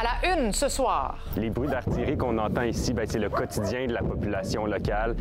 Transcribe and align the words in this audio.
À 0.00 0.02
la 0.02 0.34
une 0.34 0.50
ce 0.54 0.70
soir. 0.70 1.18
Les 1.36 1.50
bruits 1.50 1.68
d'artillerie 1.68 2.16
qu'on 2.16 2.38
entend 2.38 2.62
ici, 2.62 2.94
ben, 2.94 3.06
c'est 3.06 3.18
le 3.18 3.28
quotidien 3.28 3.86
de 3.86 3.92
la 3.92 4.00
population 4.00 4.64
locale. 4.64 5.14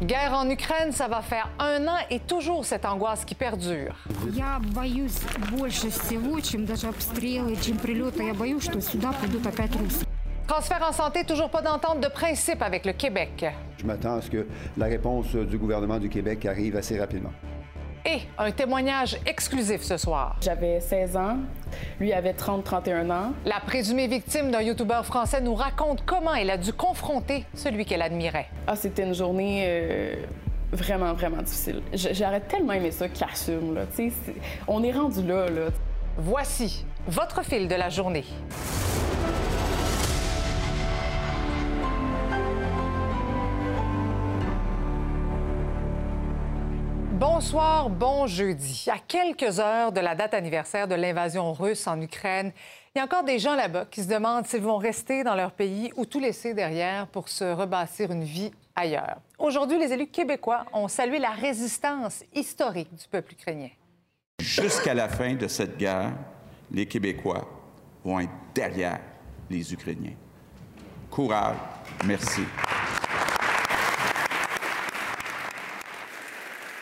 Guerre 0.00 0.32
en 0.32 0.48
Ukraine, 0.48 0.90
ça 0.90 1.06
va 1.06 1.20
faire 1.20 1.50
un 1.58 1.86
an 1.86 1.98
et 2.08 2.18
toujours 2.18 2.64
cette 2.64 2.86
angoisse 2.86 3.26
qui 3.26 3.34
perdure. 3.34 3.94
Я 4.32 4.58
боюсь 4.74 5.20
больше 5.50 5.90
всего, 5.90 6.40
чем 6.40 6.64
даже 6.64 6.86
обстрелы, 6.88 7.56
чем 7.56 7.76
прилеты. 7.76 8.22
Я 8.24 8.32
боюсь, 8.32 8.64
что 8.64 8.80
сюда 8.80 9.12
придут 9.12 9.46
опять 9.46 9.76
русские. 9.76 10.08
Transfert 10.48 10.82
en 10.82 10.92
santé, 10.92 11.24
toujours 11.24 11.50
pas 11.50 11.60
d'entente 11.60 12.00
de 12.00 12.08
principe 12.08 12.62
avec 12.62 12.86
le 12.86 12.94
Québec. 12.94 13.44
Je 13.76 13.84
m'attends 13.84 14.14
à 14.16 14.22
ce 14.22 14.30
que 14.30 14.46
la 14.78 14.86
réponse 14.86 15.34
du 15.34 15.58
gouvernement 15.58 15.98
du 15.98 16.08
Québec 16.08 16.46
arrive 16.46 16.76
assez 16.76 16.98
rapidement. 16.98 17.32
Et 18.09 18.21
un 18.37 18.51
témoignage 18.51 19.17
exclusif 19.25 19.81
ce 19.81 19.97
soir. 19.97 20.37
J'avais 20.41 20.79
16 20.79 21.17
ans, 21.17 21.39
lui 21.99 22.13
avait 22.13 22.31
30-31 22.31 23.11
ans. 23.11 23.33
La 23.43 23.59
présumée 23.59 24.07
victime 24.07 24.49
d'un 24.49 24.61
youtubeur 24.61 25.05
français 25.05 25.41
nous 25.41 25.55
raconte 25.55 26.05
comment 26.05 26.33
elle 26.33 26.49
a 26.49 26.57
dû 26.57 26.71
confronter 26.71 27.43
celui 27.53 27.83
qu'elle 27.83 28.01
admirait. 28.01 28.47
Ah, 28.65 28.77
c'était 28.77 29.03
une 29.03 29.13
journée 29.13 29.65
euh, 29.67 30.15
vraiment, 30.71 31.13
vraiment 31.15 31.41
difficile. 31.41 31.81
J'aurais 31.93 32.39
tellement 32.39 32.73
aimé 32.73 32.91
ça 32.91 33.09
qu'il 33.09 33.27
assume, 33.29 33.75
là. 33.75 33.81
On 34.69 34.83
est 34.83 34.93
rendu 34.93 35.27
là, 35.27 35.49
là. 35.49 35.67
Voici 36.17 36.85
votre 37.07 37.43
fil 37.43 37.67
de 37.67 37.75
la 37.75 37.89
journée. 37.89 38.23
Bonsoir, 47.19 47.89
bon 47.89 48.27
jeudi. 48.27 48.85
À 48.93 48.99
quelques 48.99 49.59
heures 49.59 49.91
de 49.91 49.99
la 49.99 50.13
date 50.13 50.35
anniversaire 50.35 50.87
de 50.87 50.93
l'invasion 50.93 51.51
russe 51.51 51.87
en 51.87 51.99
Ukraine, 51.99 52.51
il 52.93 52.99
y 52.99 53.01
a 53.01 53.05
encore 53.05 53.23
des 53.23 53.39
gens 53.39 53.55
là-bas 53.55 53.85
qui 53.89 54.03
se 54.03 54.07
demandent 54.07 54.45
s'ils 54.45 54.61
vont 54.61 54.77
rester 54.77 55.23
dans 55.23 55.33
leur 55.33 55.51
pays 55.51 55.91
ou 55.95 56.05
tout 56.05 56.19
laisser 56.19 56.53
derrière 56.53 57.07
pour 57.07 57.27
se 57.27 57.43
rebâtir 57.43 58.11
une 58.11 58.23
vie 58.23 58.51
ailleurs. 58.75 59.17
Aujourd'hui, 59.39 59.79
les 59.79 59.91
élus 59.91 60.05
québécois 60.05 60.67
ont 60.73 60.87
salué 60.87 61.17
la 61.17 61.31
résistance 61.31 62.23
historique 62.35 62.93
du 62.93 63.07
peuple 63.07 63.33
ukrainien. 63.33 63.69
Jusqu'à 64.39 64.93
la 64.93 65.09
fin 65.09 65.33
de 65.33 65.47
cette 65.47 65.75
guerre, 65.75 66.13
les 66.71 66.85
Québécois 66.85 67.47
vont 68.05 68.19
être 68.19 68.29
derrière 68.53 68.99
les 69.49 69.73
Ukrainiens. 69.73 70.13
Courage, 71.09 71.57
merci. 72.05 72.43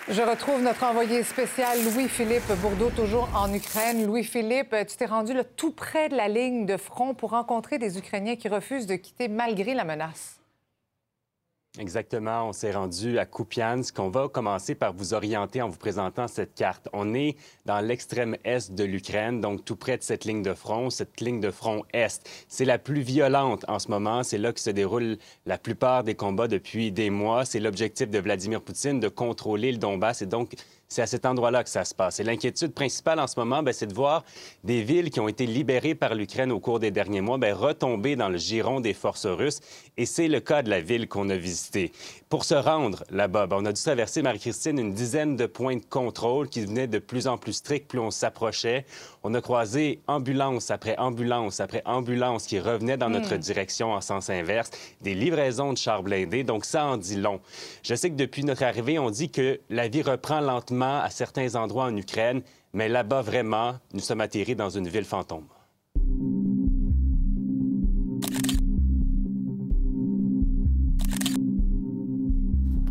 Je 0.07 0.21
retrouve 0.21 0.61
notre 0.61 0.83
envoyé 0.83 1.23
spécial 1.23 1.83
Louis-Philippe 1.83 2.51
Bourdeau, 2.61 2.91
toujours 2.91 3.27
en 3.35 3.51
Ukraine. 3.51 4.05
Louis-Philippe, 4.05 4.75
tu 4.87 4.97
t'es 4.97 5.07
rendu 5.07 5.33
tout 5.57 5.71
près 5.71 6.09
de 6.09 6.15
la 6.15 6.27
ligne 6.27 6.67
de 6.67 6.77
front 6.77 7.15
pour 7.15 7.31
rencontrer 7.31 7.79
des 7.79 7.97
Ukrainiens 7.97 8.35
qui 8.35 8.47
refusent 8.47 8.85
de 8.85 8.97
quitter 8.97 9.27
malgré 9.27 9.73
la 9.73 9.83
menace. 9.83 10.39
Exactement, 11.77 12.47
on 12.47 12.53
s'est 12.53 12.71
rendu 12.71 13.19
à 13.19 13.25
Kupiansk. 13.25 13.99
On 13.99 14.09
va 14.09 14.29
commencer 14.29 14.75
par 14.75 14.93
vous 14.93 15.13
orienter 15.13 15.61
en 15.61 15.67
vous 15.67 15.77
présentant 15.77 16.27
cette 16.27 16.55
carte. 16.55 16.87
On 16.93 17.13
est 17.13 17.35
dans 17.65 17.81
l'extrême 17.81 18.37
est 18.45 18.71
de 18.71 18.83
l'Ukraine, 18.85 19.41
donc 19.41 19.65
tout 19.65 19.75
près 19.75 19.97
de 19.97 20.03
cette 20.03 20.23
ligne 20.23 20.41
de 20.41 20.53
front, 20.53 20.89
cette 20.89 21.19
ligne 21.19 21.41
de 21.41 21.51
front 21.51 21.83
est. 21.91 22.21
C'est 22.47 22.63
la 22.63 22.77
plus 22.77 23.01
violente 23.01 23.65
en 23.67 23.79
ce 23.79 23.89
moment. 23.89 24.23
C'est 24.23 24.37
là 24.37 24.53
que 24.53 24.59
se 24.61 24.69
déroulent 24.69 25.17
la 25.45 25.57
plupart 25.57 26.05
des 26.05 26.15
combats 26.15 26.47
depuis 26.47 26.93
des 26.93 27.09
mois. 27.09 27.43
C'est 27.43 27.59
l'objectif 27.59 28.09
de 28.09 28.19
Vladimir 28.19 28.61
Poutine 28.61 29.01
de 29.01 29.09
contrôler 29.09 29.73
le 29.73 29.77
Donbass 29.77 30.21
et 30.21 30.27
donc 30.27 30.55
c'est 30.87 31.01
à 31.01 31.07
cet 31.07 31.25
endroit-là 31.25 31.63
que 31.63 31.69
ça 31.69 31.83
se 31.83 31.93
passe. 31.93 32.19
Et 32.19 32.23
l'inquiétude 32.23 32.73
principale 32.73 33.19
en 33.19 33.27
ce 33.27 33.39
moment, 33.39 33.63
ben, 33.63 33.73
c'est 33.73 33.87
de 33.87 33.93
voir 33.93 34.23
des 34.63 34.83
villes 34.83 35.09
qui 35.09 35.19
ont 35.19 35.27
été 35.27 35.45
libérées 35.45 35.95
par 35.95 36.15
l'Ukraine 36.15 36.51
au 36.51 36.59
cours 36.59 36.79
des 36.79 36.91
derniers 36.91 37.21
mois 37.21 37.37
ben, 37.37 37.53
retomber 37.53 38.15
dans 38.15 38.29
le 38.29 38.37
giron 38.37 38.79
des 38.79 38.93
forces 38.93 39.25
russes. 39.25 39.59
Et 39.97 40.05
c'est 40.05 40.27
le 40.27 40.39
cas 40.39 40.61
de 40.61 40.69
la 40.69 40.81
ville 40.81 41.07
qu'on 41.07 41.29
a 41.29 41.35
visitée. 41.35 41.91
Pour 42.35 42.43
se 42.43 42.53
rendre 42.53 43.05
là-bas, 43.11 43.47
ben, 43.47 43.59
on 43.61 43.65
a 43.65 43.71
dû 43.71 43.81
traverser, 43.81 44.21
Marie-Christine, 44.21 44.77
une 44.77 44.93
dizaine 44.93 45.37
de 45.37 45.45
points 45.45 45.77
de 45.77 45.85
contrôle 45.85 46.49
qui 46.49 46.59
devenaient 46.59 46.85
de 46.85 46.99
plus 46.99 47.27
en 47.27 47.37
plus 47.37 47.53
stricts 47.53 47.87
plus 47.87 47.99
on 47.99 48.11
s'approchait. 48.11 48.85
On 49.23 49.33
a 49.35 49.39
croisé 49.39 50.01
ambulance 50.05 50.69
après 50.69 50.97
ambulance 50.97 51.61
après 51.61 51.81
ambulance 51.85 52.45
qui 52.45 52.59
revenaient 52.59 52.97
dans 52.97 53.09
notre 53.09 53.37
direction 53.37 53.93
en 53.93 54.01
sens 54.01 54.29
inverse, 54.29 54.69
des 54.99 55.15
livraisons 55.15 55.71
de 55.71 55.77
chars 55.77 56.03
blindés, 56.03 56.43
donc 56.43 56.65
ça 56.65 56.83
en 56.83 56.97
dit 56.97 57.15
long. 57.15 57.39
Je 57.83 57.95
sais 57.95 58.09
que 58.09 58.15
depuis 58.15 58.43
notre 58.43 58.63
arrivée, 58.63 58.99
on 58.99 59.11
dit 59.11 59.29
que 59.29 59.61
la 59.69 59.87
vie 59.87 60.01
reprend 60.01 60.41
lentement 60.41 60.99
à 60.99 61.09
certains 61.11 61.55
endroits 61.55 61.85
en 61.85 61.95
Ukraine, 61.95 62.41
mais 62.73 62.89
là-bas, 62.89 63.21
vraiment, 63.21 63.75
nous 63.93 64.01
sommes 64.01 64.19
atterris 64.19 64.57
dans 64.57 64.69
une 64.69 64.89
ville 64.89 65.05
fantôme. 65.05 65.47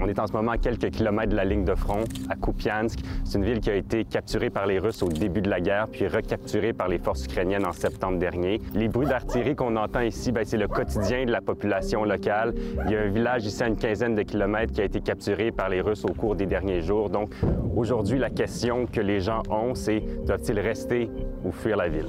On 0.04 0.08
est 0.08 0.18
en 0.18 0.26
ce 0.26 0.34
moment 0.34 0.50
à 0.50 0.58
quelques 0.58 0.90
kilomètres 0.90 1.30
de 1.30 1.36
la 1.36 1.46
ligne 1.46 1.64
de 1.64 1.74
front, 1.74 2.04
à 2.28 2.36
Kupiansk. 2.36 2.98
C'est 3.24 3.38
une 3.38 3.44
ville 3.46 3.60
qui 3.60 3.70
a 3.70 3.74
été 3.74 4.04
capturée 4.04 4.50
par 4.50 4.66
les 4.66 4.78
Russes 4.78 5.02
au 5.02 5.08
début 5.08 5.40
de 5.40 5.48
la 5.48 5.62
guerre, 5.62 5.88
puis 5.88 6.06
recapturée 6.06 6.74
par 6.74 6.88
les 6.88 6.98
forces 6.98 7.24
ukrainiennes 7.24 7.64
en 7.64 7.72
septembre 7.72 8.18
dernier. 8.18 8.60
Les 8.74 8.88
bruits 8.88 9.06
d'artillerie 9.06 9.56
qu'on 9.56 9.76
entend 9.76 10.02
ici, 10.02 10.30
ben, 10.30 10.44
c'est 10.44 10.58
le 10.58 10.68
quotidien 10.68 11.24
de 11.24 11.32
la 11.32 11.40
population 11.40 12.04
locale. 12.04 12.52
Il 12.84 12.92
y 12.92 12.96
a 12.96 13.00
un 13.00 13.08
village 13.08 13.46
ici 13.46 13.62
à 13.62 13.66
une 13.66 13.76
quinzaine 13.76 14.14
de 14.14 14.20
kilomètres 14.20 14.74
qui 14.74 14.82
a 14.82 14.84
été 14.84 15.00
capturé 15.00 15.52
par 15.52 15.70
les 15.70 15.80
Russes 15.80 16.04
au 16.04 16.12
cours 16.12 16.36
des 16.36 16.44
derniers 16.44 16.82
jours. 16.82 17.08
Donc 17.08 17.30
aujourd'hui, 17.74 18.18
la 18.18 18.28
question 18.28 18.84
que 18.84 19.00
les 19.00 19.20
gens 19.20 19.42
ont, 19.48 19.74
c'est 19.74 20.02
doivent-ils 20.26 20.60
rester 20.60 21.08
ou 21.46 21.50
fuir 21.50 21.78
la 21.78 21.88
ville? 21.88 22.08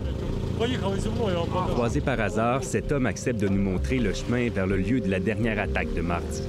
Croisé 1.69 2.01
par 2.01 2.19
hasard, 2.19 2.61
cet 2.61 2.91
homme 2.91 3.05
accepte 3.05 3.39
de 3.39 3.47
nous 3.47 3.61
montrer 3.61 3.99
le 3.99 4.11
chemin 4.11 4.49
vers 4.49 4.67
le 4.67 4.75
lieu 4.75 4.99
de 4.99 5.09
la 5.09 5.21
dernière 5.21 5.59
attaque 5.59 5.93
de 5.93 6.01
mardi. 6.01 6.43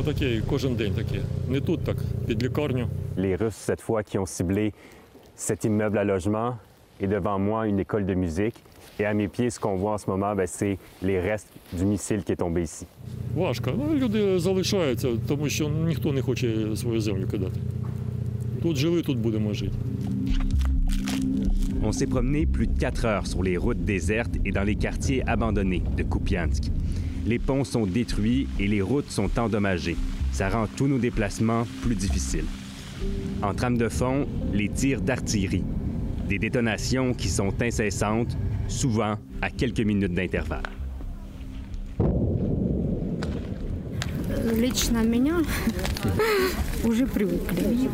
Отаке 0.00 0.42
кожен 0.48 0.76
день 0.76 0.94
таке. 0.94 1.20
Не 1.48 1.60
тут 1.60 1.84
так, 1.84 1.96
під 2.26 2.42
лікарню. 2.42 2.88
Les 3.16 3.36
Russes, 3.36 3.56
cette 3.70 3.80
fois, 3.80 4.02
qui 4.02 4.18
ont 4.18 4.26
ciblé 4.26 4.72
cet 5.36 5.64
immeuble 5.64 5.98
à 5.98 6.04
logement 6.04 6.56
et 7.00 7.06
devant 7.06 7.38
moi, 7.38 7.66
une 7.66 7.80
école 7.80 8.06
de 8.06 8.14
musique. 8.14 8.54
Et 8.98 9.04
à 9.04 9.14
mes 9.14 9.28
pieds, 9.28 9.50
ce 9.50 9.58
qu'on 9.58 9.76
voit 9.76 9.92
en 9.92 9.98
ce 9.98 10.08
moment, 10.08 10.34
ben, 10.34 10.46
c'est 10.46 10.78
les 11.02 11.20
restes 11.20 11.48
du 11.72 11.84
missile 11.84 12.22
qui 12.24 12.32
est 12.32 12.36
tombé 12.36 12.62
ici. 12.62 12.86
Важко. 13.36 13.70
Ну, 13.78 13.94
люди 13.94 14.38
залишаються, 14.38 15.08
тому 15.28 15.48
що 15.48 15.68
ніхто 15.68 16.12
не 16.12 16.22
хоче 16.22 16.76
свою 16.76 17.00
землю 17.00 17.26
кидати. 17.26 17.60
Тут 18.62 18.76
жили, 18.76 19.02
тут 19.02 19.18
будемо 19.18 19.54
жити. 19.54 19.74
On 21.82 21.92
s'est 21.92 22.06
promené 22.06 22.46
plus 22.46 22.66
de 22.66 22.78
quatre 22.78 23.04
heures 23.04 23.26
sur 23.26 23.42
les 23.42 23.58
routes 23.58 23.84
désertes 23.84 24.36
et 24.46 24.52
dans 24.52 24.64
les 24.64 24.74
quartiers 24.74 25.22
abandonnés 25.26 25.82
de 25.96 26.02
Kupiansk. 26.02 26.62
Les 27.25 27.39
ponts 27.39 27.63
sont 27.63 27.85
détruits 27.85 28.47
et 28.59 28.67
les 28.67 28.81
routes 28.81 29.11
sont 29.11 29.29
endommagées. 29.39 29.97
Ça 30.31 30.49
rend 30.49 30.67
tous 30.75 30.87
nos 30.87 30.99
déplacements 30.99 31.65
plus 31.81 31.95
difficiles. 31.95 32.45
En 33.41 33.53
trame 33.53 33.77
de 33.77 33.89
fond, 33.89 34.27
les 34.53 34.69
tirs 34.69 35.01
d'artillerie. 35.01 35.63
Des 36.27 36.39
détonations 36.39 37.13
qui 37.13 37.29
sont 37.29 37.53
incessantes, 37.61 38.37
souvent 38.67 39.17
à 39.41 39.49
quelques 39.49 39.79
minutes 39.79 40.13
d'intervalle. 40.13 40.78
Лично 44.43 44.99
меня 44.99 45.37
уже 46.83 47.05
привыкли. 47.07 47.89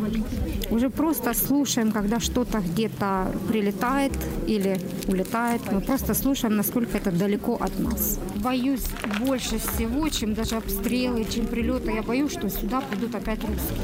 Уже 0.70 0.90
просто 0.90 1.34
слушаем, 1.34 1.92
когда 1.92 2.20
что-то 2.20 2.58
где-то 2.58 3.32
прилетает 3.48 4.12
или 4.46 4.80
улетает. 5.08 5.60
Мы 5.70 5.80
просто 5.80 6.14
слушаем, 6.14 6.56
насколько 6.56 6.96
это 6.96 7.10
далеко 7.10 7.56
от 7.56 7.78
нас. 7.78 8.18
Боюсь 8.36 8.86
больше 9.20 9.58
всего, 9.58 10.08
чем 10.08 10.34
даже 10.34 10.56
обстрелы, 10.56 11.24
чем 11.24 11.46
прилеты. 11.46 11.92
Я 11.92 12.02
боюсь, 12.02 12.32
что 12.32 12.48
сюда 12.48 12.80
придут 12.80 13.14
опять 13.14 13.40
русские. 13.40 13.76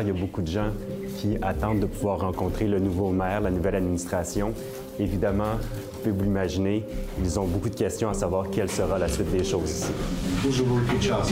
Il 0.00 0.06
y 0.06 0.10
a 0.10 0.14
beaucoup 0.14 0.42
de 0.42 0.50
gens 0.50 0.72
qui 1.20 1.36
attendent 1.42 1.80
de 1.80 1.86
pouvoir 1.86 2.20
rencontrer 2.20 2.66
le 2.66 2.78
nouveau 2.78 3.10
maire, 3.10 3.40
la 3.42 3.50
nouvelle 3.50 3.76
administration. 3.76 4.54
Évidemment, 4.98 5.54
vous 5.58 5.98
pouvez 5.98 6.12
vous 6.16 6.24
l'imaginer, 6.24 6.84
ils 7.22 7.38
ont 7.40 7.46
beaucoup 7.46 7.68
de 7.68 7.74
questions 7.74 8.08
à 8.08 8.14
savoir 8.14 8.50
quelle 8.50 8.70
sera 8.70 8.98
la 8.98 9.08
suite 9.08 9.30
des 9.30 9.44
choses 9.44 9.70
ici. 9.70 9.92
Дуже 10.44 10.62
великий 10.62 11.08
час 11.08 11.30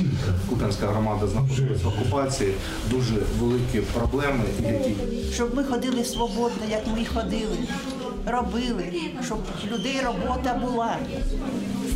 Куп'янська 0.48 0.86
громада 0.86 1.26
знаходилась 1.26 1.82
в 1.82 1.88
окупації, 1.88 2.54
дуже 2.90 3.14
великі 3.40 3.80
проблеми, 3.80 4.44
які 4.60 4.94
щоб 5.32 5.54
ми 5.54 5.64
ходили 5.64 6.04
свободно, 6.04 6.62
як 6.70 6.86
ми 6.86 7.04
ходили, 7.04 7.58
робили, 8.26 8.84
щоб 9.24 9.38
людей 9.72 10.00
робота 10.06 10.60
була. 10.64 10.96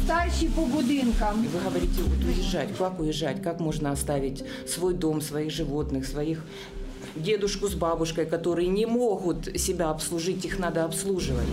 Старші 0.05 0.46
по 0.46 0.62
будинкам. 0.62 1.44
Вы 1.55 1.61
говорите, 1.64 2.02
вот 2.02 2.25
уезжать, 2.28 2.69
как 2.78 3.00
уезжать, 3.00 3.43
как 3.44 3.61
можно 3.61 3.93
оставить 3.93 4.44
свой 4.66 4.94
дом, 4.94 5.20
своих 5.20 5.50
животных, 5.50 6.06
своих 6.06 6.38
дедушку 7.15 7.68
с 7.68 7.75
бабушкой, 7.75 8.25
которые 8.25 8.68
не 8.68 8.85
могут 8.85 9.45
себя 9.59 9.89
обслужить, 9.89 10.45
их 10.45 10.59
надо 10.59 10.85
обслуживать. 10.85 11.47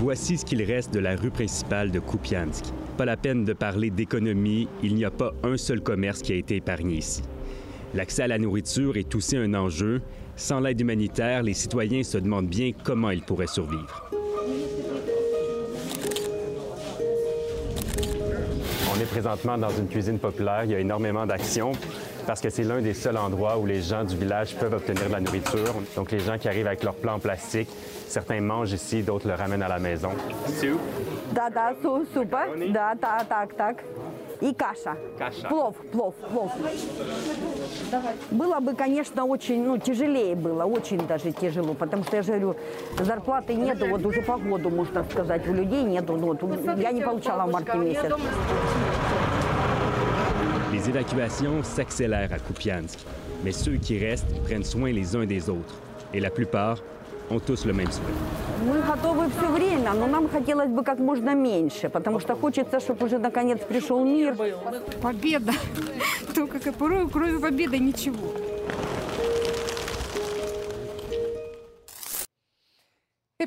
Voici 0.00 0.36
ce 0.36 0.44
qu'il 0.44 0.60
reste 0.64 0.92
de 0.92 0.98
la 0.98 1.14
rue 1.14 1.30
principale 1.30 1.92
de 1.92 2.00
Kupiansk. 2.00 2.64
Pas 2.96 3.04
la 3.04 3.16
peine 3.16 3.44
de 3.44 3.52
parler 3.52 3.88
d'économie, 3.90 4.66
il 4.82 4.96
n'y 4.96 5.04
a 5.04 5.12
pas 5.12 5.32
un 5.44 5.56
seul 5.56 5.80
commerce 5.80 6.22
qui 6.22 6.32
a 6.32 6.36
été 6.36 6.56
épargné 6.56 6.96
ici. 6.96 7.22
L'accès 7.94 8.22
à 8.22 8.26
la 8.26 8.38
nourriture 8.38 8.96
est 8.96 9.14
aussi 9.14 9.36
un 9.36 9.54
enjeu. 9.54 10.02
Sans 10.34 10.58
l'aide 10.58 10.80
humanitaire, 10.80 11.44
les 11.44 11.54
citoyens 11.54 12.02
se 12.02 12.18
demandent 12.18 12.48
bien 12.48 12.72
comment 12.82 13.10
ils 13.10 13.22
pourraient 13.22 13.46
survivre. 13.46 14.10
On 18.92 19.00
est 19.00 19.06
présentement 19.06 19.56
dans 19.56 19.70
une 19.70 19.86
cuisine 19.88 20.18
populaire. 20.18 20.64
Il 20.64 20.72
y 20.72 20.74
a 20.74 20.80
énormément 20.80 21.26
d'actions 21.26 21.72
parce 22.26 22.40
que 22.40 22.50
c'est 22.50 22.64
l'un 22.64 22.80
des 22.80 22.94
seuls 22.94 23.16
endroits 23.16 23.58
où 23.58 23.66
les 23.66 23.82
gens 23.82 24.04
du 24.04 24.16
village 24.16 24.54
peuvent 24.56 24.74
obtenir 24.74 25.06
de 25.06 25.12
la 25.12 25.20
nourriture. 25.20 25.74
Donc, 25.96 26.10
les 26.10 26.20
gens 26.20 26.38
qui 26.38 26.48
arrivent 26.48 26.66
avec 26.66 26.82
leur 26.82 26.94
plat 26.94 27.14
en 27.14 27.18
plastique, 27.18 27.68
certains 28.08 28.40
mangent 28.40 28.72
ici, 28.72 29.02
d'autres 29.02 29.28
le 29.28 29.34
ramènent 29.34 29.62
à 29.62 29.68
la 29.68 29.78
maison. 29.78 30.10
Да, 31.32 31.48
да, 31.50 31.74
су, 31.82 32.06
супа. 32.12 32.46
Да, 32.72 32.94
та, 33.00 33.24
так, 33.28 33.54
так. 33.54 33.76
И 34.40 34.52
каша. 34.54 34.96
Каша. 35.18 35.48
Плов, 35.48 35.76
плов, 35.92 36.14
плов. 36.32 36.52
Было 38.30 38.58
бы, 38.58 38.74
конечно, 38.74 39.24
очень, 39.24 39.64
ну, 39.64 39.78
тяжелее 39.78 40.34
было, 40.34 40.64
очень 40.64 41.06
даже 41.06 41.30
тяжело, 41.30 41.74
потому 41.74 42.02
что, 42.02 42.16
я 42.16 42.22
же 42.22 42.32
говорю, 42.32 42.56
зарплаты 42.98 43.54
нету, 43.54 43.86
вот 43.86 44.04
уже 44.04 44.20
по 44.20 44.36
году, 44.36 44.68
можно 44.68 45.04
сказать, 45.04 45.46
у 45.46 45.52
людей 45.52 45.84
нету, 45.84 46.16
ну, 46.16 46.26
вот, 46.34 46.78
я 46.78 46.90
не 46.90 47.02
получала 47.02 47.46
в 47.46 47.52
марте 47.52 47.78
месяц. 47.78 48.12
Les 50.72 50.88
évacuations 50.88 51.62
s'accélèrent 51.62 52.32
à 52.32 52.38
Kupiansk, 52.38 52.98
mais 53.44 53.52
ceux 53.52 53.76
qui 53.76 53.98
restent 53.98 54.34
prennent 54.44 54.64
soin 54.64 54.92
les 54.92 55.14
uns 55.14 55.26
des 55.26 55.48
autres. 55.48 55.74
Et 56.14 56.20
la 56.20 56.30
plupart 56.30 56.78
ont 57.30 57.40
tous 57.40 57.64
le 57.64 57.72
même 57.72 57.90
souhait. 57.90 58.04
Мы 58.66 58.80
готовы 58.82 59.28
все 59.30 59.50
время, 59.50 59.92
но 59.94 60.06
нам 60.06 60.28
хотелось 60.28 60.68
бы 60.68 60.84
как 60.84 60.98
можно 60.98 61.34
меньше, 61.34 61.88
потому 61.88 62.20
что 62.20 62.34
хочется, 62.36 62.80
чтобы 62.80 63.06
уже 63.06 63.18
наконец 63.18 63.58
пришел 63.68 64.04
мир. 64.04 64.36
Победа. 65.00 65.52
Только 66.34 66.58
как 66.58 66.74
порой, 66.74 67.08
кроме 67.08 67.38
победы 67.38 67.78
ничего. 67.78 68.32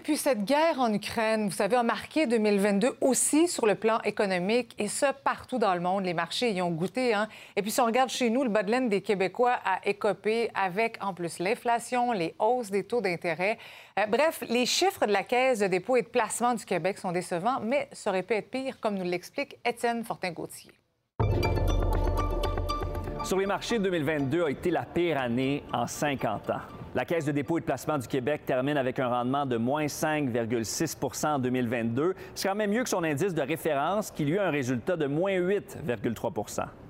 Et 0.00 0.02
puis 0.02 0.16
cette 0.16 0.46
guerre 0.46 0.80
en 0.80 0.90
Ukraine, 0.94 1.44
vous 1.44 1.54
savez, 1.54 1.76
a 1.76 1.82
marqué 1.82 2.26
2022 2.26 2.96
aussi 3.02 3.46
sur 3.48 3.66
le 3.66 3.74
plan 3.74 4.00
économique, 4.00 4.74
et 4.78 4.88
ce, 4.88 5.12
partout 5.12 5.58
dans 5.58 5.74
le 5.74 5.80
monde. 5.80 6.06
Les 6.06 6.14
marchés 6.14 6.52
y 6.52 6.62
ont 6.62 6.70
goûté. 6.70 7.12
Hein? 7.12 7.28
Et 7.54 7.60
puis 7.60 7.70
si 7.70 7.82
on 7.82 7.84
regarde 7.84 8.08
chez 8.08 8.30
nous, 8.30 8.42
le 8.42 8.48
bas 8.48 8.62
de 8.62 8.88
des 8.88 9.02
Québécois 9.02 9.58
a 9.62 9.86
écopé 9.86 10.48
avec, 10.54 10.96
en 11.02 11.12
plus, 11.12 11.38
l'inflation, 11.38 12.12
les 12.12 12.34
hausses 12.38 12.70
des 12.70 12.84
taux 12.84 13.02
d'intérêt. 13.02 13.58
Euh, 13.98 14.06
bref, 14.06 14.42
les 14.48 14.64
chiffres 14.64 15.04
de 15.04 15.12
la 15.12 15.22
Caisse 15.22 15.58
de 15.58 15.66
dépôt 15.66 15.96
et 15.96 16.02
de 16.02 16.08
placement 16.08 16.54
du 16.54 16.64
Québec 16.64 16.96
sont 16.96 17.12
décevants, 17.12 17.60
mais 17.60 17.86
ça 17.92 18.08
aurait 18.08 18.22
pu 18.22 18.32
être 18.32 18.50
pire, 18.50 18.80
comme 18.80 18.94
nous 18.94 19.04
l'explique 19.04 19.58
Étienne 19.66 20.02
Fortin-Gauthier. 20.02 20.72
Sur 23.22 23.36
les 23.36 23.44
marchés, 23.44 23.78
2022 23.78 24.44
a 24.44 24.50
été 24.50 24.70
la 24.70 24.84
pire 24.84 25.20
année 25.20 25.62
en 25.74 25.86
50 25.86 26.48
ans. 26.48 26.79
La 26.92 27.04
Caisse 27.04 27.24
de 27.24 27.30
dépôt 27.30 27.58
et 27.58 27.60
de 27.60 27.66
placement 27.66 27.98
du 27.98 28.08
Québec 28.08 28.42
termine 28.44 28.76
avec 28.76 28.98
un 28.98 29.06
rendement 29.06 29.46
de 29.46 29.56
moins 29.56 29.86
5,6% 29.86 31.26
en 31.26 31.38
2022. 31.38 32.14
C'est 32.34 32.48
quand 32.48 32.56
même 32.56 32.72
mieux 32.72 32.82
que 32.82 32.88
son 32.88 33.04
indice 33.04 33.32
de 33.32 33.42
référence 33.42 34.10
qui 34.10 34.24
lui 34.24 34.38
a 34.38 34.48
un 34.48 34.50
résultat 34.50 34.96
de 34.96 35.06
moins 35.06 35.32
8,3 35.32 36.32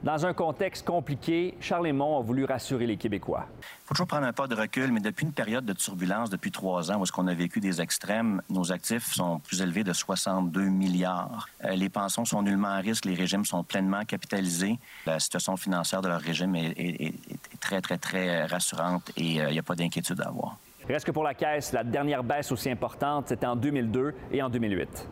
Dans 0.02 0.24
un 0.24 0.32
contexte 0.32 0.86
compliqué, 0.86 1.54
Charles 1.60 1.86
Lemont 1.88 2.18
a 2.18 2.22
voulu 2.22 2.46
rassurer 2.46 2.86
les 2.86 2.96
Québécois. 2.96 3.44
Il 3.60 3.64
faut 3.84 3.94
toujours 3.94 4.06
prendre 4.06 4.26
un 4.26 4.32
pas 4.32 4.46
de 4.46 4.54
recul, 4.54 4.90
mais 4.92 5.00
depuis 5.00 5.26
une 5.26 5.32
période 5.34 5.66
de 5.66 5.74
turbulence, 5.74 6.30
depuis 6.30 6.50
trois 6.50 6.90
ans, 6.90 6.98
où 6.98 7.02
est-ce 7.02 7.12
qu'on 7.12 7.26
a 7.26 7.34
vécu 7.34 7.60
des 7.60 7.82
extrêmes, 7.82 8.40
nos 8.48 8.72
actifs 8.72 9.12
sont 9.12 9.40
plus 9.40 9.60
élevés 9.60 9.84
de 9.84 9.92
62 9.92 10.62
milliards. 10.64 11.46
Euh, 11.64 11.72
les 11.76 11.90
pensions 11.90 12.24
sont 12.24 12.40
nullement 12.40 12.68
à 12.68 12.76
risque, 12.78 13.04
les 13.04 13.14
régimes 13.14 13.44
sont 13.44 13.62
pleinement 13.62 14.04
capitalisés. 14.06 14.78
La 15.04 15.18
situation 15.20 15.58
financière 15.58 16.00
de 16.00 16.08
leur 16.08 16.20
régime 16.22 16.56
est, 16.56 16.70
est- 16.78 17.02
est- 17.02 17.32
est 17.52 17.60
très, 17.60 17.82
très, 17.82 17.98
très 17.98 18.46
rassurante 18.46 19.12
et 19.18 19.42
euh, 19.42 19.48
il 19.50 19.52
n'y 19.52 19.58
a 19.58 19.62
pas 19.62 19.74
d'inquiétude 19.74 20.22
à 20.22 20.28
avoir. 20.28 20.56
Reste 20.88 21.04
que 21.04 21.10
pour 21.12 21.24
la 21.24 21.34
Caisse, 21.34 21.72
la 21.74 21.84
dernière 21.84 22.24
baisse 22.24 22.50
aussi 22.52 22.70
importante, 22.70 23.28
c'était 23.28 23.46
en 23.46 23.54
2002 23.54 24.14
et 24.32 24.42
en 24.42 24.48
2008. 24.48 25.06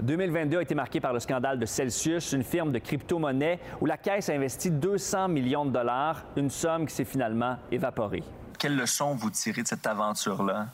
2022 0.00 0.58
a 0.58 0.62
été 0.62 0.74
marqué 0.74 1.00
par 1.00 1.12
le 1.12 1.20
scandale 1.20 1.58
de 1.58 1.66
Celsius, 1.66 2.32
une 2.32 2.42
firme 2.42 2.72
de 2.72 2.78
crypto-monnaie 2.78 3.60
où 3.80 3.86
la 3.86 3.96
Caisse 3.96 4.28
a 4.28 4.34
investi 4.34 4.70
200 4.70 5.28
millions 5.28 5.64
de 5.64 5.70
dollars, 5.70 6.24
une 6.36 6.50
somme 6.50 6.86
qui 6.86 6.94
s'est 6.94 7.04
finalement 7.04 7.56
évaporée. 7.70 8.22
Quelle 8.58 8.76
leçon 8.76 9.14
vous 9.14 9.30
tirez 9.30 9.62
de 9.62 9.68
cette 9.68 9.86
aventure-là? 9.86 10.68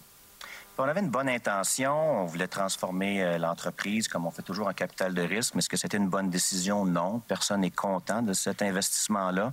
On 0.82 0.88
avait 0.88 1.00
une 1.00 1.10
bonne 1.10 1.28
intention, 1.28 2.22
on 2.22 2.24
voulait 2.24 2.48
transformer 2.48 3.22
euh, 3.22 3.36
l'entreprise 3.36 4.08
comme 4.08 4.24
on 4.24 4.30
fait 4.30 4.40
toujours 4.40 4.66
en 4.66 4.72
capital 4.72 5.12
de 5.12 5.20
risque, 5.20 5.54
mais 5.54 5.58
est-ce 5.58 5.68
que 5.68 5.76
c'était 5.76 5.98
une 5.98 6.08
bonne 6.08 6.30
décision? 6.30 6.86
Non. 6.86 7.20
Personne 7.28 7.60
n'est 7.60 7.70
content 7.70 8.22
de 8.22 8.32
cet 8.32 8.62
investissement-là. 8.62 9.52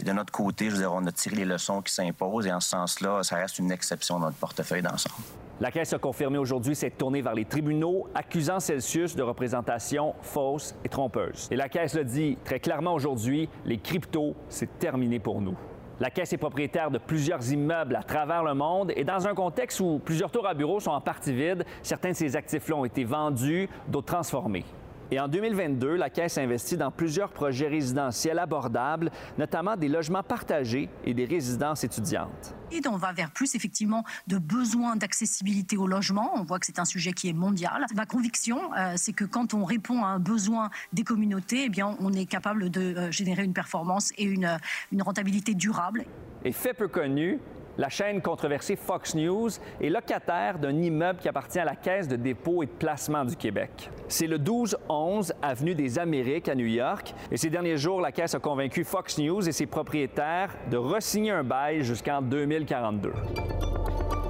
Et 0.00 0.02
de 0.02 0.10
notre 0.10 0.32
côté, 0.32 0.66
je 0.66 0.70
veux 0.72 0.78
dire, 0.78 0.92
on 0.92 1.06
a 1.06 1.12
tiré 1.12 1.36
les 1.36 1.44
leçons 1.44 1.80
qui 1.80 1.94
s'imposent 1.94 2.48
et 2.48 2.52
en 2.52 2.58
ce 2.58 2.70
sens-là, 2.70 3.22
ça 3.22 3.36
reste 3.36 3.60
une 3.60 3.70
exception 3.70 4.18
dans 4.18 4.26
notre 4.26 4.38
portefeuille 4.38 4.82
d'ensemble. 4.82 5.14
La 5.60 5.70
Caisse 5.70 5.92
a 5.92 5.98
confirmé 6.00 6.38
aujourd'hui 6.38 6.74
s'être 6.74 6.98
tournée 6.98 7.22
vers 7.22 7.34
les 7.34 7.44
tribunaux, 7.44 8.08
accusant 8.12 8.58
Celsius 8.58 9.14
de 9.14 9.22
représentation 9.22 10.16
fausse 10.22 10.74
et 10.84 10.88
trompeuse. 10.88 11.46
Et 11.52 11.56
la 11.56 11.68
Caisse 11.68 11.94
le 11.94 12.02
dit 12.02 12.36
très 12.44 12.58
clairement 12.58 12.94
aujourd'hui, 12.94 13.48
les 13.64 13.78
cryptos, 13.78 14.34
c'est 14.48 14.80
terminé 14.80 15.20
pour 15.20 15.40
nous. 15.40 15.56
La 16.00 16.10
Caisse 16.10 16.32
est 16.32 16.38
propriétaire 16.38 16.90
de 16.90 16.98
plusieurs 16.98 17.52
immeubles 17.52 17.94
à 17.94 18.02
travers 18.02 18.42
le 18.42 18.54
monde 18.54 18.92
et 18.96 19.04
dans 19.04 19.28
un 19.28 19.34
contexte 19.34 19.78
où 19.78 20.00
plusieurs 20.04 20.30
tours 20.30 20.46
à 20.46 20.54
bureaux 20.54 20.80
sont 20.80 20.90
en 20.90 21.00
partie 21.00 21.32
vides, 21.32 21.64
certains 21.82 22.10
de 22.10 22.16
ces 22.16 22.34
actifs-là 22.34 22.76
ont 22.76 22.84
été 22.84 23.04
vendus, 23.04 23.68
d'autres 23.86 24.12
transformés. 24.12 24.64
Et 25.10 25.20
en 25.20 25.28
2022, 25.28 25.96
la 25.96 26.08
Caisse 26.08 26.38
a 26.38 26.40
investi 26.40 26.76
dans 26.76 26.90
plusieurs 26.90 27.30
projets 27.30 27.68
résidentiels 27.68 28.38
abordables, 28.38 29.10
notamment 29.38 29.76
des 29.76 29.88
logements 29.88 30.22
partagés 30.22 30.88
et 31.04 31.12
des 31.12 31.26
résidences 31.26 31.84
étudiantes. 31.84 32.54
Et 32.72 32.80
on 32.88 32.96
va 32.96 33.12
vers 33.12 33.30
plus 33.30 33.54
effectivement 33.54 34.02
de 34.26 34.38
besoins 34.38 34.96
d'accessibilité 34.96 35.76
au 35.76 35.86
logement. 35.86 36.32
On 36.34 36.42
voit 36.42 36.58
que 36.58 36.66
c'est 36.66 36.78
un 36.78 36.84
sujet 36.84 37.12
qui 37.12 37.28
est 37.28 37.34
mondial. 37.34 37.84
Ma 37.94 38.06
conviction, 38.06 38.58
euh, 38.74 38.94
c'est 38.96 39.12
que 39.12 39.24
quand 39.24 39.54
on 39.54 39.64
répond 39.64 40.02
à 40.02 40.08
un 40.08 40.18
besoin 40.18 40.70
des 40.92 41.04
communautés, 41.04 41.64
eh 41.66 41.68
bien, 41.68 41.96
on 42.00 42.12
est 42.12 42.26
capable 42.26 42.70
de 42.70 42.80
euh, 42.80 43.10
générer 43.10 43.44
une 43.44 43.52
performance 43.52 44.12
et 44.16 44.24
une, 44.24 44.46
euh, 44.46 44.56
une 44.90 45.02
rentabilité 45.02 45.54
durable. 45.54 46.04
Et 46.44 46.52
fait 46.52 46.74
peu 46.74 46.88
connu, 46.88 47.38
la 47.78 47.88
chaîne 47.88 48.22
controversée 48.22 48.76
Fox 48.76 49.14
News 49.14 49.50
est 49.80 49.88
locataire 49.88 50.58
d'un 50.58 50.80
immeuble 50.80 51.18
qui 51.18 51.28
appartient 51.28 51.58
à 51.58 51.64
la 51.64 51.76
Caisse 51.76 52.08
de 52.08 52.16
dépôt 52.16 52.62
et 52.62 52.66
de 52.66 52.70
placement 52.70 53.24
du 53.24 53.36
Québec. 53.36 53.90
C'est 54.08 54.26
le 54.26 54.38
1211 54.38 55.34
avenue 55.42 55.74
des 55.74 55.98
Amériques 55.98 56.48
à 56.48 56.54
New 56.54 56.66
York. 56.66 57.14
Et 57.30 57.36
ces 57.36 57.50
derniers 57.50 57.76
jours, 57.76 58.00
la 58.00 58.12
Caisse 58.12 58.34
a 58.34 58.38
convaincu 58.38 58.84
Fox 58.84 59.18
News 59.18 59.48
et 59.48 59.52
ses 59.52 59.66
propriétaires 59.66 60.54
de 60.70 60.76
resigner 60.76 61.32
un 61.32 61.44
bail 61.44 61.82
jusqu'en 61.82 62.22
2042. 62.22 63.12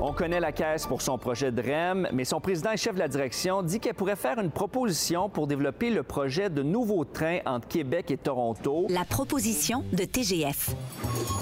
On 0.00 0.12
connaît 0.12 0.40
la 0.40 0.52
Caisse 0.52 0.86
pour 0.86 1.00
son 1.00 1.16
projet 1.16 1.50
de 1.50 1.62
REM, 1.62 2.08
mais 2.12 2.24
son 2.24 2.40
président 2.40 2.72
et 2.72 2.76
chef 2.76 2.94
de 2.94 2.98
la 2.98 3.08
direction 3.08 3.62
dit 3.62 3.80
qu'elle 3.80 3.94
pourrait 3.94 4.16
faire 4.16 4.38
une 4.38 4.50
proposition 4.50 5.28
pour 5.30 5.46
développer 5.46 5.90
le 5.90 6.02
projet 6.02 6.50
de 6.50 6.62
nouveaux 6.62 7.04
trains 7.04 7.38
entre 7.46 7.68
Québec 7.68 8.10
et 8.10 8.18
Toronto. 8.18 8.86
La 8.90 9.04
proposition 9.04 9.82
de 9.92 10.04
TGF. 10.04 10.74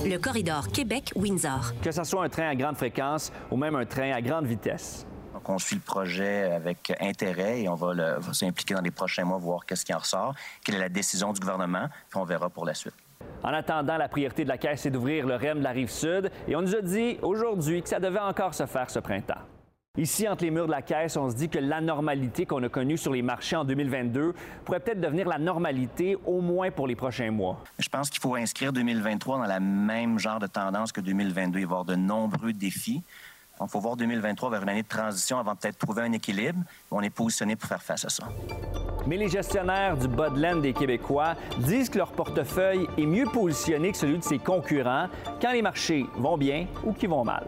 Le 0.05 0.17
corridor 0.19 0.69
Québec-Windsor. 0.69 1.73
Que 1.83 1.91
ce 1.93 2.05
soit 2.05 2.25
un 2.25 2.29
train 2.29 2.49
à 2.49 2.55
grande 2.55 2.77
fréquence 2.77 3.33
ou 3.51 3.57
même 3.57 3.75
un 3.77 3.85
train 3.85 4.13
à 4.13 4.21
grande 4.21 4.47
vitesse. 4.47 5.07
Donc, 5.33 5.49
on 5.49 5.59
suit 5.59 5.77
le 5.77 5.83
projet 5.83 6.53
avec 6.53 6.93
intérêt 7.01 7.63
et 7.63 7.69
on 7.69 7.75
va, 7.75 7.95
le- 7.95 8.21
va 8.21 8.33
s'impliquer 8.33 8.75
dans 8.75 8.81
les 8.81 8.91
prochains 8.91 9.25
mois, 9.25 9.39
voir 9.39 9.65
qu'est-ce 9.67 9.85
qui 9.85 9.95
en 9.95 9.99
ressort, 9.99 10.35
quelle 10.65 10.77
est 10.77 10.81
la 10.81 10.89
décision 10.89 11.33
du 11.33 11.41
gouvernement, 11.41 11.87
puis 12.11 12.19
on 12.21 12.25
verra 12.25 12.49
pour 12.51 12.65
la 12.65 12.75
suite. 12.75 12.95
En 13.43 13.49
attendant, 13.53 13.97
la 13.97 14.09
priorité 14.09 14.45
de 14.45 14.49
la 14.49 14.59
Caisse, 14.59 14.83
c'est 14.83 14.91
d'ouvrir 14.91 15.27
le 15.27 15.35
REM 15.35 15.59
de 15.59 15.65
la 15.65 15.71
rive 15.71 15.91
sud. 15.91 16.31
Et 16.47 16.55
on 16.55 16.63
nous 16.63 16.77
a 16.77 16.81
dit 16.81 17.19
aujourd'hui 17.23 17.83
que 17.83 17.89
ça 17.89 17.99
devait 17.99 18.21
encore 18.21 18.55
se 18.55 18.67
faire 18.67 18.89
ce 18.91 19.01
printemps. 19.01 19.41
Ici, 19.99 20.27
entre 20.27 20.43
les 20.45 20.51
murs 20.51 20.65
de 20.65 20.71
la 20.71 20.81
Caisse, 20.81 21.19
on 21.19 21.29
se 21.29 21.37
dit 21.37 21.51
que 21.51 21.59
l'anormalité 21.59 22.47
qu'on 22.47 22.63
a 22.63 22.71
connue 22.71 22.97
sur 22.97 23.13
les 23.13 23.21
marchés 23.21 23.57
en 23.57 23.65
2022 23.67 24.33
pourrait 24.65 24.81
peut-être 24.81 25.03
devenir 25.03 25.29
la 25.29 25.37
normalité, 25.37 26.17
au 26.25 26.41
moins 26.41 26.71
pour 26.71 26.87
les 26.87 26.97
prochains 26.97 27.31
mois. 27.31 27.63
Je 27.79 27.91
pense 27.91 28.09
qu'il 28.09 28.19
faut 28.19 28.35
inscrire 28.35 28.73
2023 28.73 29.37
dans 29.37 29.45
la 29.45 29.61
même 29.61 30.19
genre 30.19 30.39
de 30.39 30.47
tendance 30.47 30.93
que 30.93 31.03
2022. 31.03 31.59
Il 31.59 31.61
va 31.61 31.61
y 31.61 31.65
avoir 31.65 31.85
de 31.85 31.95
nombreux 31.95 32.55
défis. 32.55 33.03
Donc, 33.59 33.69
il 33.69 33.71
faut 33.71 33.81
voir 33.81 33.97
2023 33.97 34.49
vers 34.49 34.63
une 34.63 34.71
année 34.71 34.83
de 34.83 34.89
transition 34.89 35.39
avant 35.39 35.55
peut-être 35.55 35.77
trouver 35.77 36.05
un 36.05 36.13
équilibre. 36.13 36.61
On 36.91 37.03
est 37.03 37.11
positionné 37.11 37.55
pour 37.55 37.69
faire 37.69 37.83
face 37.83 38.07
à 38.07 38.09
ça. 38.09 38.25
Mais 39.07 39.19
les 39.19 39.29
gestionnaires 39.29 39.99
du 39.99 40.09
bas 40.09 40.31
de 40.31 40.41
laine 40.41 40.63
des 40.63 40.73
Québécois 40.73 41.35
disent 41.59 41.91
que 41.91 41.99
leur 41.99 42.13
portefeuille 42.13 42.89
est 42.97 43.05
mieux 43.05 43.27
positionné 43.27 43.93
que 43.93 43.99
celui 43.99 44.17
de 44.17 44.25
ses 44.25 44.39
concurrents 44.39 45.09
quand 45.39 45.53
les 45.53 45.61
marchés 45.61 46.07
vont 46.17 46.39
bien 46.39 46.67
ou 46.83 46.95
qu'ils 46.95 47.11
vont 47.11 47.27
mal. 47.27 47.45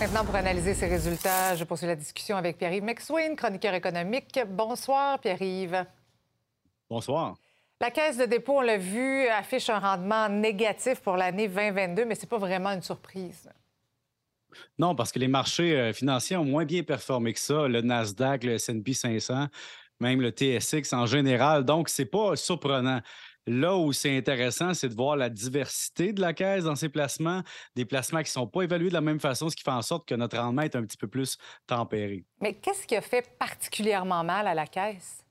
Maintenant, 0.00 0.24
pour 0.24 0.34
analyser 0.34 0.74
ces 0.74 0.86
résultats, 0.86 1.54
je 1.54 1.62
poursuis 1.62 1.86
la 1.86 1.94
discussion 1.94 2.36
avec 2.36 2.58
Pierre-Yves 2.58 2.82
McSween, 2.82 3.36
chroniqueur 3.36 3.74
économique. 3.74 4.38
Bonsoir, 4.48 5.20
Pierre-Yves. 5.20 5.86
Bonsoir. 6.90 7.36
La 7.80 7.90
Caisse 7.90 8.16
de 8.16 8.24
dépôt, 8.24 8.58
on 8.58 8.60
l'a 8.60 8.76
vu, 8.76 9.28
affiche 9.28 9.70
un 9.70 9.78
rendement 9.78 10.28
négatif 10.28 11.00
pour 11.00 11.16
l'année 11.16 11.46
2022, 11.46 12.04
mais 12.06 12.16
ce 12.16 12.22
n'est 12.22 12.28
pas 12.28 12.38
vraiment 12.38 12.70
une 12.70 12.82
surprise. 12.82 13.48
Non, 14.78 14.94
parce 14.96 15.12
que 15.12 15.18
les 15.18 15.28
marchés 15.28 15.76
euh, 15.76 15.92
financiers 15.92 16.36
ont 16.36 16.44
moins 16.44 16.64
bien 16.64 16.82
performé 16.82 17.32
que 17.32 17.40
ça. 17.40 17.68
Le 17.68 17.80
Nasdaq, 17.80 18.44
le 18.44 18.52
S&P 18.54 18.94
500, 18.94 19.46
même 20.00 20.20
le 20.20 20.30
TSX 20.30 20.92
en 20.92 21.06
général. 21.06 21.64
Donc, 21.64 21.88
ce 21.88 22.02
n'est 22.02 22.06
pas 22.06 22.34
surprenant. 22.36 23.00
Là 23.46 23.76
où 23.76 23.92
c'est 23.92 24.16
intéressant, 24.16 24.72
c'est 24.72 24.88
de 24.88 24.94
voir 24.94 25.16
la 25.16 25.28
diversité 25.28 26.12
de 26.12 26.20
la 26.20 26.32
caisse 26.32 26.64
dans 26.64 26.76
ses 26.76 26.88
placements, 26.88 27.42
des 27.76 27.84
placements 27.84 28.20
qui 28.20 28.28
ne 28.28 28.40
sont 28.42 28.46
pas 28.46 28.62
évalués 28.62 28.88
de 28.88 28.94
la 28.94 29.02
même 29.02 29.20
façon, 29.20 29.50
ce 29.50 29.56
qui 29.56 29.62
fait 29.62 29.70
en 29.70 29.82
sorte 29.82 30.08
que 30.08 30.14
notre 30.14 30.38
rendement 30.38 30.62
est 30.62 30.76
un 30.76 30.82
petit 30.82 30.96
peu 30.96 31.08
plus 31.08 31.36
tempéré. 31.66 32.24
Mais 32.40 32.54
qu'est-ce 32.54 32.86
qui 32.86 32.96
a 32.96 33.02
fait 33.02 33.36
particulièrement 33.38 34.24
mal 34.24 34.46
à 34.46 34.54
la 34.54 34.66
caisse? 34.66 35.24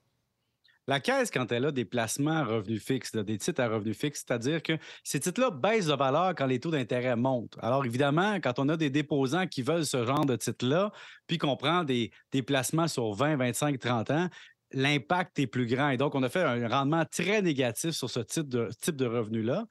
La 0.85 0.99
caisse, 0.99 1.31
quand 1.31 1.49
elle 1.53 1.65
a 1.65 1.71
des 1.71 1.85
placements 1.85 2.39
à 2.39 2.43
revenus 2.43 2.83
fixes, 2.83 3.15
des 3.15 3.37
titres 3.37 3.61
à 3.61 3.69
revenus 3.69 3.97
fixes, 3.97 4.25
c'est-à-dire 4.27 4.61
que 4.61 4.73
ces 5.05 5.17
titres-là 5.21 5.49
baissent 5.49 5.85
de 5.85 5.93
valeur 5.93 6.35
quand 6.35 6.45
les 6.45 6.59
taux 6.59 6.71
d'intérêt 6.71 7.15
montent. 7.15 7.57
Alors, 7.61 7.85
évidemment, 7.85 8.35
quand 8.41 8.59
on 8.59 8.67
a 8.67 8.75
des 8.75 8.89
déposants 8.89 9.47
qui 9.47 9.61
veulent 9.61 9.85
ce 9.85 10.05
genre 10.05 10.25
de 10.25 10.35
titres-là, 10.35 10.91
puis 11.25 11.37
qu'on 11.37 11.55
prend 11.55 11.85
des, 11.85 12.11
des 12.33 12.43
placements 12.43 12.89
sur 12.89 13.13
20, 13.13 13.37
25, 13.37 13.79
30 13.79 14.11
ans, 14.11 14.29
l'impact 14.73 15.39
est 15.39 15.47
plus 15.47 15.65
grand. 15.67 15.89
Et 15.89 15.97
donc, 15.97 16.15
on 16.15 16.23
a 16.23 16.29
fait 16.29 16.41
un 16.41 16.67
rendement 16.67 17.05
très 17.05 17.41
négatif 17.41 17.91
sur 17.91 18.09
ce 18.09 18.19
type 18.19 18.49
de, 18.49 18.69
type 18.81 18.95
de 18.95 19.05
revenu-là. 19.05 19.65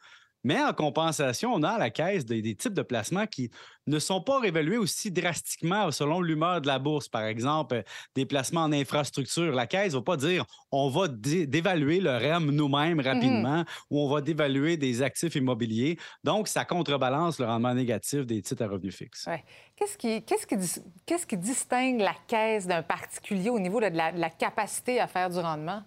Mais 0.44 0.62
en 0.62 0.72
compensation, 0.72 1.52
on 1.54 1.62
a 1.62 1.70
à 1.70 1.78
la 1.78 1.90
caisse 1.90 2.24
des, 2.24 2.54
types 2.54 2.74
de 2.74 2.82
placements 2.82 3.26
qui 3.26 3.50
ne 3.86 3.98
sont 3.98 4.20
pas 4.20 4.40
réévalués 4.40 4.76
aussi 4.76 5.10
drastiquement 5.10 5.90
selon 5.90 6.20
l'humeur 6.20 6.60
de 6.60 6.66
la 6.66 6.78
bourse. 6.78 7.08
Par 7.08 7.24
exemple, 7.24 7.82
des 8.14 8.26
placements 8.26 8.62
en 8.62 8.72
infrastructure. 8.72 9.52
La 9.52 9.66
caisse 9.66 9.92
ne 9.92 9.98
va 9.98 10.02
pas 10.02 10.16
dire 10.16 10.44
on 10.70 10.88
va 10.88 11.08
dévaluer 11.08 12.00
le 12.00 12.10
REM 12.10 12.50
nous-mêmes 12.50 12.98
mmh 12.98 13.00
rapidement 13.00 13.64
ou 13.90 14.00
on 14.00 14.08
va 14.08 14.20
dévaluer 14.20 14.76
des 14.76 15.02
actifs 15.02 15.34
immobiliers. 15.34 15.98
Donc, 16.24 16.48
ça 16.48 16.64
contrebalance 16.64 17.38
le 17.38 17.46
rendement 17.46 17.74
négatif 17.74 18.26
des 18.26 18.42
titres 18.42 18.64
à 18.64 18.68
revenus 18.68 18.96
fixes. 18.96 19.28
Qu'est-ce 19.76 19.96
qui, 19.96 20.22
qu'est-ce 20.22 21.26
qui, 21.26 21.36
distingue 21.36 22.00
la 22.00 22.14
caisse 22.26 22.66
d'un 22.66 22.82
particulier 22.82 23.50
au 23.50 23.58
niveau 23.58 23.80
de 23.80 23.86
la 23.86 24.30
capacité 24.30 25.00
à 25.00 25.06
faire 25.06 25.28
du 25.30 25.38
rendement? 25.38 25.82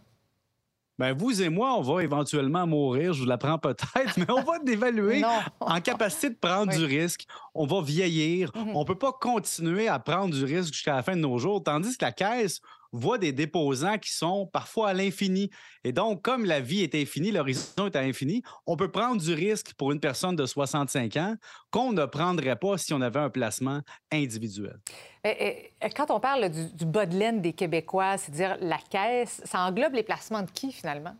Ben 0.97 1.13
vous 1.13 1.41
et 1.41 1.49
moi, 1.49 1.77
on 1.77 1.81
va 1.81 2.03
éventuellement 2.03 2.65
mourir, 2.65 3.13
je 3.13 3.21
vous 3.21 3.27
l'apprends 3.27 3.57
peut-être, 3.57 4.13
mais 4.17 4.29
on 4.29 4.43
va 4.43 4.59
dévaluer 4.59 5.21
en 5.59 5.81
capacité 5.81 6.29
de 6.29 6.35
prendre 6.35 6.71
du 6.71 6.85
risque. 6.85 7.25
On 7.53 7.65
va 7.65 7.81
vieillir. 7.81 8.49
Mm-hmm. 8.51 8.71
On 8.73 8.79
ne 8.81 8.85
peut 8.85 8.97
pas 8.97 9.11
continuer 9.11 9.87
à 9.87 9.99
prendre 9.99 10.33
du 10.33 10.45
risque 10.45 10.73
jusqu'à 10.73 10.95
la 10.95 11.03
fin 11.03 11.15
de 11.15 11.21
nos 11.21 11.37
jours, 11.37 11.61
tandis 11.61 11.97
que 11.97 12.05
la 12.05 12.11
caisse, 12.11 12.61
voit 12.95 13.17
des 13.17 13.31
déposants 13.31 13.97
qui 13.97 14.13
sont 14.13 14.47
parfois 14.47 14.89
à 14.89 14.93
l'infini. 14.93 15.49
Et 15.83 15.91
donc, 15.91 16.21
comme 16.21 16.45
la 16.45 16.59
vie 16.59 16.81
est 16.81 16.95
infinie, 16.95 17.31
l'horizon 17.31 17.87
est 17.87 17.95
à 17.95 18.01
l'infini, 18.01 18.41
on 18.65 18.75
peut 18.75 18.91
prendre 18.91 19.21
du 19.21 19.33
risque 19.33 19.73
pour 19.75 19.91
une 19.91 19.99
personne 19.99 20.35
de 20.35 20.45
65 20.45 21.17
ans 21.17 21.35
qu'on 21.71 21.93
ne 21.93 22.05
prendrait 22.05 22.55
pas 22.55 22.77
si 22.77 22.93
on 22.93 23.01
avait 23.01 23.19
un 23.19 23.29
placement 23.29 23.81
individuel. 24.11 24.79
Quand 25.95 26.11
on 26.11 26.19
parle 26.19 26.49
du, 26.49 26.73
du 26.73 26.85
bas 26.85 27.05
de 27.05 27.17
laine 27.17 27.41
des 27.41 27.53
Québécois, 27.53 28.17
c'est-à-dire 28.17 28.57
la 28.61 28.77
caisse, 28.77 29.41
ça 29.43 29.59
englobe 29.61 29.93
les 29.93 30.03
placements 30.03 30.43
de 30.43 30.51
qui 30.51 30.71
finalement? 30.71 31.15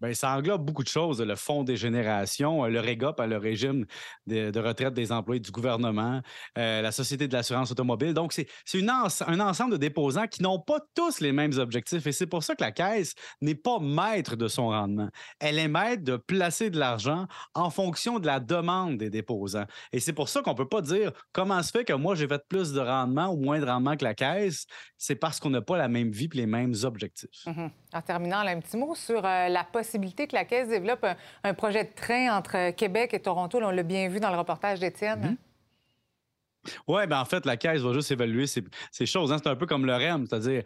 Bien, 0.00 0.14
ça 0.14 0.34
englobe 0.34 0.64
beaucoup 0.64 0.82
de 0.82 0.88
choses. 0.88 1.20
Le 1.20 1.36
Fonds 1.36 1.62
des 1.62 1.76
générations, 1.76 2.64
euh, 2.64 2.68
le 2.68 2.80
REGOP, 2.80 3.20
le 3.20 3.36
régime 3.36 3.84
de, 4.26 4.58
retraite 4.58 4.94
des 4.94 5.12
employés 5.12 5.40
du 5.40 5.50
gouvernement, 5.50 6.22
euh, 6.56 6.80
la 6.80 6.90
Société 6.90 7.28
de 7.28 7.34
l'assurance 7.34 7.70
automobile. 7.70 8.14
Donc, 8.14 8.32
c'est 8.32 8.48
un 8.74 9.40
ensemble 9.40 9.72
de 9.72 9.76
déposants 9.76 10.26
qui 10.26 10.42
n'ont 10.42 10.58
pas 10.58 10.78
tous 10.94 11.20
les 11.20 11.32
mêmes 11.32 11.52
objectifs. 11.58 12.06
Et 12.06 12.12
c'est 12.12 12.26
pour 12.26 12.42
ça 12.42 12.54
que 12.54 12.62
la 12.62 12.72
Caisse 12.72 13.14
n'est 13.42 13.54
pas 13.54 13.78
maître 13.78 14.36
de 14.36 14.48
son 14.48 14.68
rendement. 14.68 15.10
Elle 15.38 15.58
est 15.58 15.68
maître 15.68 16.02
de 16.02 16.16
placer 16.16 16.70
de 16.70 16.78
l'argent 16.78 17.26
en 17.54 17.68
fonction 17.68 18.18
de 18.18 18.26
la 18.26 18.40
demande 18.40 18.96
des 18.96 19.10
déposants. 19.10 19.66
Et 19.92 20.00
c'est 20.00 20.14
pour 20.14 20.30
ça 20.30 20.40
qu'on 20.40 20.52
ne 20.52 20.56
peut 20.56 20.68
pas 20.68 20.80
dire 20.80 21.12
comment 21.32 21.62
se 21.62 21.70
fait 21.70 21.84
que 21.84 21.92
moi, 21.92 22.14
j'ai 22.14 22.26
fait 22.26 22.42
plus 22.48 22.72
de 22.72 22.80
rendement 22.80 23.28
ou 23.28 23.36
moins 23.36 23.60
de 23.60 23.66
rendement 23.66 23.96
que 23.98 24.04
la 24.04 24.14
Caisse. 24.14 24.66
C'est 24.96 25.16
parce 25.16 25.40
qu'on 25.40 25.50
n'a 25.50 25.60
pas 25.60 25.76
la 25.76 25.88
même 25.88 26.10
vie 26.10 26.28
et 26.32 26.36
les 26.36 26.46
mêmes 26.46 26.74
objectifs. 26.84 27.44
Mm-hmm. 27.46 27.70
En 27.92 28.02
terminant, 28.02 28.38
un 28.38 28.60
petit 28.60 28.76
mot 28.76 28.94
sur 28.94 29.24
euh, 29.24 29.48
la 29.48 29.64
possibilité 29.64 29.89
que 29.98 30.34
la 30.34 30.44
Caisse 30.44 30.68
développe 30.68 31.06
un, 31.44 31.54
projet 31.54 31.84
de 31.84 31.90
train 31.94 32.36
entre 32.36 32.70
Québec 32.70 33.14
et 33.14 33.20
Toronto. 33.20 33.58
on 33.62 33.70
l'a 33.70 33.82
bien 33.82 34.08
vu 34.08 34.20
dans 34.20 34.30
le 34.30 34.38
reportage 34.38 34.80
d'Étienne. 34.80 35.20
Mhm. 35.20 35.36
Oui, 36.88 37.06
bien 37.06 37.20
en 37.20 37.24
fait, 37.24 37.46
la 37.46 37.56
Caisse 37.56 37.80
va 37.80 37.94
juste 37.94 38.10
évaluer 38.10 38.46
ces, 38.46 39.06
choses. 39.06 39.32
Hein. 39.32 39.38
C'est 39.42 39.48
un 39.48 39.56
peu 39.56 39.66
comme 39.66 39.86
le 39.86 39.94
REM, 39.94 40.26
c'est-à-dire 40.26 40.62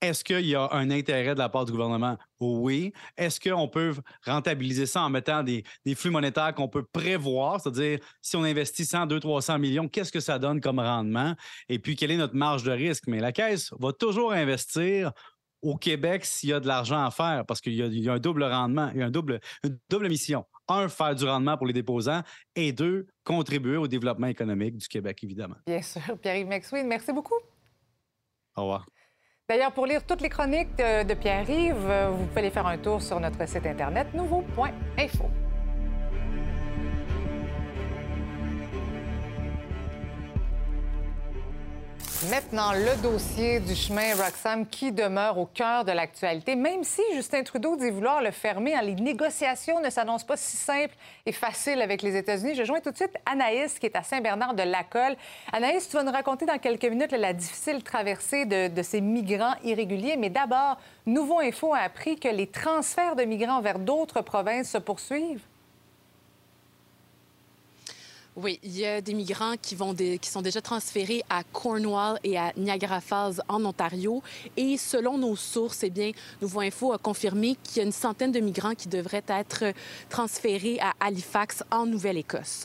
est-ce 0.00 0.22
qu'il 0.22 0.46
y 0.46 0.54
a 0.54 0.68
un 0.72 0.90
intérêt 0.90 1.34
de 1.34 1.40
la 1.40 1.48
part 1.48 1.64
du 1.64 1.72
gouvernement? 1.72 2.16
Oui. 2.38 2.92
Est-ce 3.16 3.40
qu'on 3.40 3.66
peut 3.66 3.94
rentabiliser 4.24 4.86
ça 4.86 5.02
en 5.02 5.10
mettant 5.10 5.42
des, 5.42 5.64
flux 5.96 6.10
monétaires 6.10 6.54
qu'on 6.54 6.68
peut 6.68 6.84
prévoir? 6.84 7.60
C'est-à-dire, 7.60 7.98
si 8.22 8.36
on 8.36 8.44
investit 8.44 8.84
100, 8.84 9.06
200, 9.06 9.20
300 9.20 9.58
millions, 9.58 9.88
qu'est-ce 9.88 10.12
que 10.12 10.20
ça 10.20 10.38
donne 10.38 10.60
comme 10.60 10.78
rendement? 10.78 11.34
Et 11.68 11.78
puis, 11.80 11.96
quelle 11.96 12.12
est 12.12 12.16
notre 12.16 12.36
marge 12.36 12.62
de 12.62 12.70
risque? 12.70 13.04
Mais 13.08 13.18
la 13.18 13.32
Caisse 13.32 13.72
va 13.80 13.92
toujours 13.92 14.32
investir 14.32 15.12
au 15.62 15.76
Québec 15.76 16.24
s'il 16.24 16.50
y 16.50 16.52
a 16.52 16.60
de 16.60 16.66
l'argent 16.66 17.04
à 17.04 17.10
faire, 17.10 17.44
parce 17.46 17.60
qu'il 17.60 17.74
y, 17.74 18.08
a 18.08 18.12
un 18.12 18.18
double 18.18 18.44
rendement, 18.44 18.90
il 18.94 19.00
y 19.00 19.02
a 19.02 19.06
un 19.06 19.10
double, 19.10 19.40
une 19.64 19.78
double 19.88 20.08
mission. 20.08 20.44
Un, 20.68 20.88
faire 20.88 21.14
du 21.14 21.24
rendement 21.24 21.56
pour 21.56 21.66
les 21.66 21.72
déposants 21.72 22.22
et 22.54 22.72
deux, 22.72 23.06
contribuer 23.24 23.76
au 23.76 23.88
développement 23.88 24.26
économique 24.26 24.76
du 24.76 24.86
Québec, 24.86 25.18
évidemment. 25.22 25.56
Bien 25.66 25.82
sûr. 25.82 26.02
Pierre-Yves 26.20 26.46
McSween, 26.46 26.86
merci 26.86 27.12
beaucoup. 27.12 27.38
Au 28.56 28.62
revoir. 28.62 28.86
D'ailleurs, 29.48 29.72
pour 29.72 29.86
lire 29.86 30.04
toutes 30.04 30.20
les 30.20 30.28
chroniques 30.28 30.76
de, 30.76 31.04
de 31.04 31.14
Pierre-Yves, 31.14 31.74
euh, 31.88 32.10
vous 32.10 32.26
pouvez 32.26 32.40
aller 32.40 32.50
faire 32.50 32.66
un 32.66 32.76
tour 32.76 33.00
sur 33.00 33.18
notre 33.18 33.48
site 33.48 33.64
Internet 33.64 34.12
nouveau.info. 34.12 35.24
Maintenant, 42.26 42.72
le 42.72 43.00
dossier 43.00 43.60
du 43.60 43.76
chemin 43.76 44.12
Roxham 44.16 44.66
qui 44.66 44.90
demeure 44.90 45.38
au 45.38 45.46
cœur 45.46 45.84
de 45.84 45.92
l'actualité, 45.92 46.56
même 46.56 46.82
si 46.82 47.00
Justin 47.14 47.44
Trudeau 47.44 47.76
dit 47.76 47.90
vouloir 47.90 48.22
le 48.22 48.32
fermer. 48.32 48.74
Hein, 48.74 48.82
les 48.82 48.96
négociations 48.96 49.80
ne 49.80 49.88
s'annoncent 49.88 50.26
pas 50.26 50.36
si 50.36 50.56
simples 50.56 50.96
et 51.26 51.30
faciles 51.30 51.80
avec 51.80 52.02
les 52.02 52.16
États-Unis. 52.16 52.56
Je 52.56 52.64
joins 52.64 52.80
tout 52.80 52.90
de 52.90 52.96
suite 52.96 53.14
Anaïs, 53.24 53.78
qui 53.78 53.86
est 53.86 53.94
à 53.94 54.02
Saint-Bernard-de-Lacolle. 54.02 55.14
Anaïs, 55.52 55.88
tu 55.88 55.96
vas 55.96 56.02
nous 56.02 56.10
raconter 56.10 56.44
dans 56.44 56.58
quelques 56.58 56.86
minutes 56.86 57.12
la 57.12 57.32
difficile 57.32 57.84
traversée 57.84 58.46
de, 58.46 58.66
de 58.66 58.82
ces 58.82 59.00
migrants 59.00 59.54
irréguliers. 59.62 60.16
Mais 60.16 60.28
d'abord, 60.28 60.76
Nouveau 61.06 61.38
Info 61.38 61.72
a 61.72 61.78
appris 61.78 62.18
que 62.18 62.28
les 62.28 62.48
transferts 62.48 63.14
de 63.14 63.22
migrants 63.22 63.60
vers 63.60 63.78
d'autres 63.78 64.22
provinces 64.22 64.70
se 64.70 64.78
poursuivent. 64.78 65.46
Oui, 68.40 68.60
il 68.62 68.78
y 68.78 68.86
a 68.86 69.00
des 69.00 69.14
migrants 69.14 69.54
qui, 69.60 69.76
sont 69.76 70.42
déjà 70.42 70.60
transférés 70.60 71.24
à 71.28 71.42
Cornwall 71.42 72.20
et 72.22 72.38
à 72.38 72.52
Niagara 72.56 73.00
Falls 73.00 73.42
en 73.48 73.64
Ontario. 73.64 74.22
Et 74.56 74.76
selon 74.76 75.18
nos 75.18 75.34
sources, 75.34 75.82
eh 75.82 75.90
bien, 75.90 76.12
Nouveau 76.40 76.60
Info 76.60 76.92
a 76.92 76.98
confirmé 76.98 77.56
qu'il 77.64 77.78
y 77.78 77.80
a 77.80 77.82
une 77.82 77.90
centaine 77.90 78.30
de 78.30 78.38
migrants 78.38 78.76
qui 78.76 78.86
devraient 78.86 79.24
être 79.26 79.64
transférés 80.08 80.78
à 80.78 80.92
Halifax 81.00 81.64
en 81.72 81.84
Nouvelle-Écosse 81.84 82.64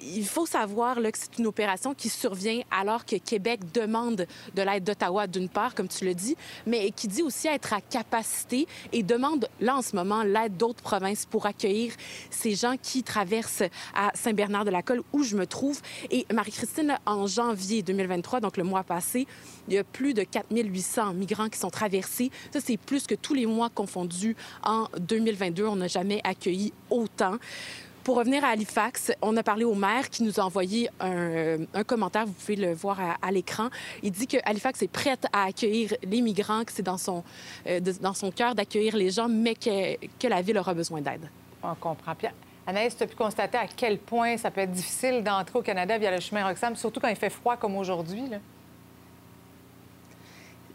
il 0.00 0.26
faut 0.26 0.46
savoir 0.46 1.00
là, 1.00 1.10
que 1.10 1.18
c'est 1.18 1.38
une 1.38 1.46
opération 1.46 1.94
qui 1.94 2.08
survient 2.08 2.60
alors 2.70 3.04
que 3.04 3.16
Québec 3.16 3.60
demande 3.72 4.26
de 4.54 4.62
l'aide 4.62 4.84
d'Ottawa, 4.84 5.26
d'une 5.26 5.48
part, 5.48 5.74
comme 5.74 5.88
tu 5.88 6.04
le 6.04 6.14
dis, 6.14 6.36
mais 6.66 6.90
qui 6.90 7.08
dit 7.08 7.22
aussi 7.22 7.48
être 7.48 7.72
à 7.72 7.80
capacité 7.80 8.66
et 8.92 9.02
demande, 9.02 9.48
là, 9.60 9.76
en 9.76 9.82
ce 9.82 9.96
moment, 9.96 10.22
l'aide 10.22 10.56
d'autres 10.56 10.82
provinces 10.82 11.26
pour 11.26 11.46
accueillir 11.46 11.92
ces 12.30 12.54
gens 12.54 12.76
qui 12.80 13.02
traversent 13.02 13.64
à 13.94 14.10
Saint-Bernard-de-la-Colle, 14.14 15.02
où 15.12 15.22
je 15.22 15.36
me 15.36 15.46
trouve. 15.46 15.80
Et 16.10 16.26
Marie-Christine, 16.32 16.98
en 17.06 17.26
janvier 17.26 17.82
2023, 17.82 18.40
donc 18.40 18.56
le 18.56 18.64
mois 18.64 18.84
passé, 18.84 19.26
il 19.68 19.74
y 19.74 19.78
a 19.78 19.84
plus 19.84 20.14
de 20.14 20.22
4800 20.22 21.14
migrants 21.14 21.48
qui 21.48 21.58
sont 21.58 21.70
traversés. 21.70 22.30
Ça, 22.52 22.60
c'est 22.60 22.76
plus 22.76 23.06
que 23.06 23.14
tous 23.14 23.34
les 23.34 23.46
mois 23.46 23.68
confondus 23.70 24.36
en 24.62 24.86
2022. 24.98 25.66
On 25.66 25.76
n'a 25.76 25.88
jamais 25.88 26.20
accueilli 26.24 26.72
autant. 26.90 27.38
Pour 28.08 28.16
revenir 28.16 28.42
à 28.42 28.48
Halifax, 28.48 29.12
on 29.20 29.36
a 29.36 29.42
parlé 29.42 29.64
au 29.64 29.74
maire 29.74 30.08
qui 30.08 30.22
nous 30.22 30.40
a 30.40 30.42
envoyé 30.42 30.88
un, 30.98 31.84
commentaire, 31.84 32.24
vous 32.24 32.32
pouvez 32.32 32.56
le 32.56 32.72
voir 32.72 32.98
à, 33.20 33.30
l'écran. 33.30 33.68
Il 34.02 34.12
dit 34.12 34.26
que 34.26 34.38
Halifax 34.46 34.80
est 34.80 34.88
prête 34.88 35.26
à 35.30 35.42
accueillir 35.44 35.92
les 36.02 36.22
migrants, 36.22 36.64
que 36.64 36.72
c'est 36.72 36.82
dans 36.82 36.96
son, 36.96 37.22
euh, 37.66 37.80
dans 38.00 38.14
son 38.14 38.30
cœur 38.30 38.54
d'accueillir 38.54 38.96
les 38.96 39.10
gens, 39.10 39.28
mais 39.28 39.54
que, 39.54 39.96
que 40.18 40.26
la 40.26 40.40
ville 40.40 40.56
aura 40.56 40.72
besoin 40.72 41.02
d'aide. 41.02 41.28
On 41.62 41.74
comprend. 41.74 42.14
bien. 42.18 42.32
Anaïs, 42.66 42.96
tu 42.96 43.02
as 43.02 43.06
pu 43.06 43.14
constater 43.14 43.58
à 43.58 43.66
quel 43.66 43.98
point 43.98 44.38
ça 44.38 44.50
peut 44.50 44.62
être 44.62 44.72
difficile 44.72 45.22
d'entrer 45.22 45.58
au 45.58 45.62
Canada 45.62 45.98
via 45.98 46.10
le 46.10 46.20
chemin 46.20 46.48
Roxham, 46.48 46.76
surtout 46.76 47.00
quand 47.00 47.08
il 47.08 47.16
fait 47.16 47.28
froid 47.28 47.58
comme 47.58 47.76
aujourd'hui? 47.76 48.24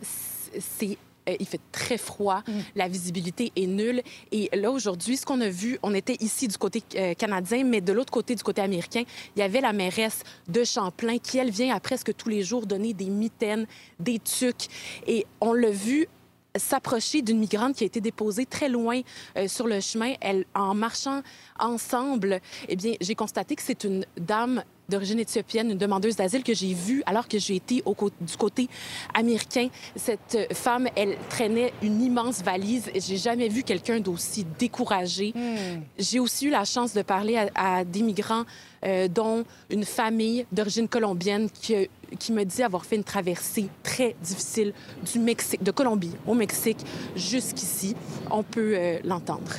C'est 0.03 0.99
euh, 1.29 1.35
il 1.39 1.45
fait 1.45 1.59
très 1.71 1.97
froid, 1.97 2.43
mm. 2.47 2.51
la 2.75 2.87
visibilité 2.87 3.51
est 3.55 3.67
nulle. 3.67 4.01
Et 4.31 4.49
là, 4.53 4.71
aujourd'hui, 4.71 5.17
ce 5.17 5.25
qu'on 5.25 5.41
a 5.41 5.49
vu, 5.49 5.79
on 5.83 5.93
était 5.93 6.17
ici 6.19 6.47
du 6.47 6.57
côté 6.57 6.83
euh, 6.95 7.13
canadien, 7.13 7.63
mais 7.63 7.81
de 7.81 7.93
l'autre 7.93 8.11
côté, 8.11 8.35
du 8.35 8.43
côté 8.43 8.61
américain, 8.61 9.03
il 9.35 9.39
y 9.39 9.43
avait 9.43 9.61
la 9.61 9.73
mairesse 9.73 10.23
de 10.47 10.63
Champlain 10.63 11.17
qui, 11.17 11.37
elle, 11.37 11.51
vient 11.51 11.75
à 11.75 11.79
presque 11.79 12.15
tous 12.15 12.29
les 12.29 12.43
jours 12.43 12.65
donner 12.65 12.93
des 12.93 13.09
mitaines, 13.09 13.65
des 13.99 14.19
tucs. 14.19 14.67
Et 15.07 15.25
on 15.41 15.53
l'a 15.53 15.69
vu 15.69 16.07
s'approcher 16.55 17.21
d'une 17.21 17.39
migrante 17.39 17.75
qui 17.75 17.83
a 17.83 17.87
été 17.87 18.01
déposée 18.01 18.45
très 18.45 18.69
loin 18.69 19.01
euh, 19.37 19.47
sur 19.47 19.67
le 19.67 19.79
chemin. 19.79 20.13
Elle, 20.21 20.45
en 20.53 20.73
marchant 20.75 21.21
ensemble, 21.59 22.39
eh 22.67 22.75
bien, 22.75 22.93
j'ai 23.01 23.15
constaté 23.15 23.55
que 23.55 23.61
c'est 23.61 23.83
une 23.83 24.05
dame 24.17 24.63
d'origine 24.89 25.19
éthiopienne, 25.19 25.71
une 25.71 25.77
demandeuse 25.77 26.15
d'asile 26.15 26.43
que 26.43 26.53
j'ai 26.53 26.73
vue 26.73 27.03
alors 27.05 27.27
que 27.27 27.39
j'ai 27.39 27.55
été 27.55 27.81
au, 27.85 27.95
du 28.19 28.37
côté 28.37 28.67
américain. 29.13 29.69
Cette 29.95 30.53
femme, 30.53 30.87
elle 30.95 31.17
traînait 31.29 31.73
une 31.81 32.01
immense 32.01 32.43
valise. 32.43 32.91
J'ai 32.93 33.17
jamais 33.17 33.47
vu 33.47 33.63
quelqu'un 33.63 33.99
d'aussi 33.99 34.45
découragé. 34.59 35.31
Hmm. 35.33 35.81
J'ai 35.97 36.19
aussi 36.19 36.47
eu 36.47 36.49
la 36.49 36.65
chance 36.65 36.93
de 36.93 37.01
parler 37.01 37.47
à, 37.55 37.85
des 37.85 38.01
migrants, 38.01 38.43
euh, 38.85 39.07
dont 39.07 39.45
une 39.69 39.85
famille 39.85 40.45
d'origine 40.51 40.89
colombienne 40.89 41.49
qui, 41.49 41.87
qui 42.19 42.31
me 42.31 42.43
dit 42.43 42.63
avoir 42.63 42.85
fait 42.85 42.95
une 42.95 43.03
traversée 43.03 43.69
très 43.83 44.15
difficile 44.21 44.73
du 45.11 45.19
Mexique, 45.19 45.63
de 45.63 45.71
Colombie 45.71 46.15
au 46.27 46.33
Mexique 46.33 46.85
jusqu'ici. 47.15 47.95
On 48.29 48.43
peut 48.43 48.73
euh, 48.75 48.99
l'entendre. 49.03 49.51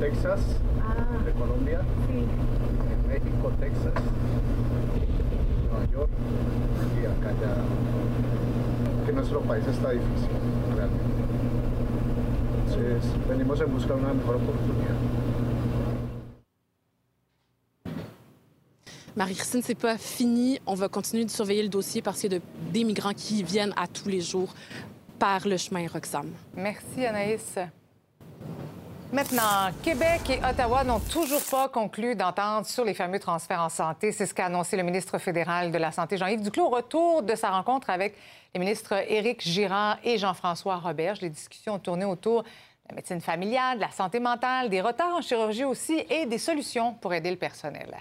Texas, 0.00 0.40
México, 3.08 3.52
Texas, 3.60 4.02
Nueva 5.62 5.92
York 5.92 6.10
y 7.02 7.06
acá 7.06 7.30
ya, 7.40 7.54
que 9.06 9.12
nuestro 9.12 9.40
país 9.40 9.66
está 9.66 9.90
difícil, 9.90 10.28
realmente. 10.74 11.12
Entonces, 12.66 13.04
venimos 13.28 13.60
en 13.60 13.72
busca 13.72 13.94
de 13.94 14.00
una 14.00 14.14
mejor 14.14 14.36
oportunidad. 14.36 14.96
Marie-Christine, 19.14 19.60
c'est 19.62 19.74
pas 19.74 19.98
fini. 19.98 20.58
On 20.66 20.74
va 20.74 20.88
continuer 20.88 21.24
de 21.24 21.30
surveiller 21.30 21.62
le 21.62 21.68
dossier 21.68 22.00
parce 22.00 22.20
qu'il 22.20 22.32
y 22.32 22.36
a 22.36 22.38
de, 22.38 22.44
des 22.70 22.84
migrants 22.84 23.12
qui 23.12 23.42
viennent 23.42 23.74
à 23.76 23.86
tous 23.86 24.08
les 24.08 24.22
jours 24.22 24.54
par 25.18 25.46
le 25.46 25.56
chemin 25.58 25.86
Roxham. 25.86 26.30
Merci, 26.54 27.04
Anaïs. 27.04 27.58
Maintenant, 29.12 29.70
Québec 29.82 30.22
et 30.30 30.40
Ottawa 30.42 30.84
n'ont 30.84 30.98
toujours 30.98 31.42
pas 31.42 31.68
conclu 31.68 32.14
d'entente 32.14 32.64
sur 32.64 32.82
les 32.82 32.94
fameux 32.94 33.18
transferts 33.18 33.60
en 33.60 33.68
santé. 33.68 34.10
C'est 34.10 34.24
ce 34.24 34.32
qu'a 34.32 34.46
annoncé 34.46 34.78
le 34.78 34.82
ministre 34.82 35.18
fédéral 35.18 35.70
de 35.70 35.76
la 35.76 35.92
Santé, 35.92 36.16
Jean-Yves 36.16 36.40
Duclos, 36.40 36.64
au 36.64 36.70
retour 36.70 37.22
de 37.22 37.34
sa 37.34 37.50
rencontre 37.50 37.90
avec 37.90 38.16
les 38.54 38.60
ministres 38.60 38.94
Éric 39.06 39.42
Girard 39.42 39.98
et 40.02 40.16
Jean-François 40.16 40.76
Roberge. 40.76 41.20
Les 41.20 41.28
discussions 41.28 41.74
ont 41.74 41.78
tourné 41.78 42.06
autour 42.06 42.44
de 42.44 42.48
la 42.88 42.94
médecine 42.94 43.20
familiale, 43.20 43.76
de 43.76 43.82
la 43.82 43.90
santé 43.90 44.18
mentale, 44.18 44.70
des 44.70 44.80
retards 44.80 45.14
en 45.14 45.20
chirurgie 45.20 45.64
aussi 45.64 46.02
et 46.08 46.24
des 46.24 46.38
solutions 46.38 46.94
pour 46.94 47.12
aider 47.12 47.30
le 47.30 47.36
personnel. 47.36 47.94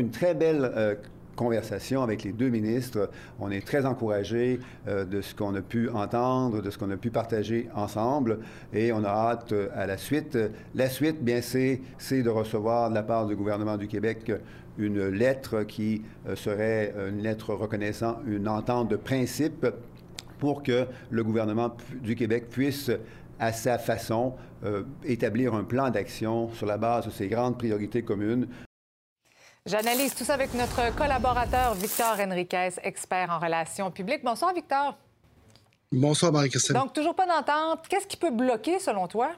Une 0.00 0.12
très 0.12 0.32
belle 0.32 0.70
euh, 0.76 0.94
conversation 1.34 2.04
avec 2.04 2.22
les 2.22 2.30
deux 2.30 2.50
ministres. 2.50 3.10
On 3.40 3.50
est 3.50 3.66
très 3.66 3.84
encouragés 3.84 4.60
euh, 4.86 5.04
de 5.04 5.20
ce 5.20 5.34
qu'on 5.34 5.52
a 5.56 5.60
pu 5.60 5.88
entendre, 5.88 6.62
de 6.62 6.70
ce 6.70 6.78
qu'on 6.78 6.92
a 6.92 6.96
pu 6.96 7.10
partager 7.10 7.68
ensemble 7.74 8.38
et 8.72 8.92
on 8.92 9.02
a 9.02 9.08
hâte 9.08 9.50
euh, 9.50 9.66
à 9.74 9.88
la 9.88 9.96
suite. 9.96 10.38
La 10.76 10.88
suite, 10.88 11.24
bien, 11.24 11.40
c'est 11.40 12.22
de 12.22 12.30
recevoir 12.30 12.90
de 12.90 12.94
la 12.94 13.02
part 13.02 13.26
du 13.26 13.34
gouvernement 13.34 13.76
du 13.76 13.88
Québec 13.88 14.30
une 14.78 15.08
lettre 15.08 15.64
qui 15.64 16.02
serait 16.36 16.94
une 17.08 17.20
lettre 17.20 17.52
reconnaissant 17.52 18.20
une 18.24 18.46
entente 18.46 18.88
de 18.88 18.94
principe 18.94 19.66
pour 20.38 20.62
que 20.62 20.86
le 21.10 21.24
gouvernement 21.24 21.76
du 22.00 22.14
Québec 22.14 22.50
puisse 22.50 22.92
à 23.40 23.52
sa 23.52 23.78
façon, 23.78 24.34
établir 25.04 25.54
un 25.54 25.64
plan 25.64 25.90
d'action 25.90 26.50
sur 26.52 26.66
la 26.66 26.78
base 26.78 27.06
de 27.06 27.10
ces 27.10 27.26
grandes 27.26 27.58
priorités 27.58 28.02
communes 28.02 28.46
J'analyse 29.68 30.14
tout 30.14 30.24
ça 30.24 30.32
avec 30.32 30.54
notre 30.54 30.96
collaborateur 30.96 31.74
Victor 31.74 32.18
Henriquez, 32.18 32.70
expert 32.82 33.28
en 33.28 33.38
relations 33.38 33.90
publiques. 33.90 34.24
Bonsoir, 34.24 34.54
Victor. 34.54 34.96
Bonsoir, 35.92 36.32
Marie-Christine. 36.32 36.74
Donc, 36.74 36.94
toujours 36.94 37.14
pas 37.14 37.26
d'entente. 37.26 37.86
Qu'est-ce 37.86 38.06
qui 38.06 38.16
peut 38.16 38.30
bloquer, 38.30 38.78
selon 38.78 39.06
toi? 39.08 39.30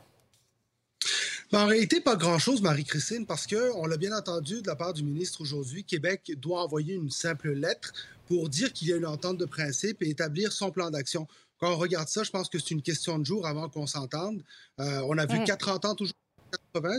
Ben, 1.51 1.65
en 1.65 1.67
réalité, 1.67 2.01
pas 2.01 2.15
grand-chose, 2.15 2.63
Marie-Christine, 2.63 3.27
parce 3.27 3.45
que 3.45 3.73
on 3.75 3.87
l'a 3.87 3.97
bien 3.97 4.17
entendu 4.17 4.63
de 4.63 4.69
la 4.69 4.77
part 4.77 4.93
du 4.93 5.03
ministre 5.03 5.41
aujourd'hui, 5.41 5.83
Québec 5.83 6.31
doit 6.37 6.63
envoyer 6.63 6.95
une 6.95 7.11
simple 7.11 7.51
lettre 7.51 7.93
pour 8.29 8.49
dire 8.49 8.73
qu'il 8.73 8.87
y 8.87 8.93
a 8.93 8.97
une 8.97 9.07
entente 9.07 9.37
de 9.37 9.47
principe 9.47 10.01
et 10.01 10.11
établir 10.11 10.53
son 10.53 10.71
plan 10.71 10.91
d'action. 10.91 11.27
Quand 11.59 11.73
on 11.73 11.77
regarde 11.77 12.07
ça, 12.07 12.23
je 12.23 12.31
pense 12.31 12.49
que 12.49 12.61
c'est 12.61 12.71
une 12.71 12.83
question 12.83 13.19
de 13.19 13.27
jour 13.27 13.49
avant 13.49 13.69
qu'on 13.69 13.89
s'entende. 13.89 14.45
Euh, 14.79 15.03
on 15.09 15.19
a 15.19 15.27
vu 15.27 15.41
mmh. 15.41 15.45
quatre 15.45 15.71
ententes 15.71 16.01
aujourd'hui 16.01 16.20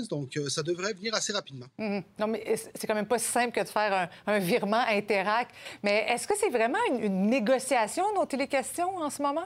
donc 0.09 0.37
euh, 0.37 0.49
ça 0.49 0.63
devrait 0.63 0.93
venir 0.93 1.13
assez 1.15 1.33
rapidement. 1.33 1.67
Mhm. 1.77 2.03
Non, 2.19 2.27
mais 2.27 2.55
c'est 2.75 2.87
quand 2.87 2.95
même 2.95 3.05
pas 3.05 3.19
si 3.19 3.27
simple 3.27 3.51
que 3.51 3.61
de 3.61 3.69
faire 3.69 4.09
un, 4.27 4.39
virement 4.39 4.83
Interac. 4.87 5.49
Mais 5.83 6.05
est-ce 6.09 6.27
que 6.27 6.33
c'est 6.37 6.49
vraiment 6.49 6.79
une, 6.89 7.27
négociation 7.27 8.03
dont 8.15 8.25
il 8.25 8.41
est 8.41 8.47
question 8.47 8.97
en 8.97 9.09
ce 9.09 9.21
moment? 9.21 9.45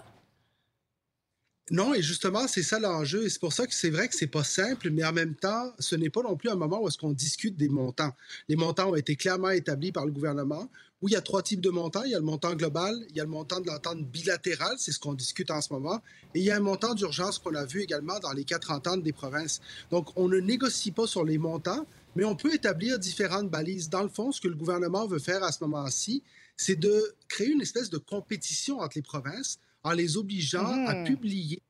Non, 1.71 1.95
et 1.95 2.01
justement, 2.04 2.47
c'est 2.47 2.62
ça 2.62 2.78
l'enjeu. 2.80 3.25
Et 3.25 3.30
c'est 3.30 3.39
pour 3.39 3.54
ça 3.54 3.65
que 3.65 3.73
c'est 3.73 3.89
vrai 3.89 4.08
que 4.08 4.15
c'est 4.15 4.28
pas 4.28 4.43
simple, 4.43 4.91
mais 4.91 5.04
en 5.04 5.12
même 5.12 5.34
temps, 5.34 5.73
ce 5.80 5.95
n'est 5.95 6.12
pas 6.12 6.21
non 6.21 6.36
plus 6.36 6.49
un 6.49 6.56
moment 6.56 6.80
où 6.82 6.88
est-ce 6.88 6.97
qu'on 6.97 7.12
discute 7.12 7.58
des 7.58 7.69
montants. 7.69 8.13
Les 8.47 8.56
montants 8.56 8.91
ont 8.91 8.95
été 8.95 9.15
clairement 9.15 9.49
établis 9.49 9.91
par 9.91 10.06
le 10.06 10.12
gouvernement. 10.12 10.69
Où 11.01 11.10
il 11.10 11.12
y 11.12 11.15
a 11.17 11.21
trois 11.21 11.41
types 11.41 11.62
de 11.62 11.69
montants. 11.69 12.04
Il 12.04 12.12
y 12.12 12.15
a 12.15 12.19
le 12.19 12.23
montant 12.23 12.54
global, 12.56 12.95
il 13.10 13.17
y 13.17 13.19
a 13.19 13.23
le 13.23 13.30
montant 13.30 13.60
de 13.60 13.67
l'entente 13.67 14.04
bilatérale, 14.06 14.75
c'est 14.78 14.91
ce 14.91 14.99
qu'on 14.99 15.13
discute 15.13 15.51
en 15.51 15.62
ce 15.62 15.73
moment, 15.73 16.01
et 16.34 16.39
il 16.39 16.45
y 16.45 16.51
a 16.51 16.56
un 16.56 16.62
montant 16.62 16.93
d'urgence 16.93 17.38
qu'on 17.38 17.54
a 17.54 17.65
vu 17.65 17.82
également 17.82 18.17
dans 18.19 18.32
les 18.32 18.45
quatre 18.45 18.71
ententes 18.71 19.04
des 19.04 19.12
provinces. 19.12 19.62
Donc, 19.91 20.08
on 20.15 20.30
ne 20.30 20.39
négocie 20.39 20.91
pas 20.91 21.06
sur 21.06 21.25
les 21.25 21.38
montants, 21.38 21.86
mais 22.15 22.23
on 22.23 22.36
peut 22.36 22.54
établir 22.54 22.97
différentes 22.97 23.49
balises. 23.49 23.89
Dans 23.89 24.04
le 24.04 24.10
fond, 24.10 24.32
ce 24.32 24.39
que 24.39 24.47
le 24.47 24.56
gouvernement 24.56 25.06
veut 25.06 25.19
faire 25.19 25.43
à 25.43 25.51
ce 25.51 25.63
moment-ci, 25.63 26.23
c'est 26.58 26.80
de 26.80 27.13
créer 27.28 27.49
une 27.49 27.62
espèce 27.62 27.89
de 27.89 27.97
compétition 27.97 28.80
entre 28.80 28.93
les 28.95 29.01
provinces 29.01 29.60
en 29.86 29.93
les 29.93 30.17
obligeant 30.17 30.86
à 30.88 30.95
mmh. 30.95 31.04
publier 31.06 31.62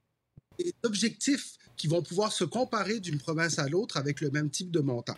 des 0.57 0.73
objectifs 0.83 1.57
qui 1.75 1.87
vont 1.87 2.01
pouvoir 2.01 2.31
se 2.31 2.45
comparer 2.45 2.99
d'une 3.01 3.19
province 3.19 3.59
à 3.59 3.67
l'autre 3.67 3.97
avec 3.97 4.21
le 4.21 4.31
même 4.31 4.49
type 4.49 4.71
de 4.71 4.79
montant. 4.79 5.17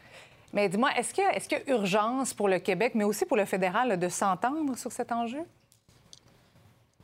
Mais 0.51 0.67
dis-moi, 0.67 0.89
est-ce 0.97 1.13
qu'il 1.13 1.23
y, 1.23 1.55
a 1.55 1.69
urgence 1.69 2.33
pour 2.33 2.49
le 2.49 2.57
Québec, 2.57 2.93
mais 2.95 3.03
aussi 3.03 3.25
pour 3.25 3.37
le 3.37 3.45
fédéral, 3.45 3.99
de 3.99 4.09
s'entendre 4.09 4.75
sur 4.77 4.91
cet 4.91 5.11
enjeu? 5.11 5.41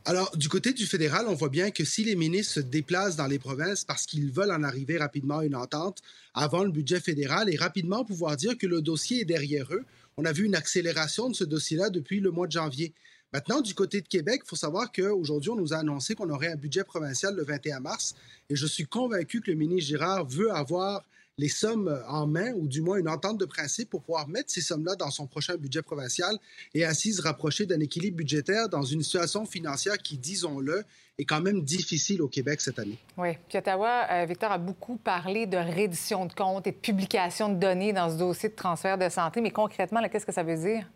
Alors, 0.05 0.35
du 0.35 0.49
côté 0.49 0.73
du 0.73 0.85
fédéral, 0.87 1.27
on 1.29 1.35
voit 1.35 1.49
bien 1.49 1.69
que 1.69 1.85
si 1.85 2.03
les 2.03 2.15
ministres 2.15 2.55
se 2.55 2.59
déplacent 2.59 3.15
dans 3.15 3.27
les 3.27 3.39
provinces 3.39 3.85
parce 3.85 4.05
qu'ils 4.07 4.31
veulent 4.31 4.51
en 4.51 4.63
arriver 4.63 4.97
rapidement 4.97 5.37
à 5.39 5.45
une 5.45 5.55
entente 5.55 6.01
avant 6.33 6.63
le 6.63 6.71
budget 6.71 6.99
fédéral 6.99 7.53
et 7.53 7.55
rapidement 7.55 8.03
pouvoir 8.03 8.35
dire 8.35 8.57
que 8.57 8.65
le 8.65 8.81
dossier 8.81 9.21
est 9.21 9.25
derrière 9.25 9.71
eux, 9.71 9.85
on 10.17 10.25
a 10.25 10.31
vu 10.31 10.45
une 10.45 10.55
accélération 10.55 11.29
de 11.29 11.35
ce 11.35 11.43
dossier-là 11.43 11.89
depuis 11.89 12.19
le 12.19 12.31
mois 12.31 12.47
de 12.47 12.51
janvier. 12.51 12.93
Maintenant, 13.33 13.61
du 13.61 13.73
côté 13.73 13.99
de 13.99 14.07
Québec, 14.07 14.41
il 14.45 14.47
faut 14.47 14.55
savoir 14.55 14.91
qu'aujourd'hui, 14.91 15.49
on 15.49 15.55
nous 15.55 15.73
a 15.73 15.77
annoncé 15.77 16.13
qu'on 16.13 16.29
aurait 16.29 16.51
un 16.51 16.55
budget 16.55 16.83
provincial 16.83 17.35
le 17.35 17.43
21 17.43 17.79
mars 17.79 18.13
et 18.47 18.55
je 18.55 18.67
suis 18.67 18.85
convaincu 18.85 19.41
que 19.41 19.49
le 19.49 19.57
ministre 19.57 19.87
Girard 19.87 20.25
veut 20.25 20.51
avoir 20.53 21.03
les 21.39 21.49
sommes 21.49 21.99
en 22.07 22.27
main 22.27 22.53
ou 22.53 22.67
du 22.67 22.81
moins 22.81 22.97
une 22.97 23.09
entente 23.09 23.39
de 23.39 23.45
principe 23.45 23.89
pour 23.89 24.03
pouvoir 24.03 24.27
mettre 24.27 24.51
ces 24.51 24.61
sommes-là 24.61 24.95
dans 24.95 25.09
son 25.09 25.25
prochain 25.25 25.55
budget 25.55 25.81
provincial 25.81 26.37
et 26.75 26.85
ainsi 26.85 27.11
se 27.11 27.23
rapprocher 27.23 27.65
d'un 27.65 27.79
équilibre 27.79 28.17
budgétaire 28.17 28.69
dans 28.69 28.83
une 28.83 29.01
situation 29.01 29.45
financière 29.45 29.97
qui, 29.97 30.19
disons-le, 30.19 30.83
est 31.17 31.25
quand 31.25 31.41
même 31.41 31.63
difficile 31.63 32.21
au 32.21 32.27
Québec 32.27 32.61
cette 32.61 32.77
année. 32.77 32.99
Oui. 33.17 33.29
Puis 33.49 33.57
Ottawa, 33.57 34.05
euh, 34.11 34.25
Victor 34.25 34.51
a 34.51 34.59
beaucoup 34.59 34.97
parlé 34.97 35.47
de 35.47 35.57
reddition 35.57 36.27
de 36.27 36.33
comptes 36.33 36.67
et 36.67 36.71
de 36.71 36.77
publication 36.77 37.49
de 37.49 37.59
données 37.59 37.93
dans 37.93 38.11
ce 38.11 38.17
dossier 38.17 38.49
de 38.49 38.55
transfert 38.55 38.99
de 38.99 39.09
santé. 39.09 39.41
Mais 39.41 39.51
concrètement, 39.51 40.07
qu'est-ce 40.07 40.25
que 40.27 40.31
ça 40.31 40.43
veut 40.43 40.57
dire? 40.57 40.87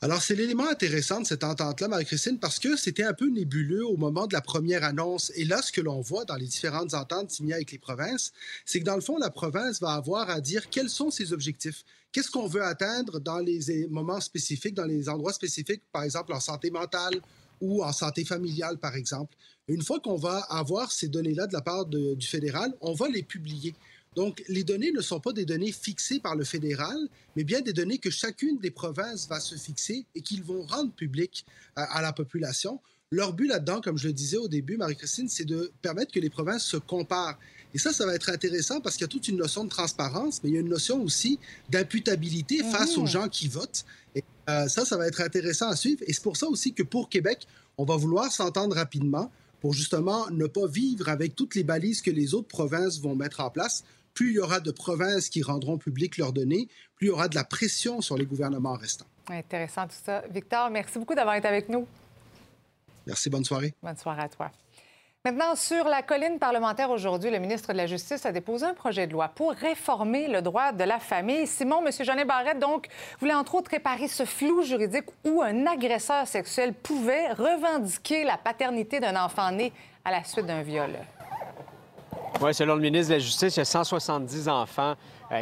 Alors, 0.00 0.22
c'est 0.22 0.36
l'élément 0.36 0.68
intéressant 0.68 1.20
de 1.20 1.26
cette 1.26 1.42
entente-là, 1.42 1.88
Marie-Christine, 1.88 2.38
parce 2.38 2.60
que 2.60 2.76
c'était 2.76 3.02
un 3.02 3.14
peu 3.14 3.28
nébuleux 3.28 3.84
au 3.84 3.96
moment 3.96 4.28
de 4.28 4.32
la 4.32 4.40
première 4.40 4.84
annonce. 4.84 5.32
Et 5.34 5.44
là, 5.44 5.60
ce 5.60 5.72
que 5.72 5.80
l'on 5.80 6.00
voit 6.00 6.24
dans 6.24 6.36
les 6.36 6.46
différentes 6.46 6.94
ententes 6.94 7.32
signées 7.32 7.54
avec 7.54 7.72
les 7.72 7.78
provinces, 7.78 8.32
c'est 8.64 8.78
que 8.78 8.84
dans 8.84 8.94
le 8.94 9.00
fond, 9.00 9.18
la 9.18 9.30
province 9.30 9.80
va 9.80 9.94
avoir 9.94 10.30
à 10.30 10.40
dire 10.40 10.70
quels 10.70 10.88
sont 10.88 11.10
ses 11.10 11.32
objectifs. 11.32 11.84
Qu'est-ce 12.12 12.30
qu'on 12.30 12.46
veut 12.46 12.62
atteindre 12.62 13.18
dans 13.18 13.40
les 13.40 13.88
moments 13.88 14.20
spécifiques, 14.20 14.74
dans 14.74 14.84
les 14.84 15.08
endroits 15.08 15.32
spécifiques, 15.32 15.82
par 15.92 16.04
exemple 16.04 16.32
en 16.32 16.40
santé 16.40 16.70
mentale 16.70 17.20
ou 17.60 17.82
en 17.82 17.92
santé 17.92 18.24
familiale, 18.24 18.78
par 18.78 18.94
exemple. 18.94 19.36
Une 19.66 19.82
fois 19.82 19.98
qu'on 19.98 20.16
va 20.16 20.38
avoir 20.48 20.92
ces 20.92 21.08
données-là 21.08 21.48
de 21.48 21.52
la 21.52 21.60
part 21.60 21.86
du 21.86 22.26
fédéral, 22.26 22.72
on 22.80 22.94
va 22.94 23.08
les 23.08 23.24
publier. 23.24 23.74
Donc, 24.18 24.42
les 24.48 24.64
données 24.64 24.90
ne 24.90 25.00
sont 25.00 25.20
pas 25.20 25.32
des 25.32 25.44
données 25.44 25.70
fixées 25.70 26.18
par 26.18 26.34
le 26.34 26.42
fédéral, 26.42 26.96
mais 27.36 27.44
bien 27.44 27.60
des 27.60 27.72
données 27.72 27.98
que 27.98 28.10
chacune 28.10 28.58
des 28.58 28.72
provinces 28.72 29.28
va 29.28 29.38
se 29.38 29.54
fixer 29.54 30.06
et 30.16 30.22
qu'ils 30.22 30.42
vont 30.42 30.62
rendre 30.62 30.90
publiques 30.90 31.46
à, 31.76 32.02
la 32.02 32.12
population. 32.12 32.80
Leur 33.12 33.32
but 33.32 33.46
là-dedans, 33.46 33.80
comme 33.80 33.96
je 33.96 34.08
le 34.08 34.12
disais 34.12 34.36
au 34.36 34.48
début, 34.48 34.76
Marie-Christine, 34.76 35.28
c'est 35.28 35.44
de 35.44 35.70
permettre 35.82 36.10
que 36.10 36.18
les 36.18 36.30
provinces 36.30 36.64
se 36.64 36.76
comparent. 36.76 37.38
Et 37.72 37.78
ça, 37.78 37.92
ça 37.92 38.06
va 38.06 38.16
être 38.16 38.28
intéressant 38.30 38.80
parce 38.80 38.96
qu'il 38.96 39.02
y 39.02 39.04
a 39.04 39.08
toute 39.08 39.28
une 39.28 39.36
notion 39.36 39.62
de 39.62 39.68
transparence, 39.68 40.42
mais 40.42 40.50
il 40.50 40.54
y 40.54 40.56
a 40.56 40.62
une 40.62 40.68
notion 40.68 41.00
aussi 41.00 41.38
d'imputabilité 41.70 42.64
face 42.64 42.98
aux 42.98 43.06
gens 43.06 43.28
qui 43.28 43.46
votent. 43.46 43.84
Et 44.16 44.24
euh, 44.50 44.66
ça, 44.66 44.84
ça 44.84 44.96
va 44.96 45.06
être 45.06 45.20
intéressant 45.20 45.68
à 45.68 45.76
suivre. 45.76 46.02
Et 46.08 46.12
c'est 46.12 46.24
pour 46.24 46.36
ça 46.36 46.48
aussi 46.48 46.72
que 46.72 46.82
pour 46.82 47.08
Québec, 47.08 47.46
on 47.76 47.84
va 47.84 47.94
vouloir 47.94 48.32
s'entendre 48.32 48.74
rapidement 48.74 49.30
pour 49.60 49.74
justement 49.74 50.28
ne 50.30 50.46
pas 50.46 50.66
vivre 50.66 51.08
avec 51.08 51.36
toutes 51.36 51.54
les 51.54 51.64
balises 51.64 52.02
que 52.02 52.10
les 52.10 52.34
autres 52.34 52.48
provinces 52.48 53.00
vont 53.00 53.14
mettre 53.14 53.40
en 53.40 53.50
place 53.50 53.84
plus 54.18 54.30
il 54.30 54.34
y 54.34 54.40
aura 54.40 54.58
de 54.58 54.72
provinces 54.72 55.28
qui 55.28 55.42
rendront 55.42 55.78
publiques 55.78 56.18
leurs 56.18 56.32
données, 56.32 56.66
plus 56.96 57.06
il 57.06 57.10
y 57.10 57.12
aura 57.12 57.28
de 57.28 57.36
la 57.36 57.44
pression 57.44 58.00
sur 58.00 58.16
les 58.16 58.26
gouvernements 58.26 58.74
restants. 58.74 59.06
Intéressant 59.28 59.86
tout 59.86 59.94
ça. 60.04 60.24
Victor, 60.28 60.70
merci 60.70 60.98
beaucoup 60.98 61.14
d'avoir 61.14 61.36
été 61.36 61.46
avec 61.46 61.68
nous. 61.68 61.86
Merci, 63.06 63.30
bonne 63.30 63.44
soirée. 63.44 63.74
Bonne 63.80 63.96
soirée 63.96 64.22
à 64.22 64.28
toi. 64.28 64.50
Maintenant, 65.24 65.54
sur 65.54 65.84
la 65.84 66.02
colline 66.02 66.40
parlementaire 66.40 66.90
aujourd'hui, 66.90 67.30
le 67.30 67.38
ministre 67.38 67.72
de 67.72 67.76
la 67.76 67.86
Justice 67.86 68.26
a 68.26 68.32
déposé 68.32 68.66
un 68.66 68.74
projet 68.74 69.06
de 69.06 69.12
loi 69.12 69.28
pour 69.28 69.52
réformer 69.52 70.26
le 70.26 70.42
droit 70.42 70.72
de 70.72 70.82
la 70.82 70.98
famille. 70.98 71.46
Simon, 71.46 71.86
M. 71.86 71.92
Jeannet 72.00 72.24
Barrette, 72.24 72.58
donc, 72.58 72.88
voulait 73.20 73.34
entre 73.34 73.54
autres 73.54 73.70
réparer 73.70 74.08
ce 74.08 74.24
flou 74.24 74.64
juridique 74.64 75.06
où 75.24 75.42
un 75.42 75.64
agresseur 75.66 76.26
sexuel 76.26 76.74
pouvait 76.74 77.32
revendiquer 77.34 78.24
la 78.24 78.36
paternité 78.36 78.98
d'un 78.98 79.14
enfant 79.14 79.52
né 79.52 79.72
à 80.04 80.10
la 80.10 80.24
suite 80.24 80.46
d'un 80.46 80.62
viol. 80.62 80.90
Oui, 82.40 82.54
selon 82.54 82.76
le 82.76 82.80
ministre 82.80 83.08
de 83.08 83.14
la 83.14 83.18
Justice, 83.20 83.56
il 83.56 83.58
y 83.58 83.62
a 83.62 83.64
170 83.64 84.48
enfants 84.48 84.94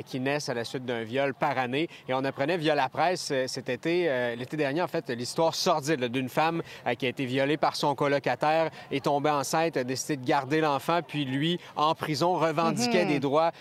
qui 0.07 0.21
naissent 0.21 0.49
à 0.49 0.55
la 0.55 0.65
suite 0.65 0.85
d'un 0.85 1.03
viol 1.03 1.35
par 1.35 1.59
année. 1.59 1.89
Et 2.09 2.15
on 2.15 2.25
apprenait 2.25 2.57
via 2.57 2.75
la 2.75 2.89
presse 2.89 3.31
euh, 3.33 3.47
cet 3.47 3.69
été, 3.69 4.07
euh, 4.09 4.35
l'été 4.35 4.57
dernier, 4.57 4.83
en 4.83 4.89
fait, 4.89 5.09
l'histoire 5.11 5.55
sordide 5.55 6.05
d'une 6.07 6.29
femme 6.29 6.63
qui 6.99 7.07
a 7.07 7.09
été 7.09 7.25
violée 7.25 7.57
par 7.57 7.77
son 7.77 7.95
colocataire, 7.95 8.71
est 8.91 9.05
tombée 9.05 9.31
enceinte, 9.31 9.77
a 9.77 9.85
décidé 9.85 10.17
de 10.17 10.27
garder 10.27 10.61
l'enfant, 10.61 11.01
puis 11.07 11.25
lui, 11.25 11.59
en 11.77 11.95
prison, 11.95 12.35
revendiquait 12.35 13.05
Mhm. 13.05 13.09
des 13.09 13.21
droits 13.21 13.53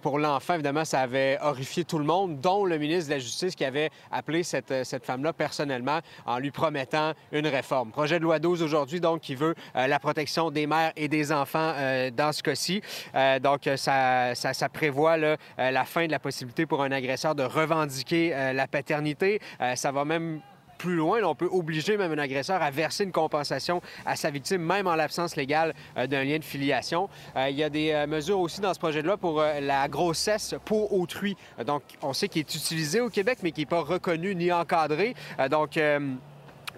pour 0.00 0.18
l'enfant. 0.18 0.54
Évidemment, 0.54 0.84
ça 0.84 1.00
avait 1.00 1.38
horrifié 1.40 1.84
tout 1.84 1.98
le 1.98 2.04
monde, 2.04 2.40
dont 2.40 2.64
le 2.64 2.78
ministre 2.78 3.08
de 3.10 3.14
la 3.14 3.18
Justice 3.18 3.54
qui 3.54 3.64
avait 3.64 3.90
appelé 4.10 4.42
cette, 4.42 4.84
cette 4.84 5.04
femme-là 5.04 5.32
personnellement 5.32 6.00
en 6.26 6.38
lui 6.38 6.50
promettant 6.50 7.12
une 7.32 7.46
réforme. 7.46 7.90
Projet 7.90 8.18
de 8.18 8.24
loi 8.24 8.38
12 8.38 8.62
aujourd'hui, 8.62 9.00
donc, 9.00 9.20
qui 9.20 9.34
veut 9.34 9.54
la 9.74 9.98
protection 9.98 10.50
des 10.50 10.66
mères 10.66 10.92
et 10.96 11.08
des 11.08 11.32
enfants 11.32 11.74
dans 12.16 12.32
ce 12.32 12.42
cas-ci. 12.42 12.82
donc, 13.42 13.68
ça, 13.76 14.34
ça, 14.34 14.52
ça 14.52 14.68
prévoit 14.68 15.16
euh, 15.24 15.70
la 15.70 15.84
fin 15.84 16.06
de 16.06 16.10
la 16.10 16.18
possibilité 16.18 16.66
pour 16.66 16.82
un 16.82 16.92
agresseur 16.92 17.34
de 17.34 17.42
revendiquer 17.42 18.34
euh, 18.34 18.52
la 18.52 18.66
paternité. 18.66 19.40
Euh, 19.60 19.74
ça 19.74 19.92
va 19.92 20.04
même 20.04 20.40
plus 20.78 20.96
loin, 20.96 21.22
on 21.22 21.36
peut 21.36 21.48
obliger 21.48 21.96
même 21.96 22.10
un 22.10 22.18
agresseur 22.18 22.60
à 22.60 22.72
verser 22.72 23.04
une 23.04 23.12
compensation 23.12 23.80
à 24.04 24.16
sa 24.16 24.30
victime, 24.30 24.62
même 24.62 24.88
en 24.88 24.96
l'absence 24.96 25.36
légale 25.36 25.74
d'un 25.94 26.24
lien 26.24 26.38
de 26.38 26.44
filiation. 26.44 27.08
Il 27.36 27.54
y 27.54 27.62
a 27.62 27.70
des 27.70 28.04
mesures 28.08 28.40
aussi 28.40 28.60
dans 28.60 28.74
ce 28.74 28.80
projet 28.80 29.00
de 29.00 29.06
loi 29.06 29.16
pour 29.16 29.40
la 29.40 29.86
grossesse 29.86 30.56
pour 30.64 30.92
autrui. 30.92 31.36
Donc, 31.64 31.84
on 32.02 32.12
sait 32.12 32.26
qu'il 32.26 32.40
est 32.40 32.54
utilisé 32.56 33.00
au 33.00 33.10
Québec, 33.10 33.38
mais 33.44 33.52
qui 33.52 33.60
n'est 33.60 33.66
pas 33.66 33.82
reconnu 33.82 34.34
ni 34.34 34.50
encadré. 34.50 35.14
Donc, 35.52 35.78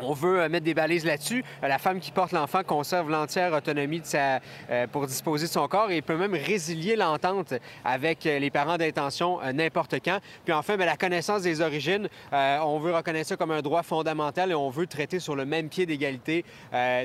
on 0.00 0.12
veut 0.12 0.40
euh, 0.40 0.48
mettre 0.48 0.64
des 0.64 0.74
balises 0.74 1.04
là-dessus. 1.04 1.44
Euh, 1.62 1.68
La 1.68 1.78
femme 1.78 2.00
qui 2.00 2.10
porte 2.10 2.32
l'enfant 2.32 2.62
conserve 2.62 3.10
l'entière 3.10 3.52
autonomie 3.52 4.00
de 4.00 4.04
euh, 4.14 4.86
pour 4.88 5.06
disposer 5.06 5.46
de 5.46 5.52
son 5.52 5.66
corps 5.68 5.90
et 5.90 6.02
peut 6.02 6.16
même 6.16 6.34
résilier 6.34 6.96
l'entente 6.96 7.54
avec 7.84 8.24
les 8.24 8.50
parents 8.50 8.76
d'intention 8.76 9.40
n'importe 9.52 9.96
quand. 10.04 10.18
Puis 10.44 10.52
enfin, 10.52 10.76
ben, 10.76 10.86
la 10.86 10.96
connaissance 10.96 11.42
des 11.42 11.60
origines, 11.60 12.08
on 12.32 12.78
veut 12.78 12.94
reconnaître 12.94 13.28
ça 13.28 13.36
comme 13.36 13.50
un 13.50 13.62
droit 13.62 13.82
fondamental 13.82 14.50
et 14.50 14.54
on 14.54 14.70
veut 14.70 14.86
traiter 14.86 15.18
sur 15.18 15.34
le 15.36 15.44
même 15.44 15.68
pied 15.68 15.86
d'égalité 15.86 16.44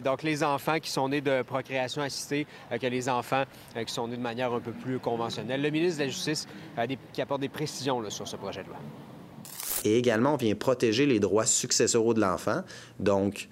donc 0.03 0.23
les 0.23 0.43
enfants 0.43 0.79
qui 0.79 0.89
sont 0.89 1.09
nés 1.09 1.21
de 1.21 1.41
procréation 1.41 2.01
assistée 2.01 2.45
que 2.69 2.87
les 2.87 3.09
enfants 3.09 3.43
qui 3.85 3.93
sont 3.93 4.07
nés 4.07 4.17
de 4.17 4.21
manière 4.21 4.53
un 4.53 4.59
peu 4.59 4.71
plus 4.71 4.99
conventionnelle. 4.99 5.61
Le 5.61 5.69
ministre 5.69 5.99
de 5.99 6.03
la 6.05 6.09
Justice 6.09 6.47
qui 7.13 7.21
apporte 7.21 7.41
des 7.41 7.49
précisions 7.49 8.07
sur 8.09 8.27
ce 8.27 8.35
projet 8.35 8.63
de 8.63 8.69
loi. 8.69 8.77
Et 9.85 9.97
également, 9.97 10.33
on 10.33 10.37
vient 10.37 10.55
protéger 10.55 11.05
les 11.05 11.19
droits 11.19 11.45
successoraux 11.45 12.13
de 12.13 12.21
l'enfant. 12.21 12.63
Donc, 12.99 13.47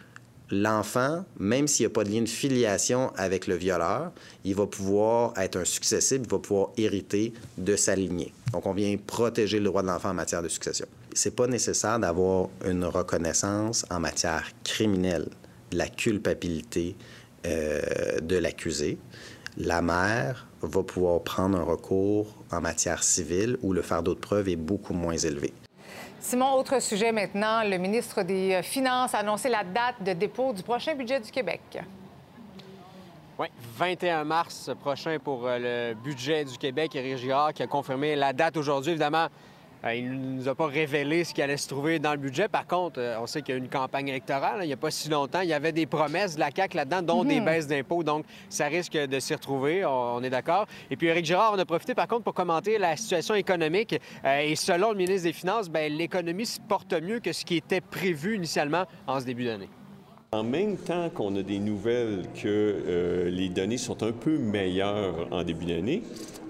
l'enfant, 0.49 1.25
même 1.39 1.67
s'il 1.67 1.85
n'y 1.85 1.91
a 1.91 1.93
pas 1.93 2.03
de 2.03 2.09
lien 2.09 2.21
de 2.21 2.29
filiation 2.29 3.11
avec 3.15 3.47
le 3.47 3.55
violeur, 3.55 4.11
il 4.43 4.55
va 4.55 4.65
pouvoir 4.65 5.33
être 5.37 5.57
un 5.57 5.65
successible, 5.65 6.25
il 6.25 6.31
va 6.31 6.39
pouvoir 6.39 6.69
hériter 6.77 7.33
de 7.57 7.75
sa 7.75 7.95
lignée. 7.95 8.33
Donc, 8.53 8.65
on 8.65 8.73
vient 8.73 8.95
protéger 8.97 9.59
le 9.59 9.65
droit 9.65 9.81
de 9.81 9.87
l'enfant 9.87 10.09
en 10.09 10.13
matière 10.13 10.41
de 10.41 10.49
succession. 10.49 10.87
C'est 11.13 11.35
pas 11.35 11.47
nécessaire 11.47 11.99
d'avoir 11.99 12.49
une 12.65 12.85
reconnaissance 12.85 13.85
en 13.89 13.99
matière 13.99 14.49
criminelle 14.63 15.27
de 15.71 15.77
la 15.77 15.87
culpabilité 15.87 16.95
euh, 17.45 18.19
de 18.21 18.37
l'accusé. 18.37 18.97
La 19.57 19.81
mère 19.81 20.47
va 20.61 20.83
pouvoir 20.83 21.21
prendre 21.23 21.57
un 21.57 21.63
recours 21.63 22.35
en 22.51 22.61
matière 22.61 23.03
civile 23.03 23.57
où 23.61 23.73
le 23.73 23.81
fardeau 23.81 24.13
de 24.13 24.19
preuve 24.19 24.49
est 24.49 24.55
beaucoup 24.55 24.93
moins 24.93 25.17
élevé. 25.17 25.53
Simon, 26.27 26.55
autre 26.55 26.81
sujet 26.81 27.13
maintenant. 27.13 27.63
Le 27.63 27.77
ministre 27.77 28.21
des 28.21 28.55
euh, 28.55 28.61
Finances 28.61 29.15
a 29.15 29.19
annoncé 29.19 29.47
la 29.47 29.63
date 29.63 30.03
de 30.03 30.11
dépôt 30.11 30.51
du 30.51 30.61
prochain 30.61 30.93
budget 30.93 31.21
du 31.21 31.31
Québec. 31.31 31.61
Oui, 33.39 33.47
21 33.77 34.25
mars 34.25 34.69
prochain 34.81 35.19
pour 35.23 35.47
euh, 35.47 35.93
le 35.93 35.95
budget 35.95 36.43
du 36.43 36.57
Québec. 36.57 36.93
Éric 36.97 37.15
Girard 37.15 37.53
qui 37.53 37.63
a 37.63 37.67
confirmé 37.67 38.17
la 38.17 38.33
date 38.33 38.57
aujourd'hui. 38.57 38.91
Évidemment, 38.91 39.27
il 39.93 40.09
ne 40.11 40.15
nous 40.41 40.47
a 40.47 40.55
pas 40.55 40.65
révélé 40.67 41.23
ce 41.23 41.33
qui 41.33 41.41
allait 41.41 41.57
se 41.57 41.67
trouver 41.67 41.99
dans 41.99 42.11
le 42.11 42.17
budget. 42.17 42.47
Par 42.47 42.65
contre, 42.67 42.99
euh, 42.99 43.17
on 43.21 43.27
sait 43.27 43.41
qu'il 43.41 43.53
y 43.53 43.57
a 43.57 43.59
eu 43.59 43.63
une 43.63 43.69
campagne 43.69 44.07
électorale. 44.07 44.59
hein, 44.59 44.63
il 44.63 44.67
n'y 44.67 44.73
a 44.73 44.77
pas 44.77 44.91
si 44.91 45.09
longtemps. 45.09 45.41
Il 45.41 45.49
y 45.49 45.53
avait 45.53 45.71
des 45.71 45.85
promesses 45.85 46.35
de 46.35 46.39
la 46.39 46.49
CAQ 46.55 46.75
là-dedans, 46.77 47.01
dont 47.01 47.23
des 47.23 47.39
Mhm. 47.39 47.45
baisses 47.45 47.67
d'impôts. 47.67 48.03
Donc, 48.03 48.25
ça 48.49 48.65
risque 48.67 48.93
de 48.97 49.19
s'y 49.19 49.33
retrouver. 49.33 49.85
On, 49.85 50.15
on 50.17 50.23
est 50.23 50.29
d'accord. 50.29 50.65
Et 50.89 50.95
puis, 50.97 51.07
Éric 51.07 51.25
Girard 51.25 51.53
en 51.53 51.59
a 51.59 51.65
profité, 51.65 51.93
par 51.95 52.07
contre, 52.07 52.23
pour 52.23 52.33
commenter 52.33 52.77
la 52.77 52.97
situation 52.97 53.35
économique. 53.35 53.99
Euh, 54.25 54.39
et 54.39 54.55
selon 54.55 54.91
le 54.91 54.97
ministre 54.97 55.23
des 55.23 55.33
Finances, 55.33 55.69
ben, 55.69 55.91
l'économie 55.93 56.45
se 56.45 56.59
porte 56.59 56.93
mieux 56.93 57.19
que 57.19 57.31
ce 57.31 57.45
qui 57.45 57.57
était 57.57 57.81
prévu 57.81 58.35
initialement 58.35 58.85
en 59.05 59.19
ce 59.19 59.25
début 59.25 59.45
d'année. 59.45 59.69
En 60.37 60.43
même 60.43 60.77
temps 60.77 61.09
qu'on 61.09 61.35
a 61.35 61.41
des 61.41 61.57
nouvelles 61.57 62.21
que 62.35 62.45
euh, 62.45 63.27
les 63.31 63.49
données 63.49 63.79
sont 63.79 64.03
un 64.03 64.11
peu 64.11 64.37
meilleures 64.37 65.27
en 65.31 65.43
début 65.43 65.65
d'année, 65.65 66.03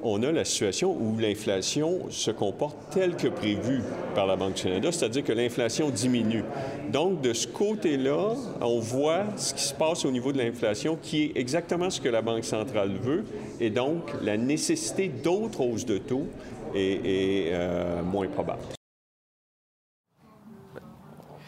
on 0.04 0.22
a 0.24 0.32
la 0.34 0.44
situation 0.44 0.92
où 0.92 1.18
l'inflation 1.18 2.02
se 2.10 2.30
comporte 2.32 2.76
tel 2.92 3.16
que 3.16 3.30
prévu 3.30 3.82
par 4.14 4.28
la 4.28 4.36
Banque 4.36 4.56
du 4.56 4.64
Canada, 4.64 4.92
c'est-à-dire 4.92 5.24
que 5.24 5.32
l'inflation 5.32 5.90
diminue. 5.90 6.44
Donc, 6.92 7.22
de 7.22 7.32
ce 7.32 7.48
côté-là, 7.48 8.34
on 8.60 8.80
voit 8.80 9.24
ce 9.38 9.54
qui 9.54 9.64
se 9.64 9.74
passe 9.74 10.04
au 10.04 10.12
niveau 10.12 10.34
de 10.34 10.40
l'inflation, 10.40 10.98
qui 11.02 11.24
est 11.24 11.32
exactement 11.38 11.90
ce 11.90 12.02
que 12.02 12.10
la 12.10 12.22
Banque 12.22 12.44
centrale 12.44 12.92
veut, 13.02 13.24
et 13.62 13.70
donc 13.70 14.02
la 14.22 14.36
nécessité 14.36 15.08
d'autres 15.08 15.62
hausses 15.62 15.86
de 15.86 15.98
taux 15.98 16.28
est, 16.76 16.82
est, 17.06 17.50
euh, 17.54 18.04
moins 18.04 18.28
probable. 18.28 18.64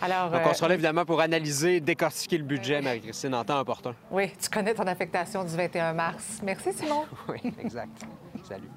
Alors, 0.02 0.30
Donc, 0.30 0.42
on 0.46 0.50
euh, 0.50 0.54
sera 0.54 0.68
là, 0.70 0.74
évidemment, 0.76 1.04
pour 1.04 1.20
analyser, 1.20 1.80
décortiquer 1.82 2.38
le 2.38 2.44
budget, 2.46 2.82
Marie-Christine, 2.82 3.36
en 3.36 3.44
temps 3.44 3.60
opportun. 3.60 3.94
oui, 4.12 4.32
tu 4.42 4.50
connais 4.50 4.74
ton 4.74 4.88
affectation 4.88 5.44
du 5.44 5.56
21 5.56 5.94
mars. 5.94 6.40
Merci, 6.44 6.72
Simon. 6.74 7.04
Oui, 7.28 7.40
exact. 7.62 8.02
Salut. 8.48 8.70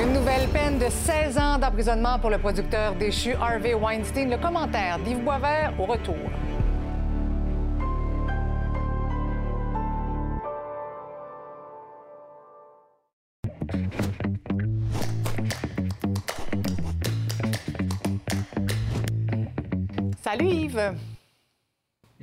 Une 0.00 0.14
nouvelle 0.14 0.48
peine 0.48 0.78
de 0.78 0.88
16 0.88 1.38
ans 1.38 1.58
d'emprisonnement 1.58 2.18
pour 2.18 2.30
le 2.30 2.38
producteur 2.38 2.94
déchu 2.94 3.34
Harvey 3.34 3.74
Weinstein. 3.74 4.30
Le 4.30 4.38
commentaire 4.38 4.98
d'Yves 5.00 5.22
Boisvert 5.22 5.74
au 5.78 5.84
retour. 5.84 6.16
Salut 20.30 20.46
Yves. 20.48 20.94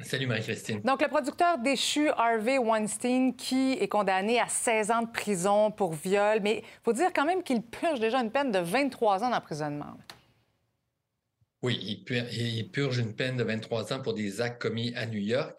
Salut 0.01 0.27
Marie-Christine. 0.27 0.79
Donc, 0.79 1.01
le 1.01 1.09
producteur 1.09 1.57
déchu 1.57 2.07
Harvey 2.11 2.57
Weinstein, 2.57 3.35
qui 3.35 3.73
est 3.73 3.89
condamné 3.89 4.39
à 4.39 4.47
16 4.47 4.91
ans 4.91 5.01
de 5.01 5.11
prison 5.11 5.71
pour 5.71 5.91
viol, 5.91 6.39
mais 6.41 6.59
il 6.59 6.83
faut 6.85 6.93
dire 6.93 7.11
quand 7.13 7.25
même 7.25 7.43
qu'il 7.43 7.61
purge 7.61 7.99
déjà 7.99 8.21
une 8.21 8.31
peine 8.31 8.49
de 8.53 8.59
23 8.59 9.25
ans 9.25 9.29
d'emprisonnement. 9.29 9.97
Oui, 11.61 11.77
il 11.81 12.05
pur- 12.05 12.31
il 12.31 12.71
purge 12.71 12.97
une 12.99 13.13
peine 13.13 13.35
de 13.35 13.43
23 13.43 13.91
ans 13.91 14.01
pour 14.01 14.13
des 14.13 14.39
actes 14.39 14.61
commis 14.61 14.93
à 14.95 15.05
New 15.05 15.19
York. 15.19 15.53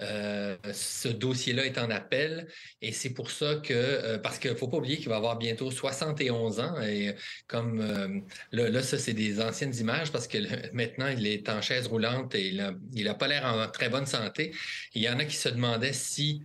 Euh, 0.00 0.58
ce 0.74 1.08
dossier-là 1.08 1.64
est 1.64 1.78
en 1.78 1.90
appel 1.90 2.48
et 2.82 2.92
c'est 2.92 3.14
pour 3.14 3.30
ça 3.30 3.56
que, 3.56 3.72
euh, 3.72 4.18
parce 4.18 4.38
qu'il 4.38 4.50
ne 4.50 4.56
faut 4.56 4.68
pas 4.68 4.76
oublier 4.76 4.98
qu'il 4.98 5.08
va 5.08 5.16
avoir 5.16 5.38
bientôt 5.38 5.70
71 5.70 6.60
ans 6.60 6.78
et 6.82 7.08
euh, 7.08 7.12
comme 7.46 7.80
euh, 7.80 8.20
là, 8.52 8.68
là, 8.68 8.82
ça 8.82 8.98
c'est 8.98 9.14
des 9.14 9.40
anciennes 9.40 9.74
images 9.74 10.12
parce 10.12 10.28
que 10.28 10.36
le- 10.36 10.48
maintenant 10.74 11.08
il 11.08 11.26
est 11.26 11.48
en 11.48 11.62
chaise 11.62 11.86
roulante 11.86 12.34
et 12.34 12.48
il 12.48 12.56
n'a 12.58 12.74
il 12.92 13.08
a 13.08 13.14
pas 13.14 13.26
l'air 13.26 13.46
en 13.46 13.66
très 13.70 13.88
bonne 13.88 14.04
santé. 14.04 14.54
Il 14.94 15.00
y 15.02 15.08
en 15.08 15.18
a 15.18 15.24
qui 15.24 15.36
se 15.36 15.48
demandaient 15.48 15.94
si 15.94 16.42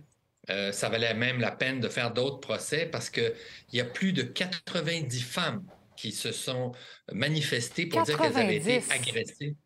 ça 0.72 0.88
valait 0.88 1.14
même 1.14 1.38
la 1.38 1.52
peine 1.52 1.78
de 1.78 1.88
faire 1.88 2.12
d'autres 2.12 2.40
procès 2.40 2.86
parce 2.86 3.10
qu'il 3.10 3.32
y 3.72 3.80
a 3.80 3.84
plus 3.84 4.12
de 4.12 4.22
90 4.22 5.20
femmes 5.22 5.64
qui 5.96 6.10
se 6.10 6.32
sont 6.32 6.72
manifestées 7.12 7.86
pour 7.86 8.02
dire 8.02 8.18
qu'elles 8.18 8.36
avaient 8.38 8.56
été 8.56 8.80
90. 8.80 8.90
agressées. 9.08 9.56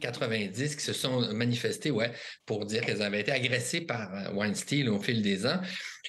90 0.00 0.76
qui 0.76 0.82
se 0.82 0.92
sont 0.92 1.32
manifestées, 1.32 1.90
ouais, 1.90 2.12
pour 2.46 2.66
dire 2.66 2.84
qu'elles 2.84 3.02
avaient 3.02 3.20
été 3.20 3.32
agressées 3.32 3.80
par 3.82 4.14
euh, 4.14 4.32
Weinstein 4.32 4.88
au 4.88 5.00
fil 5.00 5.22
des 5.22 5.46
ans. 5.46 5.60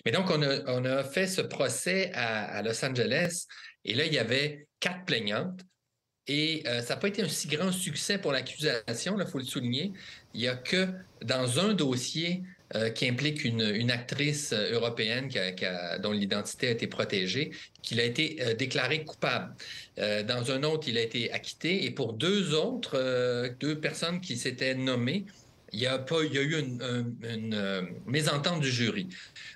Mais 0.06 0.12
donc, 0.12 0.30
on 0.30 0.86
a, 0.86 1.04
fait 1.04 1.28
ce 1.28 1.42
procès 1.42 2.12
à, 2.14 2.46
à 2.46 2.62
Los 2.62 2.84
Angeles 2.84 3.46
et 3.86 3.94
là, 3.94 4.06
il 4.06 4.14
y 4.14 4.18
avait 4.18 4.68
quatre 4.80 5.06
plaignantes. 5.06 5.62
Et 6.28 6.64
euh, 6.66 6.82
ça 6.82 6.96
n'a 6.96 7.00
pas 7.00 7.08
été 7.08 7.22
un 7.22 7.30
si 7.30 7.48
grand 7.48 7.72
succès 7.72 8.18
pour 8.18 8.32
l'accusation, 8.32 9.20
il 9.20 9.28
faut 9.28 9.38
le 9.38 9.46
souligner. 9.46 9.94
Il 10.34 10.42
n'y 10.42 10.48
a 10.48 10.56
que 10.56 10.90
dans 11.24 11.60
un 11.60 11.74
dossier 11.74 12.44
euh, 12.74 12.90
qui 12.90 13.08
implique 13.08 13.46
une, 13.46 13.92
actrice 13.92 14.52
euh, 14.52 14.74
européenne 14.74 15.30
dont 16.02 16.12
l'identité 16.12 16.70
a 16.70 16.72
été 16.72 16.88
protégée, 16.88 17.52
qu'il 17.84 18.00
a 18.00 18.04
été 18.04 18.38
euh, 18.42 18.56
déclaré 18.56 19.04
coupable. 19.04 19.54
Dans 19.98 20.52
un 20.52 20.64
autre, 20.64 20.88
il 20.90 20.98
a 20.98 21.02
été 21.02 21.32
acquitté. 21.32 21.86
Et 21.86 21.92
pour 21.92 22.14
deux 22.14 22.56
autres, 22.56 22.98
deux 23.60 23.80
personnes 23.80 24.20
qui 24.20 24.36
s'étaient 24.36 24.76
nommées, 24.76 25.26
Il 25.72 25.80
y 25.80 25.88
a, 25.88 26.00
pas, 26.00 26.24
il 26.24 26.34
y 26.34 26.38
a 26.38 26.42
eu 26.42 26.60
une, 26.60 27.16
une, 27.24 27.88
mésentente 28.08 28.62
du 28.62 28.72
jury. 28.72 29.08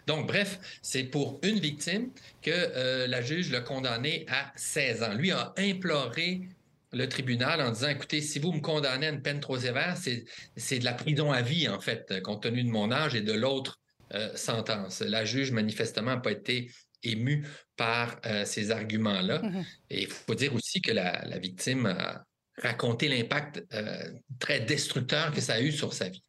Donc, 0.07 0.27
bref, 0.27 0.59
c'est 0.81 1.03
pour 1.03 1.39
une 1.43 1.59
victime 1.59 2.11
que 2.41 3.05
la 3.05 3.21
juge 3.21 3.51
l'a 3.51 3.61
condamné 3.61 4.25
à 4.29 4.53
16 4.55 5.03
ans. 5.03 5.13
Lui 5.13 5.31
a 5.31 5.53
imploré 5.57 6.43
le 6.91 7.07
tribunal 7.07 7.61
en 7.61 7.71
disant, 7.71 7.89
écoutez, 7.89 8.21
si 8.21 8.39
vous 8.39 8.51
me 8.51 8.61
condamnez 8.61 9.07
à 9.07 9.09
une 9.09 9.21
peine 9.21 9.39
trop 9.39 9.57
sévère, 9.57 9.95
c'est 9.97 10.79
de 10.79 10.85
la 10.85 10.93
prison 10.93 11.31
à 11.31 11.41
vie, 11.41 11.67
en 11.67 11.79
fait, 11.79 12.21
compte 12.23 12.43
tenu 12.43 12.63
de 12.63 12.69
mon 12.69 12.91
âge 12.91 13.15
et 13.15 13.21
de 13.21 13.33
l'autre 13.33 13.79
euh, 14.15 14.35
sentence. 14.35 15.01
La 15.01 15.23
juge, 15.23 15.51
manifestement, 15.51 16.15
n'a 16.15 16.17
pas 16.17 16.31
été 16.31 16.71
émue 17.03 17.45
par 17.77 18.19
euh, 18.25 18.43
ces 18.43 18.71
arguments-là. 18.71 19.39
Mm-hmm. 19.39 19.65
Et 19.91 20.01
il 20.01 20.07
faut 20.07 20.33
dire 20.33 20.53
aussi 20.55 20.81
que 20.81 20.91
la, 20.91 21.37
victime 21.37 21.85
a 21.85 22.23
raconté 22.57 23.07
l'impact 23.07 23.63
euh, 23.73 24.11
très 24.39 24.61
destructeur 24.61 25.31
que 25.31 25.41
ça 25.41 25.53
a 25.53 25.61
eu 25.61 25.71
sur 25.71 25.93
sa 25.93 26.09
vie. 26.09 26.23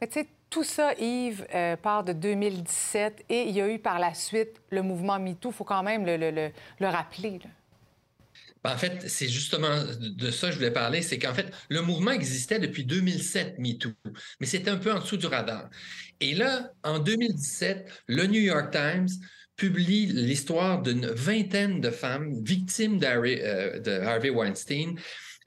Mais 0.00 0.06
tu 0.06 0.14
sais, 0.14 0.26
tout 0.48 0.64
ça, 0.64 0.94
Yves, 0.94 1.46
part 1.82 2.04
de 2.04 2.12
2017 2.12 3.26
et 3.28 3.42
il 3.42 3.54
y 3.54 3.60
a 3.60 3.68
eu 3.68 3.78
par 3.78 3.98
la 3.98 4.14
suite 4.14 4.62
le 4.70 4.80
mouvement 4.80 5.18
MeToo. 5.18 5.50
Il 5.50 5.54
faut 5.54 5.64
quand 5.64 5.82
même 5.82 6.06
le, 6.06 6.16
le, 6.16 6.50
le 6.78 6.86
rappeler. 6.86 7.40
Là. 7.44 7.50
Ben, 8.64 8.72
en 8.72 8.78
fait, 8.78 9.08
c'est 9.08 9.28
justement 9.28 9.84
de 10.00 10.30
ça 10.30 10.48
que 10.48 10.52
je 10.52 10.58
voulais 10.58 10.72
parler, 10.72 11.02
c'est 11.02 11.18
qu'en 11.18 11.34
fait, 11.34 11.52
le 11.68 11.82
mouvement 11.82 12.10
existait 12.10 12.58
depuis 12.58 12.84
2007, 12.84 13.58
MeToo, 13.58 13.92
mais 14.40 14.46
c'était 14.46 14.70
un 14.70 14.76
peu 14.76 14.92
en 14.92 15.00
dessous 15.00 15.16
du 15.16 15.26
radar. 15.26 15.68
Et 16.20 16.34
là, 16.34 16.72
en 16.82 16.98
2017, 16.98 17.88
le 18.08 18.26
New 18.26 18.40
York 18.40 18.72
Times 18.72 19.08
publie 19.56 20.06
l'histoire 20.06 20.82
d'une 20.82 21.06
vingtaine 21.06 21.80
de 21.80 21.90
femmes 21.90 22.42
victimes 22.44 23.00
euh, 23.02 23.80
de 23.80 23.90
Harvey 23.90 24.30
Weinstein 24.30 24.98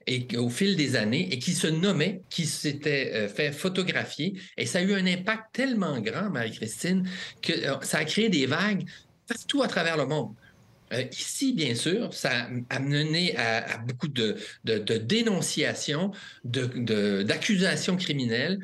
et 0.06 0.26
au 0.36 0.48
fil 0.48 0.76
des 0.76 0.96
années 0.96 1.32
et 1.32 1.38
qui 1.38 1.52
se 1.52 1.68
nommaient, 1.68 2.22
qui 2.28 2.46
s'étaient 2.46 3.12
euh, 3.14 3.28
fait 3.28 3.52
photographier. 3.52 4.40
Et 4.56 4.66
ça 4.66 4.80
a 4.80 4.82
eu 4.82 4.94
un 4.94 5.06
impact 5.06 5.44
tellement 5.52 6.00
grand, 6.00 6.30
Marie-Christine, 6.30 7.08
que 7.42 7.52
euh, 7.52 7.80
ça 7.82 7.98
a 7.98 8.04
créé 8.04 8.28
des 8.28 8.46
vagues 8.46 8.84
partout 9.28 9.62
à 9.62 9.68
travers 9.68 9.96
le 9.96 10.06
monde. 10.06 10.34
Euh, 10.92 11.04
ici, 11.12 11.52
bien 11.52 11.74
sûr, 11.74 12.12
ça 12.12 12.48
a 12.68 12.78
mené 12.80 13.36
à, 13.36 13.78
beaucoup 13.78 14.08
de, 14.08 14.36
dénonciations, 14.64 16.12
d'accusations 16.44 17.96
criminelles. 17.96 18.58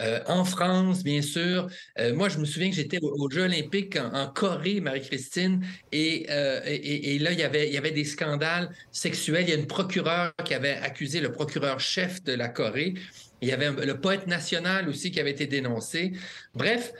Euh, 0.00 0.18
en 0.26 0.44
France, 0.44 1.04
bien 1.04 1.22
sûr. 1.22 1.68
Euh, 2.00 2.12
moi, 2.14 2.28
je 2.28 2.38
me 2.38 2.44
souviens 2.44 2.68
que 2.68 2.74
j'étais 2.74 2.98
aux 3.00 3.30
Jeux 3.30 3.44
olympiques 3.44 3.96
en, 3.96 4.26
Corée, 4.26 4.80
Marie-Christine, 4.80 5.64
et, 5.92 6.26
là, 6.28 7.32
il 7.32 7.38
y, 7.38 7.42
avait, 7.44 7.68
il 7.68 7.74
y 7.74 7.78
avait 7.78 7.92
des 7.92 8.04
scandales 8.04 8.70
sexuels. 8.90 9.44
Il 9.44 9.50
y 9.50 9.52
a 9.52 9.56
une 9.56 9.68
procureure 9.68 10.32
qui 10.44 10.54
avait 10.54 10.78
accusé 10.78 11.20
le 11.20 11.30
procureur-chef 11.30 12.24
de 12.24 12.32
la 12.32 12.48
Corée. 12.48 12.94
Il 13.40 13.48
y 13.48 13.52
avait 13.52 13.70
le 13.70 14.00
poète 14.00 14.26
national 14.26 14.88
aussi 14.88 15.10
qui 15.10 15.20
avait 15.20 15.30
été 15.30 15.46
dénoncé. 15.46 16.12
Bref, 16.54 16.92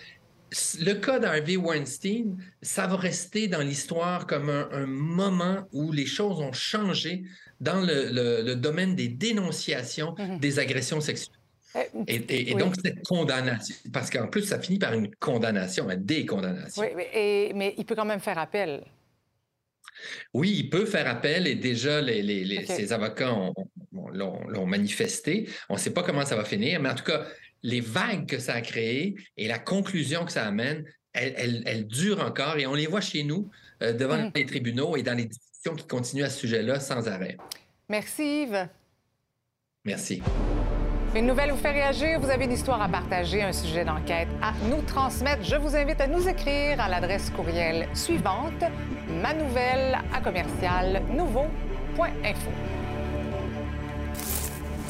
le 0.81 0.95
cas 0.95 1.19
d'Harvey 1.19 1.57
Weinstein, 1.57 2.37
ça 2.63 2.87
va 2.87 2.97
rester 2.97 3.49
dans 3.49 3.61
l'histoire 3.61 4.27
comme 4.27 4.51
un, 4.51 4.87
moment 4.87 5.67
où 5.73 5.93
les 5.93 6.07
choses 6.07 6.41
ont 6.41 6.53
changé 6.53 7.25
dans 7.61 7.81
le, 7.81 8.55
domaine 8.55 8.95
des 8.95 9.09
dénonciations 9.09 10.15
mhm. 10.19 10.39
des 10.39 10.59
agressions 10.59 11.01
sexuelles. 11.01 11.39
Euh, 11.77 11.83
et, 12.07 12.55
donc, 12.55 12.75
cette 12.85 13.05
condamnation, 13.05 13.75
parce 13.93 14.09
qu'en 14.09 14.29
plus, 14.29 14.43
ça 14.43 14.61
finit 14.61 14.79
par 14.79 14.93
une 14.93 15.13
condamnation, 15.17 15.91
une 15.91 16.05
décondamnation. 16.05 16.83
Oui, 16.83 16.89
mais, 17.55 17.75
il 17.77 17.85
peut 17.85 17.97
quand 17.97 18.05
même 18.05 18.21
faire 18.21 18.39
appel. 18.39 18.85
Oui, 20.33 20.55
il 20.57 20.71
peut 20.71 20.87
faire 20.87 21.09
appel 21.09 21.47
et 21.47 21.55
déjà, 21.55 22.01
les, 22.01 22.65
ses 22.67 22.93
avocats 22.93 23.35
l'ont 23.93 24.67
manifesté. 24.67 25.49
On 25.69 25.75
ne 25.75 25.79
sait 25.79 25.93
pas 25.93 26.03
comment 26.03 26.25
ça 26.25 26.37
va 26.37 26.45
finir, 26.45 26.81
mais 26.81 26.91
en 26.91 26.95
tout 26.95 27.05
cas, 27.05 27.27
les 27.65 27.81
vagues 27.81 28.27
que 28.27 28.39
ça 28.39 28.55
a 28.55 28.61
créées 28.61 29.17
et 29.37 29.49
la 29.49 29.59
conclusion 29.59 30.25
que 30.25 30.31
ça 30.31 30.47
amène, 30.47 30.85
elles, 31.13 31.87
durent 31.87 32.21
encore 32.21 32.59
et 32.59 32.67
on 32.67 32.75
les 32.75 32.87
voit 32.87 33.01
chez 33.01 33.25
nous 33.25 33.51
euh, 33.83 33.93
devant 33.93 34.19
mm. 34.19 34.33
les 34.35 34.47
tribunaux 34.47 34.97
et 34.97 35.03
dans 35.03 35.17
les 35.17 35.25
discussions 35.25 35.75
qui 35.75 35.87
continuent 35.87 36.25
à 36.25 36.31
ce 36.31 36.41
sujet-là 36.41 36.79
sans 36.79 37.09
arrêt. 37.09 37.37
Merci 37.89 38.43
Yves. 38.43 38.69
Merci. 39.85 40.23
Une 41.17 41.27
nouvelle 41.27 41.53
vous 41.53 41.57
fait 41.57 41.71
réagir, 41.71 42.19
vous 42.19 42.29
avez 42.29 42.45
une 42.45 42.53
histoire 42.53 42.83
à 42.83 42.89
partager, 42.89 43.41
un 43.43 43.53
sujet 43.53 43.85
d'enquête 43.85 44.29
à 44.43 44.53
nous 44.69 44.83
transmettre. 44.83 45.45
Je 45.45 45.55
vous 45.55 45.77
invite 45.77 46.01
à 46.01 46.09
nous 46.09 46.29
écrire 46.29 46.81
à 46.81 46.89
l'adresse 46.89 47.31
courriel 47.31 47.89
suivante, 47.95 48.65
ma 49.09 49.33
nouvelle 49.33 49.97
à 50.13 50.21
commercial 50.21 51.03
nouveau.info. 51.13 52.51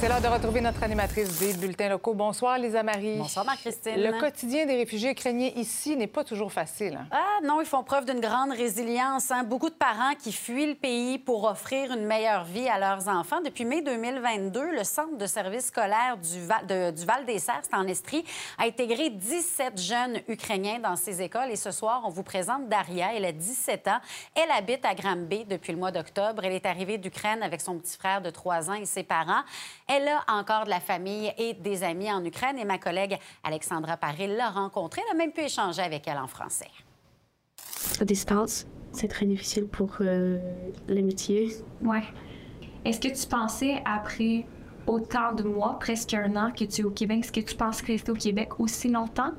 C'est 0.05 0.11
l'heure 0.11 0.21
de 0.21 0.29
retrouver 0.29 0.61
notre 0.61 0.83
animatrice 0.83 1.39
des 1.39 1.55
bulletins 1.55 1.89
locaux. 1.89 2.13
Bonsoir, 2.13 2.59
Lisa 2.59 2.83
Marie. 2.83 3.17
Bonsoir, 3.17 3.47
Marie-Christine. 3.47 3.97
Le 3.97 4.21
quotidien 4.21 4.67
des 4.67 4.77
réfugiés 4.77 5.13
ukrainiens 5.13 5.51
ici 5.57 5.97
n'est 5.97 6.07
pas 6.07 6.23
toujours 6.23 6.53
facile. 6.53 6.99
Hein? 7.01 7.07
Ah 7.11 7.41
non, 7.43 7.63
ils 7.63 7.67
font 7.67 7.83
preuve 7.83 8.05
d'une 8.05 8.21
grande 8.21 8.51
résilience. 8.51 9.31
Hein. 9.31 9.45
Beaucoup 9.45 9.71
de 9.71 9.75
parents 9.75 10.15
qui 10.23 10.31
fuient 10.31 10.67
le 10.67 10.75
pays 10.75 11.19
pour 11.19 11.45
offrir 11.45 11.91
une 11.91 12.05
meilleure 12.05 12.45
vie 12.45 12.69
à 12.69 12.79
leurs 12.79 13.09
enfants. 13.09 13.41
Depuis 13.43 13.65
mai 13.65 13.81
2022, 13.81 14.73
le 14.73 14.85
Centre 14.85 15.17
de 15.17 15.27
services 15.27 15.69
scolaires 15.69 16.19
du, 16.19 16.39
Val, 16.45 16.93
du 16.93 17.07
Val 17.07 17.25
des 17.25 17.39
Serres, 17.39 17.63
en 17.73 17.87
Estrie, 17.87 18.27
a 18.59 18.65
intégré 18.65 19.09
17 19.09 19.81
jeunes 19.81 20.21
Ukrainiens 20.29 20.81
dans 20.81 20.97
ses 20.97 21.23
écoles. 21.23 21.51
Et 21.51 21.57
ce 21.57 21.71
soir, 21.71 22.03
on 22.05 22.11
vous 22.11 22.25
présente 22.25 22.69
Daria. 22.69 23.15
Elle 23.15 23.25
a 23.25 23.33
17 23.33 23.89
ans. 23.89 24.01
Elle 24.35 24.51
habite 24.51 24.85
à 24.85 24.95
Granby 24.95 25.47
depuis 25.47 25.73
le 25.73 25.79
mois 25.79 25.93
d'octobre. 25.93 26.45
Elle 26.45 26.53
est 26.53 26.67
arrivée 26.67 26.99
d'Ukraine 26.99 27.43
avec 27.43 27.63
son 27.63 27.79
petit 27.79 27.97
frère 27.97 28.21
de 28.21 28.29
3 28.29 28.69
ans 28.71 28.75
et 28.75 28.85
ses 28.85 29.03
parents. 29.03 29.45
Elle 29.94 29.94
a 30.03 30.39
encore 30.39 30.65
de 30.65 30.71
la 30.71 30.81
famille 30.81 31.33
et 31.39 31.55
des 31.55 31.83
amis 31.85 32.11
en 32.11 32.25
Ukraine 32.25 32.59
et 32.59 32.65
ma 32.65 32.79
collègue 32.79 33.17
Alexandra 33.43 33.97
Paril 33.97 34.35
l'a 34.37 34.51
rencontrée. 34.51 35.03
Elle 35.07 35.17
a 35.17 35.19
même 35.19 35.33
pu 35.33 35.43
échanger 35.43 35.83
avec 35.83 36.07
elle 36.09 36.19
en 36.19 36.27
français. 36.27 36.71
À 38.01 38.05
distance, 38.05 38.67
c'est 38.93 39.09
très 39.09 39.27
difficile 39.27 39.67
pour 39.67 39.91
euh, 40.01 40.39
l'amitié. 40.89 41.57
Ouais. 41.83 42.03
Est-ce 42.85 43.01
que 43.01 43.09
tu 43.09 43.27
pensais, 43.29 43.83
après 43.85 44.47
autant 44.87 45.33
de 45.33 45.45
mois, 45.45 45.79
presque 45.79 46.13
un 46.15 46.37
an 46.37 46.51
que 46.51 46.65
tu 46.65 46.83
es 46.83 46.85
au 46.85 46.91
Québec, 46.91 47.21
est-ce 47.21 47.33
que 47.33 47.41
tu 47.41 47.57
penses 47.57 47.81
rester 47.83 48.11
au 48.11 48.17
Québec 48.17 48.61
aussi 48.61 48.89
longtemps? 48.89 49.33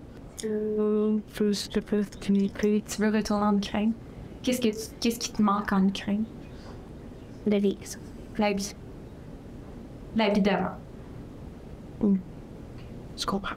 Euh, 0.45 1.17
plus, 1.33 1.69
je 1.73 1.79
peux 1.79 2.03
Tu 2.21 3.01
veux 3.01 3.09
retourner 3.09 3.45
en 3.45 3.57
Ukraine? 3.57 3.93
Qu'est-ce, 4.41 4.61
que 4.61 4.69
qu'est-ce 4.99 5.19
qui 5.19 5.31
te 5.31 5.41
manque 5.41 5.71
en 5.71 5.87
Ukraine? 5.87 6.25
La 7.45 7.59
vie. 7.59 7.77
La 8.37 8.53
vie 8.53 8.73
la 10.15 10.30
vie 10.30 10.41
d'avant. 10.41 10.71
Je 13.17 13.25
comprends. 13.25 13.56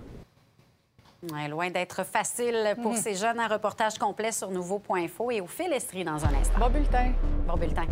loin 1.49 1.71
d'être 1.71 2.05
facile 2.05 2.75
pour 2.83 2.93
mm. 2.93 2.97
ces 2.97 3.15
jeunes. 3.15 3.41
Un 3.41 3.49
reportage 3.49 3.99
complet 3.99 4.33
sur 4.33 4.51
nouveau.info 4.51 5.31
et 5.31 5.41
au 5.41 5.47
fil 5.47 5.73
Estrie 5.73 6.05
dans 6.05 6.25
un 6.25 6.35
instant. 6.35 6.59
Bon 6.59 6.71
bulletin. 6.71 7.13
Bon 7.47 7.57
bulletin. 7.57 7.87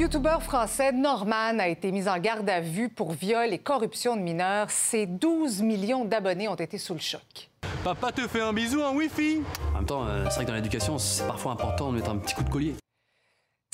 Youtubeur 0.00 0.42
français 0.42 0.92
Norman 0.92 1.58
a 1.58 1.68
été 1.68 1.92
mis 1.92 2.08
en 2.08 2.18
garde 2.18 2.48
à 2.48 2.60
vue 2.60 2.88
pour 2.88 3.12
viol 3.12 3.52
et 3.52 3.58
corruption 3.58 4.16
de 4.16 4.22
mineurs, 4.22 4.70
ses 4.70 5.04
12 5.04 5.60
millions 5.60 6.06
d'abonnés 6.06 6.48
ont 6.48 6.54
été 6.54 6.78
sous 6.78 6.94
le 6.94 7.00
choc. 7.00 7.50
Papa 7.84 8.10
te 8.10 8.26
fait 8.26 8.40
un 8.40 8.54
bisou 8.54 8.80
en 8.80 8.94
Wi-Fi. 8.94 9.42
En 9.74 9.76
même 9.76 9.84
temps, 9.84 10.06
euh, 10.06 10.24
c'est 10.30 10.36
vrai 10.36 10.44
que 10.44 10.48
dans 10.48 10.54
l'éducation, 10.54 10.98
c'est 10.98 11.26
parfois 11.26 11.52
important 11.52 11.92
de 11.92 11.96
mettre 11.96 12.10
un 12.10 12.16
petit 12.16 12.34
coup 12.34 12.44
de 12.44 12.48
collier. 12.48 12.74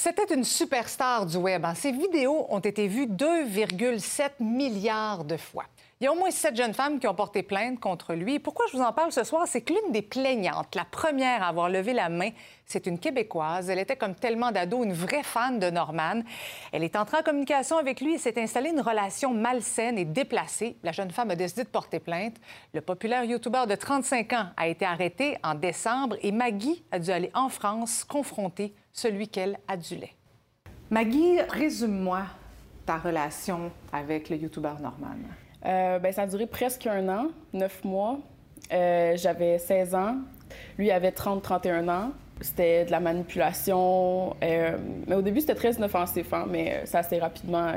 C'était 0.02 0.34
une 0.34 0.42
superstar 0.42 1.26
du 1.26 1.36
web. 1.36 1.64
Hein. 1.64 1.74
Ses 1.74 1.92
vidéos 1.92 2.46
ont 2.48 2.58
été 2.58 2.88
vues 2.88 3.06
2,7 3.06 4.30
milliards 4.40 5.24
de 5.24 5.36
fois. 5.36 5.66
Il 5.98 6.04
y 6.04 6.06
a 6.08 6.12
au 6.12 6.14
moins 6.14 6.30
sept 6.30 6.54
jeunes 6.54 6.74
femmes 6.74 7.00
qui 7.00 7.08
ont 7.08 7.14
porté 7.14 7.42
plainte 7.42 7.80
contre 7.80 8.12
lui. 8.12 8.38
Pourquoi 8.38 8.66
je 8.70 8.76
vous 8.76 8.82
en 8.82 8.92
parle 8.92 9.12
ce 9.12 9.24
soir? 9.24 9.48
C'est 9.48 9.62
que 9.62 9.72
l'une 9.72 9.92
des 9.92 10.02
plaignantes, 10.02 10.74
la 10.74 10.84
première 10.84 11.42
à 11.42 11.46
avoir 11.46 11.70
levé 11.70 11.94
la 11.94 12.10
main, 12.10 12.28
c'est 12.66 12.86
une 12.86 12.98
Québécoise. 12.98 13.70
Elle 13.70 13.78
était, 13.78 13.96
comme 13.96 14.14
tellement 14.14 14.52
d'ados, 14.52 14.84
une 14.84 14.92
vraie 14.92 15.22
fan 15.22 15.58
de 15.58 15.70
Norman. 15.70 16.20
Elle 16.70 16.84
est 16.84 16.96
entrée 16.96 17.16
en 17.16 17.22
communication 17.22 17.78
avec 17.78 18.02
lui 18.02 18.12
et 18.12 18.18
s'est 18.18 18.38
installée 18.38 18.72
une 18.72 18.82
relation 18.82 19.32
malsaine 19.32 19.96
et 19.96 20.04
déplacée. 20.04 20.76
La 20.82 20.92
jeune 20.92 21.10
femme 21.10 21.30
a 21.30 21.34
décidé 21.34 21.64
de 21.64 21.68
porter 21.68 21.98
plainte. 21.98 22.36
Le 22.74 22.82
populaire 22.82 23.24
YouTuber 23.24 23.64
de 23.66 23.74
35 23.74 24.34
ans 24.34 24.48
a 24.58 24.68
été 24.68 24.84
arrêté 24.84 25.38
en 25.42 25.54
décembre 25.54 26.18
et 26.20 26.30
Maggie 26.30 26.84
a 26.92 26.98
dû 26.98 27.10
aller 27.10 27.30
en 27.32 27.48
France 27.48 28.04
confronter 28.04 28.74
celui 28.92 29.28
qu'elle 29.28 29.58
adulait. 29.66 30.12
Maggie, 30.90 31.40
résume-moi 31.40 32.24
ta 32.84 32.98
relation 32.98 33.72
avec 33.94 34.28
le 34.28 34.36
YouTuber 34.36 34.74
Norman. 34.82 35.16
Euh, 35.66 35.98
ben, 35.98 36.12
ça 36.12 36.22
a 36.22 36.26
duré 36.26 36.46
presque 36.46 36.86
un 36.86 37.08
an, 37.08 37.28
neuf 37.52 37.82
mois. 37.84 38.18
Euh, 38.72 39.16
j'avais 39.16 39.58
16 39.58 39.94
ans. 39.94 40.16
Lui 40.78 40.90
avait 40.90 41.10
30-31 41.10 41.88
ans. 41.88 42.12
C'était 42.40 42.84
de 42.84 42.90
la 42.90 43.00
manipulation. 43.00 44.36
Euh, 44.42 44.76
mais 45.06 45.14
au 45.14 45.22
début, 45.22 45.40
c'était 45.40 45.54
très 45.54 45.72
inoffensif, 45.72 46.32
hein, 46.32 46.46
mais 46.48 46.84
ça 46.84 47.02
s'est 47.02 47.18
rapidement 47.18 47.72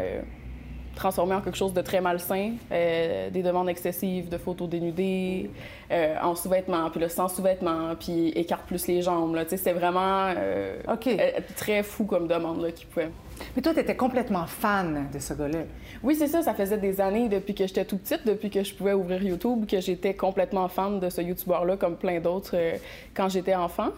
transformé 0.99 1.33
en 1.33 1.41
quelque 1.41 1.57
chose 1.57 1.73
de 1.73 1.81
très 1.81 2.01
malsain, 2.01 2.51
euh, 2.71 3.29
des 3.29 3.41
demandes 3.41 3.69
excessives 3.69 4.29
de 4.29 4.37
photos 4.37 4.69
dénudées, 4.69 5.49
euh, 5.91 6.15
en 6.21 6.35
sous-vêtements, 6.35 6.89
puis 6.91 6.99
le 6.99 7.07
sans 7.07 7.29
sous-vêtements, 7.29 7.95
puis 7.97 8.29
écarte 8.29 8.65
plus 8.67 8.85
les 8.87 9.01
jambes. 9.01 9.33
Là. 9.33 9.45
C'était 9.47 9.73
vraiment 9.73 10.33
euh, 10.35 10.77
très 11.55 11.83
fou 11.83 12.03
comme 12.03 12.27
demande 12.27 12.61
là, 12.61 12.71
qu'il 12.71 12.87
pouvait. 12.87 13.09
Mais 13.55 13.61
toi, 13.61 13.73
tu 13.73 13.79
étais 13.79 13.95
complètement 13.95 14.45
fan 14.45 15.07
de 15.13 15.19
ce 15.19 15.33
gars-là. 15.33 15.59
Oui, 16.03 16.15
c'est 16.15 16.27
ça. 16.27 16.41
Ça 16.41 16.53
faisait 16.53 16.77
des 16.77 16.99
années 16.99 17.29
depuis 17.29 17.55
que 17.55 17.65
j'étais 17.65 17.85
tout 17.85 17.97
petite, 17.97 18.27
depuis 18.27 18.49
que 18.49 18.61
je 18.63 18.75
pouvais 18.75 18.93
ouvrir 18.93 19.23
YouTube, 19.23 19.65
que 19.65 19.79
j'étais 19.79 20.13
complètement 20.13 20.67
fan 20.67 20.99
de 20.99 21.09
ce 21.09 21.21
YouTuber-là, 21.21 21.77
comme 21.77 21.95
plein 21.95 22.19
d'autres 22.19 22.57
quand 23.13 23.29
j'étais 23.29 23.55
enfant. 23.55 23.91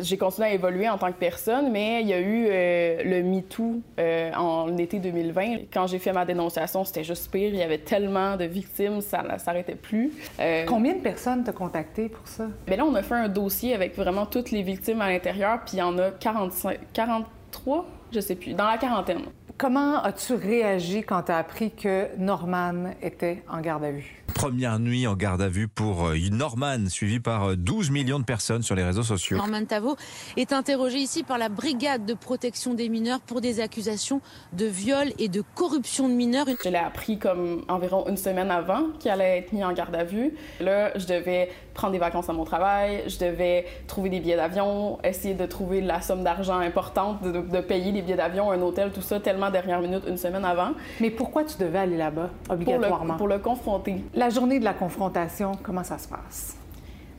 J'ai 0.00 0.16
continué 0.16 0.48
à 0.48 0.52
évoluer 0.52 0.88
en 0.88 0.98
tant 0.98 1.08
que 1.08 1.18
personne, 1.18 1.70
mais 1.70 2.02
il 2.02 2.08
y 2.08 2.12
a 2.12 2.20
eu 2.20 2.46
euh, 2.48 3.02
le 3.04 3.22
MeToo 3.22 3.80
euh, 3.98 4.32
en 4.34 4.76
été 4.76 4.98
2020. 4.98 5.42
Quand 5.72 5.86
j'ai 5.86 5.98
fait 5.98 6.12
ma 6.12 6.24
dénonciation, 6.24 6.84
c'était 6.84 7.04
juste 7.04 7.30
pire. 7.30 7.50
Il 7.52 7.56
y 7.56 7.62
avait 7.62 7.78
tellement 7.78 8.36
de 8.36 8.44
victimes, 8.44 9.00
ça 9.00 9.22
ne 9.22 9.38
s'arrêtait 9.38 9.74
plus. 9.74 10.12
Euh, 10.40 10.64
Combien 10.66 10.94
de 10.94 11.00
personnes 11.00 11.44
t'ont 11.44 11.52
contacté 11.52 12.08
pour 12.08 12.26
ça? 12.26 12.46
ben 12.66 12.76
là, 12.78 12.84
on 12.84 12.94
a 12.94 13.02
fait 13.02 13.14
un 13.14 13.28
dossier 13.28 13.74
avec 13.74 13.96
vraiment 13.96 14.26
toutes 14.26 14.50
les 14.50 14.62
victimes 14.62 15.00
à 15.00 15.08
l'intérieur, 15.08 15.60
puis 15.64 15.76
il 15.76 15.80
y 15.80 15.82
en 15.82 15.98
a 15.98 16.10
45, 16.10 16.78
43, 16.92 17.86
je 18.12 18.20
sais 18.20 18.34
plus, 18.34 18.54
dans 18.54 18.66
la 18.66 18.78
quarantaine. 18.78 19.22
Comment 19.58 20.02
as-tu 20.02 20.34
réagi 20.34 21.02
quand 21.02 21.24
tu 21.24 21.32
as 21.32 21.36
appris 21.36 21.70
que 21.70 22.08
Norman 22.18 22.94
était 23.00 23.44
en 23.48 23.60
garde 23.60 23.84
à 23.84 23.92
vue? 23.92 24.22
Première 24.34 24.78
nuit 24.78 25.06
en 25.06 25.14
garde 25.14 25.42
à 25.42 25.48
vue 25.48 25.68
pour 25.68 26.06
euh, 26.06 26.16
Norman, 26.30 26.88
suivi 26.88 27.20
par 27.20 27.50
euh, 27.50 27.56
12 27.56 27.90
millions 27.90 28.18
de 28.18 28.24
personnes 28.24 28.62
sur 28.62 28.74
les 28.74 28.82
réseaux 28.82 29.02
sociaux. 29.02 29.36
Norman 29.36 29.64
Tavo 29.64 29.96
est 30.36 30.52
interrogé 30.52 30.98
ici 30.98 31.22
par 31.22 31.38
la 31.38 31.48
brigade 31.48 32.06
de 32.06 32.14
protection 32.14 32.74
des 32.74 32.88
mineurs 32.88 33.20
pour 33.20 33.40
des 33.40 33.60
accusations 33.60 34.20
de 34.52 34.64
viol 34.64 35.12
et 35.18 35.28
de 35.28 35.42
corruption 35.54 36.08
de 36.08 36.14
mineurs. 36.14 36.46
Je 36.64 36.68
l'ai 36.68 36.76
appris 36.76 37.18
comme 37.18 37.62
environ 37.68 38.06
une 38.08 38.16
semaine 38.16 38.50
avant 38.50 38.88
qu'il 38.98 39.10
allait 39.10 39.38
être 39.38 39.52
mis 39.52 39.62
en 39.62 39.72
garde 39.72 39.94
à 39.94 40.04
vue. 40.04 40.34
Là, 40.60 40.96
je 40.98 41.06
devais 41.06 41.50
prendre 41.74 41.92
des 41.92 41.98
vacances 41.98 42.28
à 42.28 42.32
mon 42.32 42.44
travail, 42.44 43.04
je 43.06 43.18
devais 43.18 43.66
trouver 43.86 44.08
des 44.08 44.20
billets 44.20 44.36
d'avion, 44.36 44.98
essayer 45.04 45.34
de 45.34 45.46
trouver 45.46 45.80
la 45.80 46.00
somme 46.00 46.24
d'argent 46.24 46.58
importante, 46.58 47.22
de, 47.22 47.32
de 47.32 47.60
payer 47.60 47.92
les 47.92 48.02
billets 48.02 48.16
d'avion, 48.16 48.50
un 48.50 48.60
hôtel, 48.60 48.92
tout 48.92 49.02
ça, 49.02 49.20
tellement 49.20 49.41
dernière 49.50 49.80
minute, 49.80 50.04
une 50.06 50.16
semaine 50.16 50.44
avant. 50.44 50.72
Mais 51.00 51.10
pourquoi 51.10 51.44
tu 51.44 51.58
devais 51.58 51.78
aller 51.78 51.96
là-bas, 51.96 52.30
obligatoirement? 52.48 53.16
Pour 53.16 53.28
le, 53.28 53.38
pour 53.38 53.50
le 53.50 53.56
confronter. 53.56 54.04
La 54.14 54.30
journée 54.30 54.58
de 54.58 54.64
la 54.64 54.74
confrontation, 54.74 55.52
comment 55.62 55.84
ça 55.84 55.98
se 55.98 56.08
passe? 56.08 56.56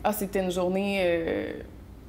Ah, 0.04 0.14
c'était 0.14 0.44
une 0.44 0.52
journée 0.52 1.00
euh, 1.02 1.54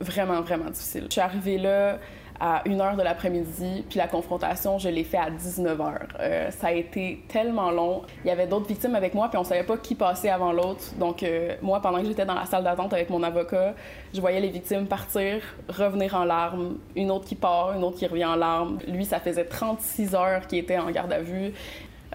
vraiment, 0.00 0.40
vraiment 0.40 0.70
difficile. 0.70 1.04
Je 1.08 1.12
suis 1.12 1.20
arrivée 1.20 1.58
là 1.58 1.98
à 2.40 2.62
1h 2.66 2.96
de 2.96 3.02
l'après-midi, 3.02 3.84
puis 3.88 3.98
la 3.98 4.08
confrontation, 4.08 4.78
je 4.78 4.88
l'ai 4.88 5.04
fait 5.04 5.18
à 5.18 5.30
19h. 5.30 5.94
Euh, 6.20 6.50
ça 6.50 6.68
a 6.68 6.72
été 6.72 7.22
tellement 7.28 7.70
long. 7.70 8.02
Il 8.24 8.28
y 8.28 8.30
avait 8.30 8.46
d'autres 8.46 8.66
victimes 8.66 8.94
avec 8.94 9.14
moi, 9.14 9.28
puis 9.28 9.38
on 9.38 9.44
savait 9.44 9.62
pas 9.62 9.76
qui 9.76 9.94
passait 9.94 10.30
avant 10.30 10.52
l'autre. 10.52 10.94
Donc, 10.98 11.22
euh, 11.22 11.54
moi, 11.62 11.80
pendant 11.80 12.00
que 12.00 12.06
j'étais 12.06 12.26
dans 12.26 12.34
la 12.34 12.46
salle 12.46 12.64
d'attente 12.64 12.92
avec 12.92 13.10
mon 13.10 13.22
avocat, 13.22 13.74
je 14.12 14.20
voyais 14.20 14.40
les 14.40 14.50
victimes 14.50 14.86
partir, 14.86 15.42
revenir 15.68 16.14
en 16.14 16.24
larmes, 16.24 16.78
une 16.96 17.10
autre 17.10 17.26
qui 17.26 17.36
part, 17.36 17.74
une 17.74 17.84
autre 17.84 17.98
qui 17.98 18.06
revient 18.06 18.24
en 18.24 18.36
larmes. 18.36 18.78
Lui, 18.88 19.04
ça 19.04 19.20
faisait 19.20 19.44
36 19.44 20.14
heures 20.14 20.46
qu'il 20.46 20.58
était 20.58 20.78
en 20.78 20.90
garde 20.90 21.12
à 21.12 21.20
vue. 21.20 21.52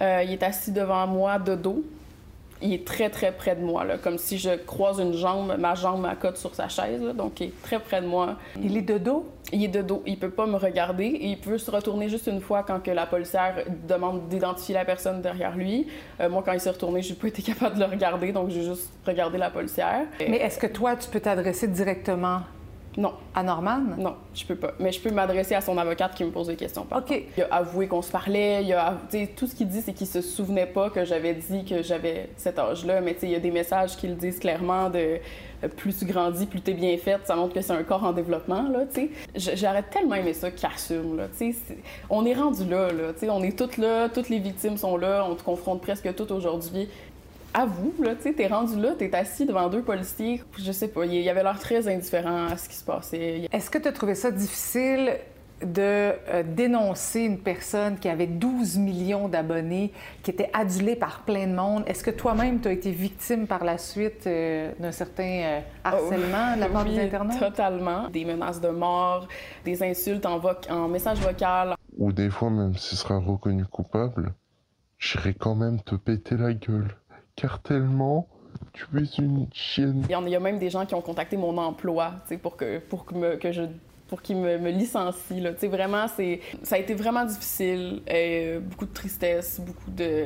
Euh, 0.02 0.24
il 0.26 0.32
est 0.32 0.44
assis 0.44 0.72
devant 0.72 1.08
moi 1.08 1.40
de 1.40 1.56
dos. 1.56 1.84
Il 2.62 2.74
est 2.74 2.86
très, 2.86 3.10
très 3.10 3.32
près 3.32 3.56
de 3.56 3.62
moi, 3.62 3.86
là, 3.86 3.98
comme 3.98 4.18
si 4.18 4.38
je 4.38 4.50
croise 4.50 5.00
une 5.00 5.14
jambe, 5.14 5.56
ma 5.58 5.76
jambe 5.76 6.02
m'accote 6.02 6.38
sur 6.38 6.54
sa 6.56 6.68
chaise, 6.68 7.02
là, 7.02 7.14
donc 7.14 7.40
il 7.40 7.48
est 7.48 7.62
très 7.64 7.80
près 7.80 8.02
de 8.02 8.08
moi. 8.08 8.36
Il 8.62 8.76
est 8.76 8.82
de 8.82 8.98
dos? 8.98 9.26
Il 9.52 9.64
est 9.64 9.70
de 9.70 9.82
dos. 9.82 10.04
Il 10.06 10.20
peut 10.20 10.30
pas 10.30 10.46
me 10.46 10.58
regarder 10.58 11.06
et 11.06 11.28
il 11.28 11.38
peut 11.38 11.58
se 11.58 11.72
retourner 11.72 12.10
juste 12.10 12.28
une 12.28 12.42
fois 12.42 12.64
quand 12.64 12.82
que 12.84 12.92
la 12.92 13.06
policière 13.06 13.64
demande 13.88 14.28
d'identifier 14.28 14.76
la 14.76 14.86
personne 14.86 15.22
derrière 15.22 15.56
lui. 15.56 15.88
Euh, 16.20 16.30
moi, 16.30 16.44
quand 16.46 16.54
il 16.54 16.60
s'est 16.60 16.70
retourné, 16.70 17.02
j'ai 17.02 17.16
pas 17.16 17.28
été 17.28 17.42
capable 17.42 17.76
de 17.76 17.80
le 17.80 17.86
regarder, 17.86 18.32
donc 18.32 18.50
j'ai 18.50 18.64
juste 18.64 18.92
regardé 19.06 19.38
la 19.38 19.50
policière. 19.50 20.06
Mais 20.20 20.38
est-ce 20.38 20.60
que 20.60 20.68
toi, 20.68 20.96
tu 20.96 21.10
peux 21.10 21.20
t'adresser 21.20 21.68
directement 21.68 22.42
non. 22.98 23.14
à 23.36 23.44
Norman? 23.44 23.80
Non, 23.98 24.16
je 24.34 24.46
peux 24.46 24.56
pas. 24.56 24.72
Mais 24.80 24.92
je 24.92 25.00
peux 25.00 25.12
m'adresser 25.12 25.56
à 25.56 25.62
son 25.62 25.78
avocate 25.78 26.16
qui 26.16 26.24
me 26.24 26.32
pose 26.32 26.48
des 26.48 26.56
questions. 26.56 26.84
par 26.84 27.06
contre. 27.06 27.22
Il 27.38 27.44
a 27.44 27.56
avoué 27.56 27.88
qu'on 27.88 28.02
se 28.02 28.12
parlait. 28.12 28.64
Il 28.64 28.74
a, 28.74 28.98
tout 29.36 29.48
ce 29.48 29.56
qu'il 29.56 29.68
dit, 29.68 29.82
c'est 29.82 29.94
qu'il 29.94 30.08
se 30.08 30.22
souvenait 30.22 30.66
pas 30.66 30.90
que 30.90 31.06
j'avais 31.06 31.34
dit 31.34 31.64
que 31.66 31.82
j'avais 31.84 32.30
cet 32.38 32.60
âge-là. 32.60 33.02
Mais 33.02 33.16
il 33.22 33.30
y 33.30 33.36
a 33.36 33.40
des 33.40 33.52
messages 33.52 33.96
qui 33.96 34.08
le 34.08 34.16
disent 34.16 34.40
clairement 34.40 34.90
de 34.90 35.20
euh, 35.64 35.68
plus 35.76 35.98
tu 35.98 36.06
grandis, 36.06 36.46
plus 36.46 36.62
t'es 36.62 36.74
bien 36.74 36.98
faite. 36.98 37.22
Ça 37.26 37.36
montre 37.36 37.54
que 37.54 37.62
c'est 37.62 37.74
un 37.74 37.84
corps 37.84 38.04
en 38.06 38.14
développement, 38.14 38.64
là, 38.70 38.80
tu 38.94 39.02
sais. 39.02 39.10
J- 39.36 39.52
J'aurais 39.58 39.84
tellement 39.84 40.16
aimé 40.16 40.34
ça 40.34 40.52
qu'il 40.52 40.68
assume, 40.74 41.18
là, 41.18 41.28
tu 41.38 41.52
sais. 41.54 41.60
c'est- 41.68 41.78
On 42.10 42.26
est 42.26 42.34
rendu 42.34 42.66
là, 42.66 42.88
là, 42.92 43.14
tu 43.14 43.20
sais. 43.20 43.30
On 43.30 43.44
est 43.44 43.58
toutes 43.58 43.78
là, 43.78 44.08
toutes 44.10 44.30
les 44.30 44.40
victimes 44.40 44.78
sont 44.78 44.96
là. 44.98 45.26
On 45.30 45.36
te 45.36 45.44
confronte 45.44 45.82
presque 45.82 46.14
toutes 46.16 46.32
aujourd'hui. 46.32 46.88
Avoue, 47.54 47.94
là, 48.02 48.16
tu 48.16 48.24
sais, 48.24 48.34
t'es 48.34 48.48
rendu 48.48 48.80
là, 48.80 48.94
t'es 48.98 49.14
assis 49.16 49.46
devant 49.46 49.70
deux 49.70 49.82
policiers. 49.82 50.42
Je 50.58 50.72
sais 50.72 50.88
pas, 50.88 51.06
il 51.06 51.14
il 51.16 51.30
avait 51.30 51.44
l'air 51.44 51.60
très 51.60 51.88
indifférent 51.88 52.46
à 52.48 52.58
ce 52.58 52.70
qui 52.70 52.76
se 52.76 52.84
passait. 52.84 53.48
Est-ce 53.52 53.70
que 53.70 53.78
tu 53.78 53.88
as 53.88 53.92
trouvé 53.92 54.16
ça 54.16 54.32
difficile 54.32 55.14
de 55.62 55.82
euh, 55.82 56.44
dénoncer 56.44 57.22
une 57.22 57.40
personne 57.40 57.98
qui 57.98 58.08
avait 58.08 58.28
12 58.28 58.78
millions 58.78 59.28
d'abonnés, 59.28 59.92
qui 60.24 60.32
était 60.32 60.50
adulée 60.54 60.96
par 60.96 61.22
plein 61.24 61.48
de 61.48 61.54
monde? 61.54 61.84
Est-ce 61.88 62.04
que 62.04 62.12
toi-même, 62.12 62.62
tu 62.62 62.68
as 62.68 62.72
été 62.72 62.92
victime 62.92 63.48
par 63.48 63.64
la 63.64 63.78
suite 63.78 64.26
euh, 64.28 64.72
d'un 64.80 64.92
certain 64.92 65.24
euh, 65.24 65.60
harcèlement 65.84 66.56
de 66.56 66.62
la 66.62 66.70
part 66.70 66.86
Oui, 66.86 66.96
des 66.96 67.02
internautes? 67.02 67.40
Totalement. 67.40 68.10
Des 68.10 68.26
menaces 68.26 68.62
de 68.62 68.70
mort, 68.70 69.28
des 69.66 69.84
insultes 69.84 70.26
en, 70.26 70.40
en 70.70 70.88
message 70.88 71.20
vocal. 71.20 71.76
Ou 71.98 72.12
des 72.14 72.30
fois, 72.30 72.50
même 72.50 72.76
si 72.76 72.90
tu 72.90 72.96
seras 72.96 73.18
reconnu 73.20 73.66
coupable, 73.66 74.34
j'irai 74.98 75.34
quand 75.34 75.56
même 75.56 75.82
te 75.82 75.96
péter 75.96 76.38
la 76.38 76.54
gueule. 76.54 76.88
Car 77.40 77.60
tellement, 77.62 78.28
tu 78.74 78.86
es 78.98 79.04
une 79.18 79.48
chienne. 79.54 80.04
Il 80.10 80.12
y 80.12 80.16
en 80.16 80.24
a- 80.24 80.28
il 80.28 80.32
y 80.32 80.36
a 80.36 80.40
même 80.40 80.60
des 80.60 80.70
gens 80.70 80.86
qui 80.86 80.94
ont 80.96 81.02
contacté 81.02 81.38
mon 81.38 81.58
emploi 81.58 82.14
tu 82.24 82.30
sais, 82.36 82.38
pour 82.38 82.58
que, 82.58 82.80
pour 82.80 83.06
que, 83.06 83.16
me- 83.16 83.36
que 83.38 83.52
je 83.52 83.62
pour 84.10 84.22
qu'ils 84.24 84.38
me, 84.38 84.58
me 84.58 84.72
licencient. 84.72 85.40
Là. 85.40 85.54
Tu 85.54 85.60
sais, 85.60 85.68
Vraiment, 85.68 86.08
c'est, 86.08 86.40
ça 86.64 86.76
a 86.76 86.80
été 86.80 86.96
vraiment 86.96 87.24
difficile. 87.26 88.02
euh, 88.10 88.60
beaucoup 88.60 88.86
de 88.88 88.94
tristesse, 88.94 89.62
beaucoup 89.62 89.92
de, 89.92 90.26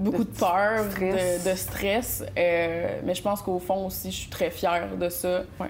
beaucoup 0.00 0.24
de, 0.24 0.28
peur, 0.38 0.84
stress. 0.90 1.44
De, 1.44 1.50
de 1.50 1.56
stress. 1.56 2.24
euh, 2.36 3.00
mais 3.04 3.14
je 3.14 3.22
pense 3.22 3.40
qu'au 3.42 3.60
fond 3.60 3.86
aussi, 3.86 4.10
je 4.10 4.16
suis 4.16 4.30
très 4.30 4.50
fière 4.50 4.96
de 4.96 5.08
ça. 5.08 5.44
Ouais. 5.60 5.68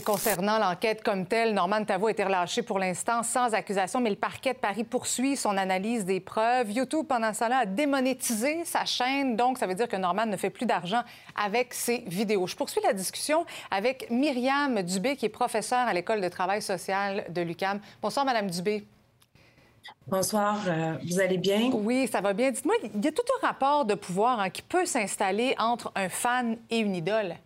Et 0.00 0.02
concernant 0.02 0.58
l'enquête 0.58 1.02
comme 1.02 1.26
telle, 1.26 1.52
Norman 1.52 1.84
Tavo 1.84 2.06
a 2.06 2.10
été 2.10 2.24
relâché 2.24 2.62
pour 2.62 2.78
l'instant 2.78 3.22
sans 3.22 3.52
accusation, 3.52 4.00
mais 4.00 4.08
le 4.08 4.16
parquet 4.16 4.54
de 4.54 4.58
Paris 4.58 4.82
poursuit 4.82 5.36
son 5.36 5.58
analyse 5.58 6.06
des 6.06 6.20
preuves. 6.20 6.72
YouTube, 6.72 7.04
pendant 7.06 7.34
ce 7.34 7.40
temps-là, 7.40 7.58
a 7.58 7.66
démonétisé 7.66 8.64
sa 8.64 8.86
chaîne, 8.86 9.36
donc 9.36 9.58
ça 9.58 9.66
veut 9.66 9.74
dire 9.74 9.88
que 9.88 9.98
Norman 9.98 10.24
ne 10.24 10.38
fait 10.38 10.48
plus 10.48 10.64
d'argent 10.64 11.02
avec 11.36 11.74
ses 11.74 11.98
vidéos. 12.06 12.46
Je 12.46 12.56
poursuis 12.56 12.80
la 12.82 12.94
discussion 12.94 13.44
avec 13.70 14.10
Myriam 14.10 14.80
Dubé, 14.80 15.16
qui 15.16 15.26
est 15.26 15.28
professeure 15.28 15.86
à 15.86 15.92
l'École 15.92 16.22
de 16.22 16.28
travail 16.30 16.62
social 16.62 17.26
de 17.28 17.42
l'UQAM. 17.42 17.78
Bonsoir, 18.00 18.24
Madame 18.24 18.48
Dubé. 18.48 18.86
Bonsoir, 20.06 20.60
euh, 20.66 20.94
vous 21.06 21.20
allez 21.20 21.36
bien? 21.36 21.70
Oui, 21.74 22.08
ça 22.10 22.22
va 22.22 22.32
bien. 22.32 22.50
Dites-moi, 22.52 22.76
il 22.82 23.04
y 23.04 23.08
a 23.08 23.12
tout 23.12 23.20
un 23.42 23.46
rapport 23.46 23.84
de 23.84 23.96
pouvoir 23.96 24.40
hein, 24.40 24.48
qui 24.48 24.62
peut 24.62 24.86
s'installer 24.86 25.54
entre 25.58 25.92
un 25.94 26.08
fan 26.08 26.56
et 26.70 26.78
une 26.78 26.96
idole. 26.96 27.36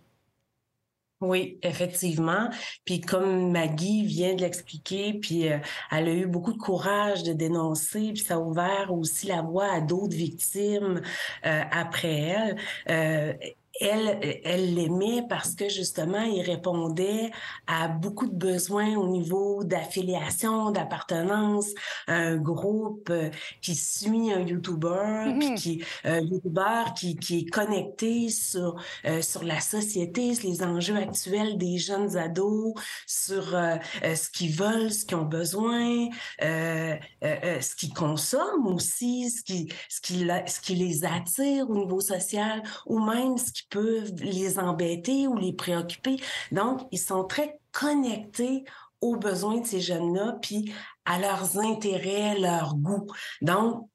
Oui, 1.24 1.58
effectivement. 1.62 2.50
Puis 2.84 3.00
comme 3.00 3.50
Maggie 3.50 4.04
vient 4.04 4.34
de 4.34 4.42
l'expliquer, 4.42 5.14
puis 5.14 5.50
euh, 5.50 5.58
elle 5.90 6.08
a 6.08 6.12
eu 6.12 6.26
beaucoup 6.26 6.52
de 6.52 6.58
courage 6.58 7.22
de 7.22 7.32
dénoncer, 7.32 8.12
puis 8.12 8.22
ça 8.22 8.34
a 8.34 8.38
ouvert 8.38 8.92
aussi 8.92 9.26
la 9.26 9.40
voie 9.40 9.72
à 9.72 9.80
d'autres 9.80 10.14
victimes 10.14 11.00
euh, 11.46 11.62
après 11.72 12.14
elle. 12.14 12.56
Euh, 12.90 13.32
elle, 13.80 14.40
elle 14.44 14.74
l'aimait 14.74 15.24
parce 15.28 15.54
que 15.54 15.68
justement, 15.68 16.22
il 16.22 16.42
répondait 16.42 17.30
à 17.66 17.88
beaucoup 17.88 18.26
de 18.26 18.34
besoins 18.34 18.96
au 18.96 19.08
niveau 19.08 19.64
d'affiliation, 19.64 20.70
d'appartenance 20.70 21.70
à 22.06 22.14
un 22.14 22.37
groupe 22.37 23.08
euh, 23.10 23.30
qui 23.60 23.74
suit 23.74 24.32
un 24.32 24.40
YouTuber, 24.40 25.34
puis 25.38 25.54
qui 25.54 25.84
euh, 26.06 26.20
YouTuber 26.20 26.84
qui, 26.96 27.16
qui 27.16 27.38
est 27.40 27.50
connecté 27.50 28.28
sur 28.28 28.76
euh, 29.06 29.22
sur 29.22 29.42
la 29.42 29.60
société, 29.60 30.34
sur 30.34 30.48
les 30.48 30.62
enjeux 30.62 30.96
actuels 30.96 31.58
des 31.58 31.78
jeunes 31.78 32.16
ados, 32.16 32.74
sur 33.06 33.54
euh, 33.54 33.76
euh, 34.04 34.14
ce 34.14 34.30
qu'ils 34.30 34.52
veulent, 34.52 34.92
ce 34.92 35.04
qu'ils 35.04 35.16
ont 35.16 35.24
besoin, 35.24 36.08
euh, 36.42 36.96
ce 37.22 37.74
qu'ils 37.74 37.92
consomment 37.92 38.68
aussi, 38.68 39.30
ce 39.30 39.42
qui 39.42 39.68
ce 39.88 40.00
qui 40.00 40.28
ce 40.46 40.60
qui 40.60 40.74
les 40.74 41.04
attire 41.04 41.68
au 41.70 41.76
niveau 41.76 42.00
social, 42.00 42.62
ou 42.87 43.00
même 43.00 43.37
ce 43.38 43.52
qui 43.52 43.63
peut 43.70 44.05
les 44.18 44.59
embêter 44.59 45.27
ou 45.27 45.37
les 45.37 45.53
préoccuper. 45.53 46.16
Donc, 46.53 46.81
ils 46.90 46.98
sont 46.98 47.24
très 47.24 47.59
connectés 47.72 48.64
aux 49.00 49.16
besoins 49.16 49.61
de 49.61 49.66
ces 49.66 49.81
jeunes-là, 49.81 50.38
puis 50.40 50.72
à 51.05 51.18
leurs 51.18 51.59
intérêts, 51.59 52.38
leurs 52.38 52.74
goûts. 52.76 53.07
Donc, 53.43 53.88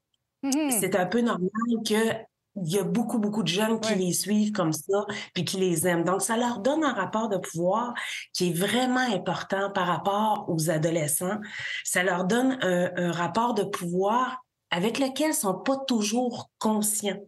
c'est 0.44 0.96
un 0.96 1.06
peu 1.06 1.22
normal 1.22 1.50
que 1.88 2.30
il 2.62 2.74
y 2.74 2.80
a 2.80 2.84
beaucoup, 2.84 3.20
beaucoup 3.20 3.44
de 3.44 3.48
jeunes 3.48 3.80
qui 3.80 3.96
les 3.96 4.12
suivent 4.12 4.52
comme 4.52 4.74
ça, 4.74 5.06
puis 5.34 5.46
qui 5.46 5.58
les 5.58 5.88
aiment. 5.88 6.04
Donc, 6.04 6.22
ça 6.22 6.36
leur 6.36 6.60
donne 6.60 6.84
un 6.84 6.94
rapport 6.94 7.30
de 7.30 7.38
pouvoir 7.38 7.94
qui 8.34 8.50
est 8.50 8.54
vraiment 8.54 9.00
important 9.14 9.72
par 9.72 9.88
rapport 9.88 10.46
aux 10.50 10.70
adolescents. 10.70 11.40
Ça 11.86 12.04
leur 12.04 12.26
donne 12.26 12.58
un, 12.62 12.92
un 12.98 13.12
rapport 13.12 13.54
de 13.54 13.64
pouvoir 13.64 14.44
avec 14.72 15.00
lesquels 15.00 15.32
ils 15.32 15.34
sont 15.34 15.56
pas 15.56 15.78
toujours 15.78 16.50
conscients. 16.60 17.20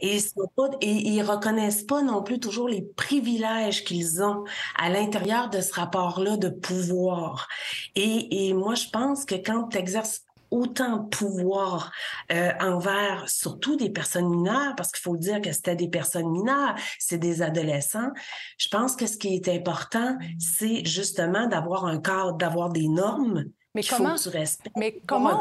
Et 0.00 0.16
ils 0.16 0.20
sont 0.20 0.50
pas, 0.56 0.70
et 0.80 0.90
ils 0.90 1.22
reconnaissent 1.22 1.84
pas 1.84 2.02
non 2.02 2.22
plus 2.22 2.40
toujours 2.40 2.68
les 2.68 2.82
privilèges 2.82 3.84
qu'ils 3.84 4.22
ont 4.22 4.44
à 4.76 4.88
l'intérieur 4.88 5.48
de 5.50 5.60
ce 5.60 5.72
rapport-là 5.74 6.36
de 6.36 6.48
pouvoir. 6.48 7.48
Et, 7.94 8.48
et 8.48 8.54
moi, 8.54 8.74
je 8.74 8.88
pense 8.92 9.24
que 9.24 9.36
quand 9.36 9.68
tu 9.68 9.78
exerces 9.78 10.22
autant 10.50 10.98
de 10.98 11.08
pouvoir 11.08 11.92
euh, 12.32 12.52
envers 12.60 13.28
surtout 13.28 13.76
des 13.76 13.90
personnes 13.90 14.28
mineures, 14.28 14.74
parce 14.76 14.90
qu'il 14.90 15.02
faut 15.02 15.16
dire 15.16 15.40
que 15.40 15.52
c'était 15.52 15.76
des 15.76 15.88
personnes 15.88 16.30
mineures, 16.30 16.74
c'est 16.98 17.18
des 17.18 17.42
adolescents. 17.42 18.10
Je 18.58 18.68
pense 18.68 18.96
que 18.96 19.06
ce 19.06 19.16
qui 19.16 19.34
est 19.34 19.48
important, 19.48 20.16
c'est 20.38 20.84
justement 20.84 21.46
d'avoir 21.46 21.84
un 21.84 21.98
cadre, 21.98 22.36
d'avoir 22.36 22.70
des 22.70 22.88
normes. 22.88 23.44
Mais 23.76 23.82
comment, 23.82 24.16
faut 24.16 24.24
que 24.24 24.30
tu 24.30 24.36
respectes, 24.38 24.76
mais 24.76 25.00
comment, 25.06 25.40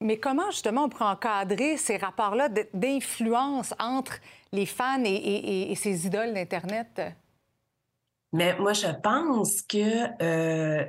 mais 0.00 0.18
comment 0.18 0.50
justement 0.50 0.84
on 0.84 0.88
peut 0.88 1.04
encadrer 1.04 1.76
ces 1.76 1.96
rapports-là 1.96 2.48
d'influence 2.72 3.74
entre 3.78 4.14
les 4.52 4.66
fans 4.66 5.02
et, 5.04 5.08
et- 5.08 5.62
et- 5.62 5.72
et 5.72 5.74
ces 5.74 6.06
idoles 6.06 6.32
d'Internet? 6.34 7.02
Mais 8.32 8.56
moi, 8.58 8.72
je 8.72 8.88
pense 9.02 9.62
que 9.62 10.22
euh, 10.22 10.84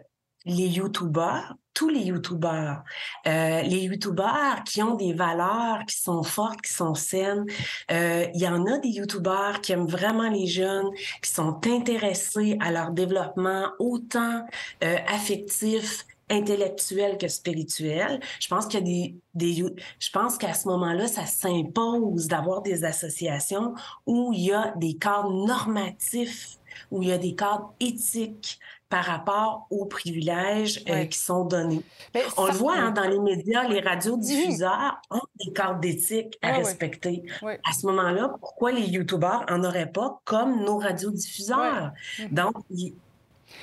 les 0.46 0.68
YouTubeurs, 0.68 1.56
tous 1.74 1.90
les 1.90 2.02
YouTubeurs, 2.02 2.84
euh, 3.28 3.62
les 3.62 3.82
YouTubeurs 3.90 4.64
qui 4.66 4.82
ont 4.82 4.96
des 4.96 5.14
valeurs, 5.14 5.80
qui 5.88 5.98
sont 6.00 6.24
fortes, 6.24 6.62
qui 6.62 6.74
sont 6.74 6.96
saines, 6.96 7.46
euh, 7.92 8.28
il 8.34 8.42
y 8.42 8.48
en 8.48 8.66
a 8.66 8.78
des 8.78 8.90
YouTubeurs 8.90 9.62
qui 9.62 9.74
aiment 9.74 9.88
vraiment 9.88 10.30
les 10.30 10.48
jeunes, 10.48 10.90
qui 11.22 11.32
sont 11.32 11.60
intéressés 11.68 12.58
à 12.62 12.72
leur 12.72 12.92
développement 12.92 13.70
autant 13.80 14.46
euh, 14.84 14.98
affectif, 15.08 16.06
intellectuel 16.30 17.18
que 17.18 17.28
spirituel. 17.28 18.20
Je 18.40 18.48
pense 18.48 18.66
qu'il 18.68 18.80
y 18.80 18.84
a 18.84 18.86
des, 18.86 19.16
des 19.64 19.74
je 20.00 20.10
pense 20.12 20.38
qu'à 20.38 20.54
ce 20.54 20.68
moment-là, 20.68 21.08
ça 21.08 21.26
s'impose 21.26 22.28
d'avoir 22.28 22.62
des 22.62 22.84
associations 22.84 23.74
où 24.06 24.32
il 24.34 24.46
y 24.46 24.52
a 24.54 24.74
des 24.78 24.96
cadres 24.96 25.32
normatifs, 25.46 26.58
où 26.92 27.02
il 27.04 27.10
y 27.10 27.12
a 27.12 27.18
des 27.18 27.36
cadres 27.36 27.74
éthiques 27.80 28.60
par 28.88 29.04
rapport 29.06 29.66
aux 29.72 29.86
privilèges 29.86 30.84
euh, 30.90 31.06
qui 31.06 31.18
sont 31.18 31.44
donnés. 31.44 31.82
Mais 32.14 32.24
On 32.38 32.46
ça- 32.46 32.52
le 32.52 32.58
voit 32.58 32.76
hein, 32.78 32.92
dans 32.92 33.08
les 33.10 33.20
médias, 33.20 33.68
les 33.68 33.80
radiodiffuseurs 33.80 35.02
ont 35.10 35.22
des 35.44 35.52
cadres 35.54 35.80
d'éthique 35.80 36.38
à 36.42 36.48
Ouais, 36.50 36.58
ouais. 36.58 36.64
respecter. 36.64 37.24
Ouais. 37.42 37.60
À 37.68 37.74
ce 37.74 37.86
moment-là, 37.88 38.36
pourquoi 38.40 38.72
les 38.72 38.84
youtubeurs 38.88 39.44
en 39.50 39.64
auraient 39.64 39.92
pas 39.92 40.22
comme 40.24 40.64
nos 40.64 40.78
radiodiffuseurs? 40.78 41.92
Donc, 42.32 42.56
il, 42.70 42.94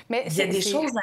Mais 0.09 0.25
il 0.27 0.35
y 0.37 0.43
a 0.43 0.47
des 0.47 0.61
choses 0.61 0.91
à 0.97 1.01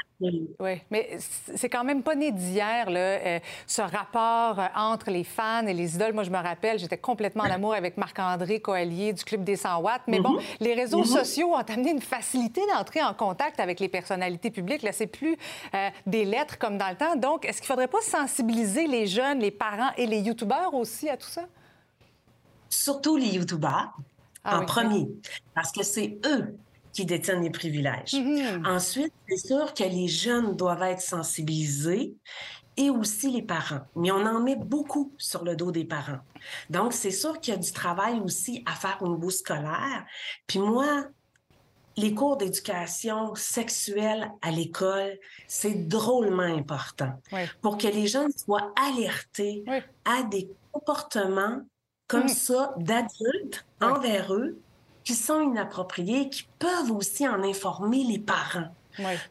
Oui, 0.60 0.82
mais 0.92 1.18
c'est 1.56 1.70
quand 1.70 1.84
même 1.84 2.04
pas 2.04 2.16
né 2.16 2.32
d'hier, 2.32 2.88
euh, 2.90 3.40
ce 3.66 3.82
rapport 3.82 4.60
euh, 4.60 4.68
entre 4.76 5.10
les 5.12 5.24
fans 5.24 5.66
et 5.66 5.74
les 5.74 5.96
idoles. 5.96 6.14
Moi, 6.14 6.24
je 6.24 6.30
me 6.30 6.38
rappelle, 6.38 6.78
j'étais 6.80 6.98
complètement 6.98 7.44
en 7.44 7.52
amour 7.52 7.74
avec 7.74 7.98
Marc-André 7.98 8.60
Coallier 8.60 9.14
du 9.14 9.24
Club 9.24 9.44
des 9.44 9.56
100 9.56 9.80
watts. 9.82 10.02
Mais 10.08 10.20
bon, 10.20 10.32
Mhm. 10.34 10.40
les 10.60 10.74
réseaux 10.74 11.00
Mhm. 11.00 11.06
sociaux 11.06 11.54
ont 11.54 11.58
amené 11.58 11.92
une 11.92 12.02
facilité 12.02 12.62
d'entrer 12.74 13.02
en 13.02 13.14
contact 13.14 13.60
avec 13.60 13.80
les 13.80 13.90
personnalités 13.90 14.52
publiques. 14.52 14.82
Là, 14.82 14.92
c'est 14.92 15.08
plus 15.08 15.38
euh, 15.74 15.90
des 16.06 16.26
lettres 16.26 16.58
comme 16.58 16.78
dans 16.78 16.90
le 16.90 16.96
temps. 16.96 17.16
Donc, 17.16 17.46
est-ce 17.46 17.58
qu'il 17.62 17.68
faudrait 17.68 17.88
pas 17.88 18.02
sensibiliser 18.02 18.88
les 18.88 19.08
jeunes, 19.08 19.40
les 19.40 19.52
parents 19.52 19.92
et 19.98 20.06
les 20.06 20.20
youtubeurs 20.20 20.74
aussi 20.74 21.10
à 21.10 21.18
tout 21.18 21.28
ça? 21.30 21.44
surtout 22.72 23.18
les 23.18 23.30
youtubeurs 23.30 23.98
Ah 24.44 24.58
en 24.58 24.60
oui, 24.60 24.66
premier, 24.68 25.08
parce 25.56 25.72
que 25.72 25.84
c'est 25.84 26.20
eux 26.26 26.56
qui 26.94 27.06
détiennent 27.06 27.42
les 27.44 27.50
privilèges. 27.50 28.14
Mhm. 28.14 28.66
Ensuite, 28.66 29.14
c'est 29.28 29.38
sûr 29.48 29.74
que 29.74 29.84
les 29.84 30.08
jeunes 30.08 30.56
doivent 30.56 30.84
être 30.84 31.02
sensibilisés 31.02 32.16
et 32.78 32.90
aussi 32.90 33.30
les 33.30 33.42
parents. 33.42 33.82
Mais 33.96 34.12
on 34.12 34.26
en 34.26 34.40
met 34.42 34.56
beaucoup 34.56 35.14
sur 35.18 35.44
le 35.44 35.56
dos 35.56 35.72
des 35.72 35.86
parents. 35.86 36.20
Donc, 36.70 36.94
c'est 36.94 37.12
sûr 37.12 37.40
qu'il 37.40 37.54
y 37.54 37.58
a 37.58 37.60
du 37.60 37.72
travail 37.72 38.20
aussi 38.22 38.64
à 38.66 38.74
faire 38.74 38.98
au 39.02 39.08
niveau 39.10 39.30
scolaire. 39.30 40.06
Puis 40.48 40.60
moi, 40.60 41.06
les 41.98 42.14
cours 42.14 42.38
d'éducation 42.38 43.36
sexuelle 43.36 44.32
à 44.42 44.52
l'école, 44.52 45.18
c'est 45.48 45.88
drôlement 45.88 46.44
important 46.44 47.12
Oui. 47.34 47.42
pour 47.62 47.78
que 47.78 47.88
les 47.88 48.08
jeunes 48.08 48.32
soient 48.32 48.74
alertés 48.80 49.66
à 50.06 50.24
des 50.24 50.50
comportements 50.72 51.62
comme 52.08 52.24
Mhm. 52.24 52.28
ça 52.30 52.74
d'adultes 52.78 53.66
envers 53.82 54.34
eux 54.34 54.58
qui 55.10 55.16
sont 55.16 55.42
inappropriés, 55.42 56.30
qui 56.30 56.48
peuvent 56.60 56.92
aussi 56.92 57.28
en 57.28 57.42
informer 57.44 58.04
les 58.04 58.20
parents. 58.20 58.68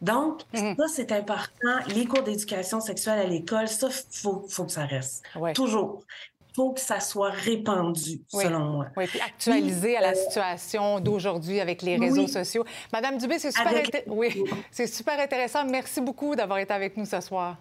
Donc, 0.02 0.40
Mhm. 0.52 0.74
ça, 0.76 0.84
c'est 0.92 1.12
important. 1.12 1.76
Les 1.94 2.04
cours 2.04 2.24
d'éducation 2.24 2.80
sexuelle 2.80 3.20
à 3.20 3.24
l'école, 3.26 3.68
ça, 3.68 3.88
faut, 4.10 4.44
faut 4.48 4.64
que 4.64 4.72
ça 4.72 4.84
reste. 4.86 5.22
Toujours. 5.54 6.02
faut 6.56 6.72
que 6.72 6.80
ça 6.80 6.98
soit 6.98 7.30
répandu, 7.30 8.20
Oui. 8.32 8.42
selon 8.42 8.64
moi. 8.64 8.86
Oui, 8.96 9.06
puis 9.06 9.20
actualisé 9.20 9.96
à 9.96 10.00
la 10.00 10.14
situation 10.16 10.98
d'aujourd'hui 10.98 11.60
avec 11.60 11.82
les 11.82 11.96
réseaux 11.96 12.26
sociaux. 12.26 12.64
Madame 12.92 13.16
Dubé, 13.18 13.38
c'est 13.38 13.52
super, 13.52 13.68
Avec- 13.68 13.94
inté- 13.94 14.02
oui, 14.08 14.42
c'est 14.72 14.88
super 14.88 15.20
intéressant. 15.20 15.64
Merci 15.64 16.00
beaucoup 16.00 16.34
d'avoir 16.34 16.58
été 16.58 16.72
avec 16.74 16.96
nous 16.96 17.04
ce 17.06 17.20
soir. 17.20 17.56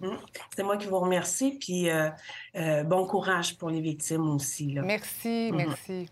Hum. 0.00 0.16
C'est 0.54 0.62
moi 0.62 0.76
qui 0.76 0.86
vous 0.86 0.98
remercie, 1.00 1.52
puis 1.58 1.90
euh, 1.90 2.08
euh, 2.54 2.84
bon 2.84 3.04
courage 3.06 3.56
pour 3.58 3.70
les 3.70 3.80
victimes 3.80 4.30
aussi. 4.30 4.72
Là. 4.74 4.82
Merci, 4.82 5.50
Mhm. 5.50 5.56
merci. 5.56 6.08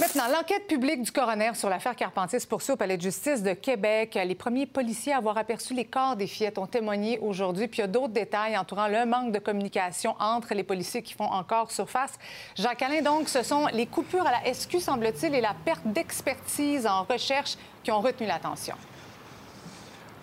Maintenant, 0.00 0.28
l'enquête 0.32 0.68
publique 0.68 1.02
du 1.02 1.10
coroner 1.10 1.50
sur 1.54 1.68
l'affaire 1.68 1.96
Carpentier 1.96 2.38
se 2.38 2.46
poursuit 2.46 2.72
au 2.72 2.76
Palais 2.76 2.96
de 2.96 3.02
justice 3.02 3.42
de 3.42 3.52
Québec. 3.52 4.16
Les 4.24 4.36
premiers 4.36 4.64
policiers 4.64 5.12
à 5.12 5.16
avoir 5.16 5.36
aperçu 5.36 5.74
les 5.74 5.86
corps 5.86 6.14
des 6.14 6.28
fillettes 6.28 6.58
ont 6.58 6.68
témoigné 6.68 7.18
aujourd'hui. 7.18 7.66
Puis 7.66 7.78
il 7.78 7.80
y 7.80 7.84
a 7.84 7.88
d'autres 7.88 8.12
détails 8.12 8.56
entourant 8.56 8.86
le 8.86 9.04
manque 9.06 9.32
de 9.32 9.40
communication 9.40 10.14
entre 10.20 10.54
les 10.54 10.62
policiers 10.62 11.02
qui 11.02 11.14
font 11.14 11.24
encore 11.24 11.72
surface. 11.72 12.12
Jacques 12.54 12.82
Alain, 12.82 13.02
donc, 13.02 13.28
ce 13.28 13.42
sont 13.42 13.66
les 13.72 13.86
coupures 13.86 14.24
à 14.24 14.30
la 14.30 14.54
SQ, 14.54 14.78
semble-t-il, 14.78 15.34
et 15.34 15.40
la 15.40 15.54
perte 15.64 15.84
d'expertise 15.84 16.86
en 16.86 17.02
recherche 17.02 17.56
qui 17.82 17.90
ont 17.90 18.00
retenu 18.00 18.28
l'attention. 18.28 18.76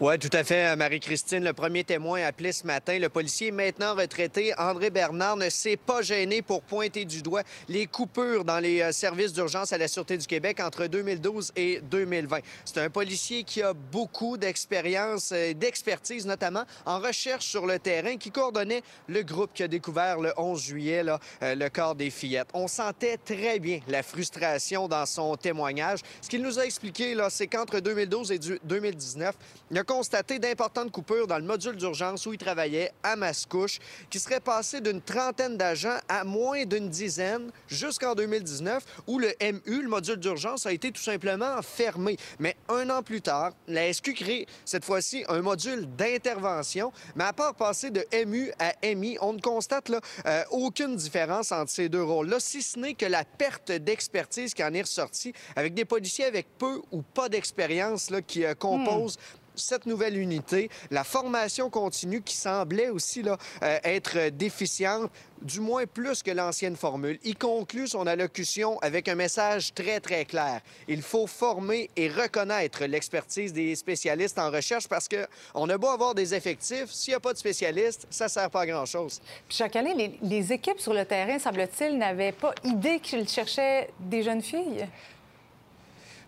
Oui, 0.01 0.19
tout 0.19 0.29
à 0.33 0.43
fait, 0.43 0.75
Marie-Christine. 0.75 1.45
Le 1.45 1.53
premier 1.53 1.85
témoin 1.85 2.21
appelé 2.25 2.51
ce 2.51 2.67
matin, 2.67 2.99
le 2.99 3.07
policier 3.07 3.51
maintenant 3.51 3.95
retraité, 3.95 4.53
André 4.57 4.89
Bernard, 4.89 5.37
ne 5.37 5.49
s'est 5.49 5.77
pas 5.77 6.01
gêné 6.01 6.41
pour 6.41 6.63
pointer 6.63 7.05
du 7.05 7.21
doigt 7.21 7.43
les 7.69 7.87
coupures 7.87 8.43
dans 8.43 8.59
les 8.59 8.81
euh, 8.81 8.91
services 8.91 9.31
d'urgence 9.31 9.71
à 9.71 9.77
la 9.77 9.87
Sûreté 9.87 10.17
du 10.17 10.27
Québec 10.27 10.59
entre 10.59 10.87
2012 10.87 11.53
et 11.55 11.79
2020. 11.79 12.39
C'est 12.65 12.79
un 12.81 12.89
policier 12.89 13.45
qui 13.45 13.61
a 13.61 13.71
beaucoup 13.71 14.35
d'expérience, 14.35 15.31
euh, 15.31 15.53
d'expertise 15.53 16.25
notamment 16.25 16.65
en 16.85 16.99
recherche 16.99 17.45
sur 17.45 17.65
le 17.65 17.79
terrain, 17.79 18.17
qui 18.17 18.31
coordonnait 18.31 18.83
le 19.07 19.23
groupe 19.23 19.51
qui 19.53 19.63
a 19.63 19.69
découvert 19.69 20.19
le 20.19 20.33
11 20.35 20.61
juillet 20.61 21.03
euh, 21.05 21.55
le 21.55 21.69
corps 21.69 21.95
des 21.95 22.09
fillettes. 22.09 22.49
On 22.53 22.67
sentait 22.67 23.15
très 23.15 23.59
bien 23.59 23.79
la 23.87 24.03
frustration 24.03 24.89
dans 24.89 25.05
son 25.05 25.37
témoignage. 25.37 25.99
Ce 26.21 26.27
qu'il 26.27 26.41
nous 26.41 26.59
a 26.59 26.65
expliqué, 26.65 27.15
c'est 27.29 27.47
qu'entre 27.47 27.79
2012 27.79 28.33
et 28.33 28.39
du- 28.39 28.59
2019, 28.65 29.33
il 29.71 29.77
a 29.77 29.84
constaté 29.86 30.39
d'importantes 30.39 30.91
coupures 30.91 31.27
dans 31.27 31.38
le 31.38 31.43
module 31.43 31.75
d'urgence 31.75 32.25
où 32.25 32.33
il 32.33 32.38
travaillait 32.38 32.91
à 33.03 33.15
Mascouche, 33.15 33.79
qui 34.09 34.19
serait 34.19 34.39
passé 34.39 34.81
d'une 34.81 35.01
trentaine 35.01 35.57
d'agents 35.57 35.97
à 36.09 36.23
moins 36.23 36.65
d'une 36.65 36.89
dizaine 36.89 37.51
jusqu'en 37.67 38.15
2019, 38.15 38.83
où 39.07 39.19
le 39.19 39.33
MU, 39.41 39.81
le 39.81 39.88
module 39.88 40.17
d'urgence, 40.17 40.65
a 40.65 40.73
été 40.73 40.91
tout 40.91 41.01
simplement 41.01 41.61
fermé. 41.61 42.17
Mais 42.39 42.55
un 42.69 42.89
an 42.89 43.03
plus 43.03 43.21
tard, 43.21 43.53
la 43.67 43.91
SQ 43.91 44.13
crée 44.13 44.47
cette 44.65 44.86
fois-ci 44.86 45.23
un 45.29 45.41
module 45.41 45.88
d'intervention, 45.95 46.91
mais 47.15 47.25
à 47.25 47.33
part 47.33 47.55
passer 47.55 47.91
de 47.91 48.05
MU 48.25 48.51
à 48.59 48.73
MI, 48.95 49.17
on 49.21 49.33
ne 49.33 49.41
constate 49.41 49.89
là, 49.89 49.99
euh, 50.25 50.43
aucune 50.51 50.95
différence 50.95 51.51
entre 51.51 51.71
ces 51.71 51.89
deux 51.89 52.03
rôles-là, 52.03 52.39
si 52.39 52.61
ce 52.61 52.79
n'est 52.79 52.95
que 52.95 53.05
la 53.05 53.23
perte 53.23 53.71
d'expertise 53.71 54.53
qui 54.53 54.63
en 54.63 54.73
est 54.73 54.81
ressortie, 54.81 55.33
avec 55.55 55.73
des 55.73 55.86
policiers 55.86 56.25
avec 56.25 56.47
peu 56.57 56.81
ou 56.91 57.01
pas 57.01 57.29
d'expérience 57.29 58.09
qui 58.27 58.45
euh, 58.45 58.53
composent 58.55 59.17
cette 59.56 59.86
nouvelle 59.86 60.18
unité, 60.18 60.70
la 60.91 61.03
formation 61.03 61.70
continue 61.70 62.22
qui 62.22 62.36
semblait 62.36 62.89
aussi 62.89 63.24
là, 63.24 63.38
euh, 63.64 63.78
être 63.84 64.30
déficiente, 64.30 65.12
du 65.41 65.60
moins 65.60 65.86
plus 65.86 66.24
que 66.24 66.32
l'ancienne 66.32 66.76
formule. 66.76 67.20
Il 67.24 67.38
conclut 67.38 67.88
son 67.88 68.08
allocution 68.08 68.80
avec 68.80 69.08
un 69.08 69.16
message 69.16 69.74
très, 69.74 69.99
très 69.99 70.26
clair. 70.26 70.62
Il 70.88 71.01
faut 71.01 71.28
former 71.28 71.89
et 71.95 72.10
reconnaître 72.10 72.86
l'expertise 72.86 73.53
des 73.53 73.76
spécialistes 73.76 74.39
en 74.39 74.49
recherche 74.49 74.88
parce 74.88 75.08
qu'on 75.08 75.70
a 75.70 75.78
beau 75.78 75.88
avoir 75.88 76.16
des 76.16 76.34
effectifs, 76.34 76.89
s'il 76.91 77.12
n'y 77.12 77.16
a 77.16 77.20
pas 77.20 77.34
de 77.34 77.38
spécialistes, 77.38 78.08
ça 78.10 78.26
ne 78.26 78.30
sert 78.30 78.49
pas 78.49 78.62
à 78.62 78.66
grand-chose. 78.66 79.22
Puis 79.47 79.58
chaque 79.58 79.76
année, 79.76 79.93
les, 79.93 80.20
les 80.22 80.53
équipes 80.53 80.80
sur 80.80 80.93
le 80.93 81.06
terrain, 81.06 81.38
semble-t-il, 81.38 81.97
n'avaient 81.97 82.32
pas 82.32 82.53
idée 82.64 82.99
qu'ils 82.99 83.28
cherchaient 83.28 83.89
des 83.99 84.24
jeunes 84.24 84.41
filles? 84.41 84.88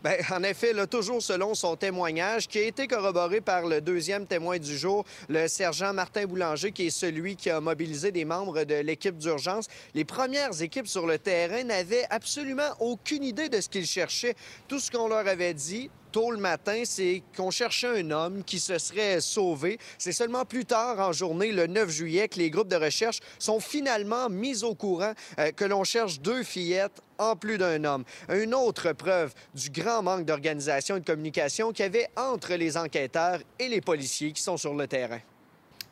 Bien, 0.07 0.37
en 0.37 0.43
effet, 0.43 0.71
là, 0.71 0.87
toujours 0.87 1.21
selon 1.21 1.53
son 1.53 1.75
témoignage, 1.75 2.47
qui 2.47 2.59
a 2.59 2.61
été 2.61 2.87
corroboré 2.87 3.41
par 3.41 3.65
le 3.65 3.81
deuxième 3.81 4.25
témoin 4.25 4.57
du 4.57 4.77
jour, 4.77 5.03
le 5.27 5.47
sergent 5.49 5.93
Martin 5.93 6.25
Boulanger, 6.25 6.71
qui 6.71 6.87
est 6.87 6.91
celui 6.91 7.35
qui 7.35 7.49
a 7.49 7.59
mobilisé 7.59 8.11
des 8.11 8.23
membres 8.23 8.63
de 8.63 8.75
l'équipe 8.75 9.17
d'urgence. 9.17 9.67
Les 9.93 10.05
premières 10.05 10.61
équipes 10.61 10.87
sur 10.87 11.07
le 11.07 11.17
terrain 11.17 11.63
n'avaient 11.63 12.05
absolument 12.09 12.69
aucune 12.79 13.23
idée 13.23 13.49
de 13.49 13.59
ce 13.59 13.67
qu'ils 13.67 13.85
cherchaient. 13.85 14.35
Tout 14.69 14.79
ce 14.79 14.91
qu'on 14.91 15.09
leur 15.09 15.27
avait 15.27 15.53
dit, 15.53 15.89
tôt 16.17 16.31
le 16.31 16.39
matin, 16.39 16.81
c'est 16.83 17.21
qu'on 17.35 17.51
cherchait 17.51 17.99
un 17.99 18.09
homme 18.09 18.43
qui 18.43 18.57
se 18.57 18.79
serait 18.79 19.21
sauvé. 19.21 19.77
C'est 19.99 20.11
seulement 20.11 20.45
plus 20.45 20.65
tard 20.65 20.99
en 20.99 21.11
journée, 21.11 21.51
le 21.51 21.67
9 21.67 21.91
juillet, 21.91 22.27
que 22.27 22.39
les 22.39 22.49
groupes 22.49 22.69
de 22.69 22.75
recherche 22.75 23.19
sont 23.37 23.59
finalement 23.59 24.27
mis 24.27 24.63
au 24.63 24.73
courant 24.73 25.13
euh, 25.37 25.51
que 25.51 25.63
l'on 25.63 25.83
cherche 25.83 26.19
deux 26.19 26.41
fillettes 26.41 27.03
en 27.19 27.35
plus 27.35 27.59
d'un 27.59 27.83
homme. 27.83 28.03
Une 28.29 28.55
autre 28.55 28.93
preuve 28.93 29.35
du 29.53 29.69
grand 29.69 30.01
manque 30.01 30.25
d'organisation 30.25 30.95
et 30.95 31.01
de 31.01 31.05
communication 31.05 31.71
qu'il 31.71 31.85
y 31.85 31.85
avait 31.85 32.09
entre 32.15 32.55
les 32.55 32.77
enquêteurs 32.77 33.39
et 33.59 33.67
les 33.67 33.81
policiers 33.81 34.31
qui 34.31 34.41
sont 34.41 34.57
sur 34.57 34.73
le 34.73 34.87
terrain. 34.87 35.19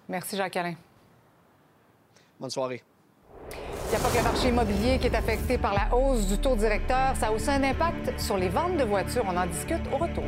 Merci, 0.10 0.38
Jacques-Alain. 0.38 0.74
Bonne 2.40 2.50
soirée. 2.50 2.82
Il 3.88 3.90
n'y 3.92 3.96
a 3.98 4.00
pas 4.00 4.10
que 4.10 4.18
le 4.18 4.24
marché 4.24 4.48
immobilier 4.50 4.98
qui 4.98 5.08
est 5.08 5.16
affecté 5.16 5.60
par 5.60 5.74
la 5.76 5.96
hausse 5.96 6.26
du 6.26 6.40
taux 6.40 6.56
directeur. 6.56 7.14
Ça 7.20 7.28
a 7.28 7.32
aussi 7.32 7.50
un 7.52 7.64
impact 7.64 8.20
sur 8.20 8.36
les 8.36 8.50
ventes 8.50 8.78
de 8.78 8.84
voitures. 8.84 9.24
On 9.32 9.38
en 9.38 9.46
discute 9.46 9.82
au 9.94 9.98
retour. 9.98 10.24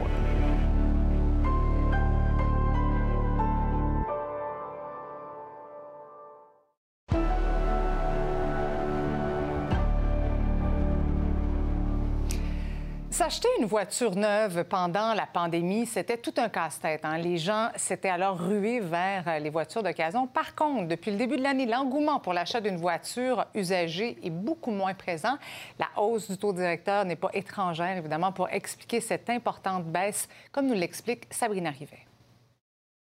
S'acheter 13.27 13.49
une 13.59 13.65
voiture 13.65 14.15
neuve 14.15 14.63
pendant 14.63 15.13
la 15.13 15.25
pandémie, 15.25 15.85
c'était 15.85 16.15
tout 16.15 16.33
un 16.37 16.47
casse-tête. 16.47 17.01
hein. 17.03 17.17
Les 17.17 17.37
gens 17.37 17.67
s'étaient 17.75 18.07
alors 18.07 18.39
rués 18.39 18.79
vers 18.79 19.25
euh, 19.27 19.39
les 19.39 19.49
voitures 19.49 19.83
d'occasion. 19.83 20.27
Par 20.27 20.55
contre, 20.55 20.87
depuis 20.87 21.11
le 21.11 21.17
début 21.17 21.35
de 21.35 21.43
l'année, 21.43 21.65
l'engouement 21.65 22.21
pour 22.21 22.31
l'achat 22.31 22.61
d'une 22.61 22.77
voiture 22.77 23.45
usagée 23.53 24.17
est 24.23 24.29
beaucoup 24.29 24.71
moins 24.71 24.93
présent. 24.93 25.35
La 25.77 25.87
hausse 26.01 26.31
du 26.31 26.37
taux 26.37 26.53
directeur 26.53 27.03
n'est 27.03 27.17
pas 27.17 27.29
étrangère, 27.33 27.97
évidemment, 27.97 28.31
pour 28.31 28.47
expliquer 28.47 29.01
cette 29.01 29.29
importante 29.29 29.83
baisse, 29.83 30.29
comme 30.53 30.67
nous 30.67 30.73
l'explique 30.73 31.25
Sabrina 31.29 31.71
Rivet. 31.71 32.07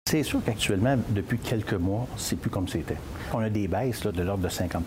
C'est 0.08 0.22
sûr 0.22 0.40
qu'actuellement, 0.42 0.96
depuis 1.10 1.38
quelques 1.38 1.74
mois, 1.74 2.06
c'est 2.16 2.36
plus 2.36 2.48
comme 2.48 2.68
c'était. 2.68 2.96
On 3.34 3.40
a 3.40 3.50
des 3.50 3.68
baisses 3.68 4.02
là, 4.02 4.12
de 4.12 4.22
l'ordre 4.22 4.44
de 4.44 4.48
50% 4.48 4.80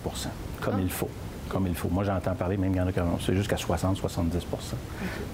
comme 0.60 0.80
il 0.80 0.90
faut. 0.90 1.08
Comme 1.50 1.66
il 1.66 1.74
faut. 1.74 1.88
Moi, 1.88 2.04
j'entends 2.04 2.34
parler, 2.34 2.56
même 2.56 2.72
il 2.72 2.76
y 2.76 2.80
en 2.80 2.86
a 2.86 2.92
qui 2.92 3.00
c'est 3.26 3.34
jusqu'à 3.34 3.56
60-70% 3.56 3.96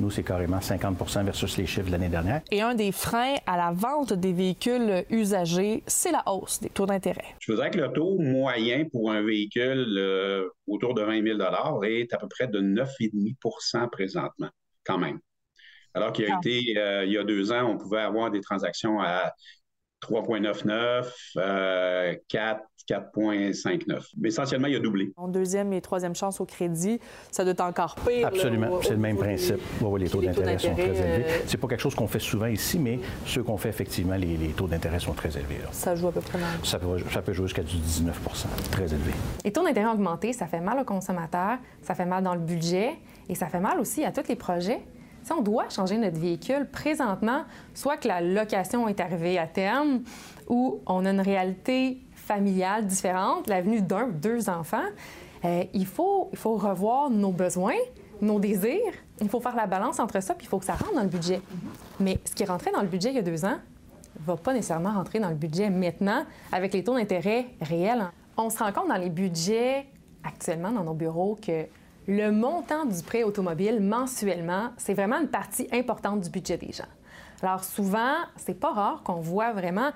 Nous, 0.00 0.10
c'est 0.10 0.22
carrément 0.22 0.58
50% 0.58 1.24
versus 1.24 1.58
les 1.58 1.66
chiffres 1.66 1.86
de 1.86 1.92
l'année 1.92 2.08
dernière. 2.08 2.40
Et 2.50 2.62
un 2.62 2.74
des 2.74 2.90
freins 2.90 3.34
à 3.46 3.58
la 3.58 3.72
vente 3.72 4.14
des 4.14 4.32
véhicules 4.32 5.04
usagés, 5.10 5.82
c'est 5.86 6.12
la 6.12 6.22
hausse 6.26 6.60
des 6.60 6.70
taux 6.70 6.86
d'intérêt. 6.86 7.36
Je 7.40 7.52
voudrais 7.52 7.70
que 7.70 7.78
le 7.78 7.92
taux 7.92 8.18
moyen 8.18 8.84
pour 8.90 9.12
un 9.12 9.22
véhicule 9.22 9.96
euh, 9.98 10.48
autour 10.66 10.94
de 10.94 11.02
20 11.02 11.22
000 11.22 11.38
est 11.84 12.14
à 12.14 12.18
peu 12.18 12.28
près 12.28 12.48
de 12.48 12.60
9,5% 12.60 13.90
présentement, 13.90 14.48
quand 14.84 14.98
même. 14.98 15.18
Alors 15.92 16.12
qu'il 16.12 16.26
y 16.26 16.30
a 16.30 16.36
été, 16.36 16.78
euh, 16.78 17.04
il 17.04 17.12
y 17.12 17.18
a 17.18 17.24
deux 17.24 17.52
ans, 17.52 17.70
on 17.70 17.76
pouvait 17.76 18.00
avoir 18.00 18.30
des 18.30 18.40
transactions 18.40 19.00
à 19.00 19.32
3,99, 20.10 21.04
euh, 21.38 22.14
4, 22.28 22.60
4,59. 22.88 24.02
Mais 24.18 24.28
essentiellement, 24.28 24.68
il 24.68 24.76
a 24.76 24.78
doublé. 24.78 25.12
En 25.16 25.28
deuxième 25.28 25.72
et 25.72 25.80
troisième 25.80 26.14
chance 26.14 26.40
au 26.40 26.44
crédit, 26.46 27.00
ça 27.30 27.42
doit 27.44 27.52
être 27.52 27.60
encore 27.60 27.96
pire. 28.06 28.26
Absolument. 28.28 28.80
C'est 28.82 28.90
le 28.90 28.96
même 28.98 29.16
principe. 29.16 29.56
Oui, 29.80 29.88
oui, 29.90 30.00
les 30.02 30.08
taux 30.08 30.20
les 30.20 30.28
taux 30.30 30.40
d'intérêt 30.42 30.58
sont 30.58 30.74
très 30.74 30.84
élevés. 30.84 31.24
euh, 31.26 31.38
C'est 31.46 31.56
pas 31.58 31.66
quelque 31.68 31.80
chose 31.80 31.94
qu'on 31.94 32.06
fait 32.06 32.20
souvent 32.20 32.46
ici, 32.46 32.78
mais 32.78 33.00
ceux 33.24 33.42
qu'on 33.42 33.56
fait, 33.56 33.68
effectivement, 33.70 34.14
les, 34.16 34.36
les 34.36 34.48
taux 34.48 34.66
d'intérêt 34.68 35.00
sont 35.00 35.12
très 35.14 35.30
élevés. 35.36 35.58
là. 35.62 35.68
Ça 35.72 35.94
joue 35.96 36.08
à 36.08 36.12
peu 36.12 36.20
près 36.20 36.38
Ça 36.62 36.78
peut, 36.78 36.86
ça 37.12 37.22
peut 37.22 37.32
jouer 37.32 37.46
jusqu'à 37.46 37.62
du 37.62 37.76
19 37.76 38.20
très 38.70 38.84
élevé. 38.84 39.12
Les 39.44 39.52
taux 39.52 39.64
d'intérêt 39.64 39.90
augmentés, 39.92 40.32
ça 40.32 40.46
fait 40.46 40.60
mal 40.60 40.78
aux 40.78 40.84
consommateurs, 40.84 41.58
ça 41.82 41.94
fait 41.94 42.06
mal 42.06 42.22
dans 42.22 42.34
le 42.34 42.40
budget 42.40 42.90
et 43.28 43.34
ça 43.34 43.48
fait 43.48 43.60
mal 43.60 43.80
aussi 43.80 44.04
à 44.04 44.12
tous 44.12 44.28
les 44.28 44.36
projets. 44.36 44.80
Si 45.26 45.32
on 45.32 45.42
doit 45.42 45.68
changer 45.70 45.98
notre 45.98 46.20
véhicule 46.20 46.68
présentement, 46.70 47.42
soit 47.74 47.96
que 47.96 48.06
la 48.06 48.20
location 48.20 48.86
est 48.86 49.00
arrivée 49.00 49.38
à 49.38 49.48
terme 49.48 50.02
ou 50.48 50.80
on 50.86 51.04
a 51.04 51.10
une 51.10 51.20
réalité 51.20 51.98
familiale 52.14 52.86
différente, 52.86 53.48
la 53.48 53.60
venue 53.60 53.82
d'un 53.82 54.04
ou 54.04 54.12
deux 54.12 54.48
enfants, 54.48 54.86
euh, 55.44 55.64
il, 55.74 55.84
faut, 55.84 56.28
il 56.30 56.38
faut 56.38 56.54
revoir 56.54 57.10
nos 57.10 57.32
besoins, 57.32 57.74
nos 58.22 58.38
désirs. 58.38 58.92
Il 59.20 59.28
faut 59.28 59.40
faire 59.40 59.56
la 59.56 59.66
balance 59.66 59.98
entre 59.98 60.22
ça, 60.22 60.32
puis 60.32 60.46
il 60.46 60.48
faut 60.48 60.60
que 60.60 60.64
ça 60.64 60.74
rentre 60.74 60.94
dans 60.94 61.02
le 61.02 61.08
budget. 61.08 61.40
Mais 61.98 62.20
ce 62.24 62.32
qui 62.32 62.44
rentrait 62.44 62.70
dans 62.70 62.82
le 62.82 62.86
budget 62.86 63.08
il 63.08 63.16
y 63.16 63.18
a 63.18 63.22
deux 63.22 63.44
ans, 63.44 63.58
va 64.24 64.36
pas 64.36 64.52
nécessairement 64.52 64.92
rentrer 64.92 65.18
dans 65.18 65.30
le 65.30 65.34
budget 65.34 65.70
maintenant 65.70 66.24
avec 66.52 66.72
les 66.72 66.84
taux 66.84 66.94
d'intérêt 66.94 67.46
réels. 67.60 68.12
On 68.36 68.48
se 68.48 68.60
rend 68.60 68.70
compte 68.70 68.86
dans 68.90 68.94
les 68.94 69.10
budgets 69.10 69.86
actuellement 70.22 70.70
dans 70.70 70.84
nos 70.84 70.94
bureaux 70.94 71.36
que 71.44 71.66
le 72.06 72.30
montant 72.30 72.84
du 72.84 73.02
prêt 73.02 73.22
automobile 73.22 73.80
mensuellement, 73.80 74.70
c'est 74.76 74.94
vraiment 74.94 75.18
une 75.20 75.28
partie 75.28 75.68
importante 75.72 76.20
du 76.20 76.30
budget 76.30 76.56
des 76.56 76.72
gens. 76.72 76.84
Alors 77.42 77.64
souvent, 77.64 78.14
c'est 78.36 78.58
pas 78.58 78.72
rare 78.72 79.02
qu'on 79.02 79.20
voit 79.20 79.52
vraiment 79.52 79.90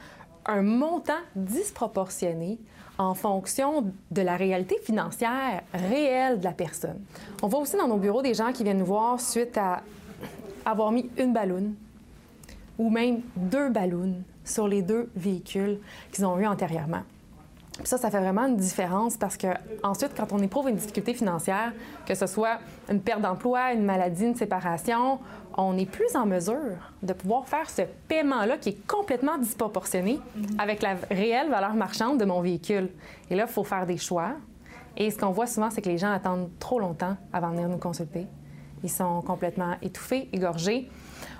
un 0.46 0.62
montant 0.62 1.20
disproportionné 1.36 2.58
en 2.98 3.14
fonction 3.14 3.92
de 4.11 4.22
la 4.22 4.36
réalité 4.36 4.76
financière 4.82 5.62
réelle 5.72 6.38
de 6.38 6.44
la 6.44 6.52
personne. 6.52 7.00
On 7.42 7.48
voit 7.48 7.61
aussi 7.61 7.76
dans 7.76 7.88
nos 7.88 7.96
bureaux 7.96 8.22
des 8.22 8.34
gens 8.34 8.52
qui 8.52 8.64
viennent 8.64 8.78
nous 8.78 8.86
voir 8.86 9.20
suite 9.20 9.56
à 9.56 9.82
avoir 10.66 10.92
mis 10.92 11.08
une 11.16 11.32
balloune 11.32 11.74
ou 12.78 12.90
même 12.90 13.20
deux 13.36 13.70
ballons 13.70 14.16
sur 14.44 14.68
les 14.68 14.82
deux 14.82 15.08
véhicules 15.14 15.78
qu'ils 16.12 16.26
ont 16.26 16.38
eu 16.38 16.46
antérieurement. 16.46 17.02
Ça, 17.85 17.99
ça 17.99 18.11
fait 18.11 18.20
vraiment 18.20 18.47
une 18.47 18.57
différence 18.57 19.16
parce 19.16 19.37
que 19.37 19.49
ensuite, 19.83 20.12
quand 20.16 20.33
on 20.33 20.39
éprouve 20.39 20.68
une 20.68 20.76
difficulté 20.76 21.14
financière, 21.14 21.72
que 22.07 22.14
ce 22.14 22.26
soit 22.26 22.59
une 22.91 23.01
perte 23.01 23.20
d'emploi, 23.20 23.72
une 23.72 23.85
maladie, 23.85 24.26
une 24.26 24.35
séparation, 24.35 25.18
on 25.57 25.76
est 25.76 25.87
plus 25.87 26.14
en 26.14 26.26
mesure 26.26 26.76
de 27.03 27.12
pouvoir 27.12 27.49
faire 27.49 27.68
ce 27.68 27.83
paiement-là 28.09 28.59
qui 28.59 28.70
est 28.70 28.87
complètement 28.87 29.39
disproportionné 29.39 30.20
avec 30.59 30.83
la 30.83 30.95
réelle 31.11 31.51
valeur 31.51 31.74
marchande 31.74 32.18
de 32.18 32.24
mon 32.24 32.41
véhicule. 32.41 32.91
Et 33.31 33.35
là, 33.35 33.45
il 33.49 33.53
faut 33.53 33.64
faire 33.64 33.87
des 33.87 33.99
choix. 33.99 34.33
Et 34.97 35.11
ce 35.11 35.18
qu'on 35.18 35.31
voit 35.31 35.47
souvent, 35.47 35.70
c'est 35.70 35.83
que 35.83 35.89
les 35.89 35.99
gens 35.99 36.12
attendent 36.12 36.51
trop 36.59 36.78
longtemps 36.78 37.16
avant 37.33 37.51
de 37.51 37.55
venir 37.55 37.68
nous 37.68 37.78
consulter. 37.78 38.26
Ils 38.83 38.91
sont 38.91 39.22
complètement 39.22 39.74
étouffés, 39.83 40.28
égorgés. 40.33 40.89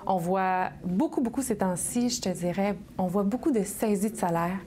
On 0.05 0.17
voit 0.17 0.69
beaucoup, 0.83 1.21
beaucoup 1.21 1.41
ces 1.41 1.57
temps-ci, 1.57 2.09
je 2.09 2.21
te 2.21 2.29
dirais, 2.29 2.75
on 2.97 3.07
voit 3.07 3.23
beaucoup 3.23 3.51
de 3.51 3.63
saisies 3.63 4.11
de 4.11 4.15
salaire, 4.15 4.57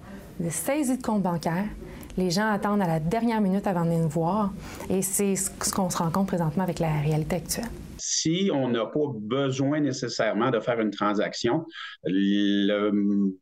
de 0.40 0.50
saisies 0.50 0.98
de 0.98 1.02
compte 1.02 1.22
bancaire. 1.22 1.64
Les 2.16 2.30
gens 2.30 2.48
attendent 2.48 2.82
à 2.82 2.86
la 2.86 3.00
dernière 3.00 3.40
minute 3.40 3.66
avant 3.66 3.82
de 3.84 3.88
venir 3.88 4.02
nous 4.02 4.08
voir. 4.08 4.52
Et 4.88 5.02
c'est 5.02 5.34
ce 5.36 5.50
ce 5.62 5.72
qu'on 5.72 5.90
se 5.90 5.98
rend 5.98 6.10
compte 6.10 6.28
présentement 6.28 6.62
avec 6.62 6.78
la 6.78 7.00
réalité 7.00 7.36
actuelle. 7.36 7.66
Si 7.98 8.50
on 8.52 8.68
n'a 8.68 8.86
pas 8.86 9.06
besoin 9.20 9.80
nécessairement 9.80 10.50
de 10.50 10.60
faire 10.60 10.80
une 10.80 10.90
transaction, 10.90 11.64
le- 12.04 13.32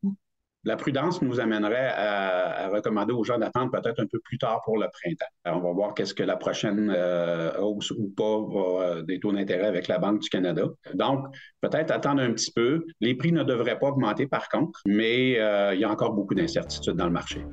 la 0.64 0.76
prudence 0.76 1.22
nous 1.22 1.40
amènerait 1.40 1.92
à, 1.96 2.68
recommander 2.68 3.12
aux 3.12 3.24
gens 3.24 3.38
d'attendre 3.38 3.70
peut-être 3.72 4.00
un 4.00 4.06
peu 4.06 4.18
plus 4.20 4.38
tard 4.38 4.60
pour 4.64 4.78
le 4.78 4.86
printemps. 4.92 5.26
On 5.44 5.60
va 5.60 5.72
voir 5.72 5.94
qu'est-ce 5.94 6.14
que 6.14 6.22
la 6.22 6.36
prochaine 6.36 6.92
euh, 6.94 7.52
hausse 7.60 7.90
ou 7.90 8.12
pas 8.16 8.22
euh, 8.24 9.02
des 9.02 9.18
taux 9.20 9.32
d'intérêt 9.32 9.66
avec 9.66 9.88
la 9.88 9.98
Banque 9.98 10.20
du 10.20 10.28
Canada. 10.28 10.64
Donc, 10.94 11.26
peut-être 11.60 11.90
attendre 11.90 12.22
un 12.22 12.32
petit 12.32 12.52
peu. 12.52 12.84
Les 13.00 13.14
prix 13.14 13.32
ne 13.32 13.42
devraient 13.42 13.78
pas 13.78 13.88
augmenter 13.88 14.26
par 14.26 14.48
contre, 14.48 14.80
mais 14.86 15.38
euh, 15.38 15.74
il 15.74 15.80
y 15.80 15.84
a 15.84 15.90
encore 15.90 16.12
beaucoup 16.12 16.34
d'incertitudes 16.34 16.94
dans 16.94 17.06
le 17.06 17.12
marché. 17.12 17.44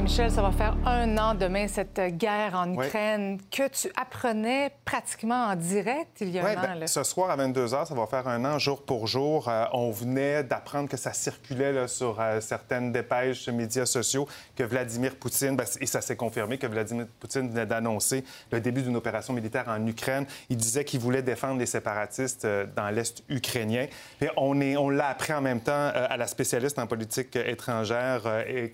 Et 0.00 0.02
Michel, 0.02 0.30
ça 0.30 0.40
va 0.40 0.50
faire 0.50 0.74
un 0.86 1.18
an 1.18 1.34
demain, 1.34 1.68
cette 1.68 2.00
guerre 2.16 2.54
en 2.54 2.72
Ukraine 2.72 3.38
que 3.50 3.68
tu 3.68 3.92
apprenais 4.00 4.72
pratiquement 4.86 5.44
en 5.48 5.54
direct 5.56 6.22
il 6.22 6.30
y 6.30 6.38
a 6.38 6.42
Ouais, 6.42 6.56
un 6.56 6.62
ben, 6.62 6.70
an. 6.70 6.74
là. 6.76 6.86
ce 6.86 7.02
soir 7.02 7.28
à 7.28 7.36
22 7.36 7.66
h, 7.66 7.84
ça 7.84 7.94
va 7.94 8.06
faire 8.06 8.26
un 8.26 8.42
an 8.46 8.58
jour 8.58 8.82
pour 8.82 9.06
jour. 9.06 9.50
Euh, 9.50 9.66
on 9.74 9.90
venait 9.90 10.42
d'apprendre 10.42 10.88
que 10.88 10.96
ça 10.96 11.12
circulait 11.12 11.72
là, 11.74 11.86
sur 11.86 12.18
euh, 12.18 12.40
certaines 12.40 12.92
dépêches 12.92 13.46
médias 13.50 13.84
sociaux 13.84 14.26
que 14.56 14.62
Vladimir 14.62 15.16
Poutine, 15.16 15.54
ben, 15.54 15.66
et 15.82 15.84
ça 15.86 16.00
s'est 16.00 16.16
confirmé 16.16 16.56
que 16.56 16.66
Vladimir 16.66 17.04
Poutine 17.20 17.50
venait 17.50 17.66
d'annoncer 17.66 18.24
le 18.52 18.60
début 18.62 18.80
d'une 18.80 18.96
opération 18.96 19.34
militaire 19.34 19.66
en 19.68 19.86
Ukraine. 19.86 20.24
Il 20.48 20.56
disait 20.56 20.84
qu'il 20.86 21.00
voulait 21.00 21.20
défendre 21.22 21.58
les 21.58 21.66
séparatistes 21.66 22.46
euh, 22.46 22.64
dans 22.74 22.88
l'Est 22.88 23.22
ukrainien. 23.28 23.84
Et 24.22 24.28
on 24.38 24.62
est- 24.62 24.78
on 24.78 24.88
l'a 24.88 25.08
appris 25.08 25.34
en 25.34 25.42
même 25.42 25.60
temps 25.60 25.72
euh, 25.94 26.06
à 26.08 26.16
la 26.16 26.26
spécialiste 26.26 26.78
en 26.78 26.86
politique 26.86 27.36
étrangère, 27.36 28.22
euh, 28.24 28.44
et 28.48 28.70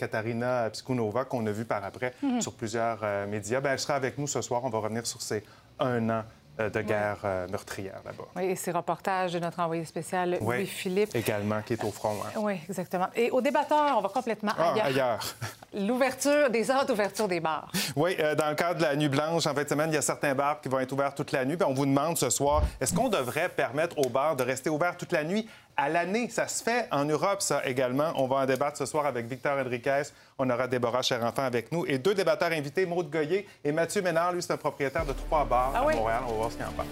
Qu'on 1.25 1.47
a 1.47 1.51
vu 1.51 1.65
par 1.65 1.85
après 1.85 2.13
Mhm. 2.23 2.41
sur 2.41 2.53
plusieurs 2.53 2.99
euh, 3.03 3.27
médias. 3.27 3.61
Ben, 3.61 3.73
elle 3.73 3.79
sera 3.79 3.95
avec 3.95 4.19
nous 4.19 4.27
ce 4.27 4.43
soir. 4.43 4.63
On 4.65 4.69
va 4.71 4.79
revenir 4.79 5.07
sur 5.07 5.23
ces 5.23 5.43
un 5.79 6.09
an 6.11 6.23
euh, 6.59 6.71
de 6.71 6.81
guerre 6.81 7.19
euh, 7.25 7.47
meurtrière 7.49 8.01
là-bas. 8.05 8.25
Oui, 8.35 8.45
et 8.47 8.57
ces 8.57 8.71
reportages 8.73 9.35
de 9.35 9.39
notre 9.39 9.61
envoyé 9.61 9.85
spécial, 9.85 10.39
Oui, 10.41 10.57
Louis-Philippe. 10.57 11.15
Également, 11.15 11.61
qui 11.61 11.75
est 11.75 11.85
au 11.85 11.91
front. 11.91 12.17
hein. 12.25 12.31
Oui, 12.39 12.55
exactement. 12.67 13.09
Et 13.15 13.31
au 13.31 13.43
débatteur, 13.43 13.95
on 13.99 14.01
va 14.01 14.09
complètement 14.09 14.53
Ah, 14.57 14.73
ailleurs. 14.73 14.87
ailleurs. 14.87 15.21
L'ouverture, 15.75 16.49
des 16.49 16.71
heures 16.71 16.87
d'ouverture 16.87 17.29
des 17.29 17.41
bars. 17.41 17.71
Oui, 17.95 18.17
euh, 18.19 18.35
dans 18.35 18.49
le 18.49 18.55
cadre 18.55 18.79
de 18.79 18.83
la 18.85 18.97
Nuit 18.97 19.11
Blanche, 19.11 19.47
en 19.47 19.55
fin 19.55 19.65
de 19.65 19.69
semaine, 19.69 19.91
il 19.91 19.95
y 19.95 19.99
a 19.99 20.03
certains 20.03 20.35
bars 20.35 20.61
qui 20.63 20.71
vont 20.71 20.79
être 20.79 20.93
ouverts 20.93 21.15
toute 21.15 21.33
la 21.33 21.45
nuit. 21.45 21.57
Puis 21.59 21.67
on 21.69 21.75
vous 21.75 21.85
demande 21.85 22.17
ce 22.17 22.31
soir, 22.31 22.63
est-ce 22.81 22.95
qu'on 22.95 23.09
devrait 23.11 23.51
permettre 23.51 23.99
aux 23.99 24.09
bars 24.09 24.35
de 24.37 24.43
rester 24.43 24.71
ouverts 24.71 24.97
toute 24.97 25.13
la 25.13 25.25
nuit? 25.25 25.47
À 25.77 25.89
l'année. 25.89 26.29
Ça 26.31 26.49
se 26.49 26.63
fait 26.63 26.89
en 26.91 27.05
Europe, 27.05 27.43
ça 27.43 27.63
également. 27.67 28.13
On 28.17 28.27
va 28.27 28.37
en 28.37 28.47
débattre 28.47 28.79
ce 28.79 28.87
soir 28.87 29.07
avec 29.07 29.27
Victor 29.27 29.59
Enriquez. 29.59 30.03
On 30.39 30.49
aura 30.51 30.67
Déborah 30.67 31.03
Cher-Enfant 31.03 31.43
avec 31.43 31.73
nous 31.73 31.85
et 31.87 31.99
deux 31.99 32.15
débatteurs 32.15 32.53
invités, 32.53 32.87
Maude 32.87 33.11
Goyer 33.11 33.47
et 33.65 33.73
Mathieu 33.73 34.03
Ménard. 34.03 34.33
Lui, 34.33 34.43
c'est 34.43 34.53
un 34.53 34.57
propriétaire 34.57 35.05
de 35.05 35.13
trois 35.13 35.45
bars 35.45 35.73
Ah 35.75 35.81
à? 35.81 35.83
Montréal. 35.95 36.21
On 36.27 36.31
va 36.33 36.37
voir 36.37 36.51
ce 36.51 36.57
qu'il 36.57 36.67
en 36.67 36.73
pense. 36.73 36.87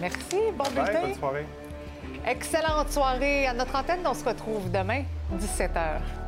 Merci, 0.00 0.52
bon 0.56 0.64
Bye, 0.74 1.00
bonne 1.02 1.14
soirée. 1.14 1.46
Excellente 2.26 2.90
soirée 2.90 3.46
à 3.46 3.52
notre 3.52 3.74
antenne. 3.76 4.06
On 4.06 4.14
se 4.14 4.24
retrouve 4.24 4.70
demain, 4.70 5.02
17h. 5.36 6.23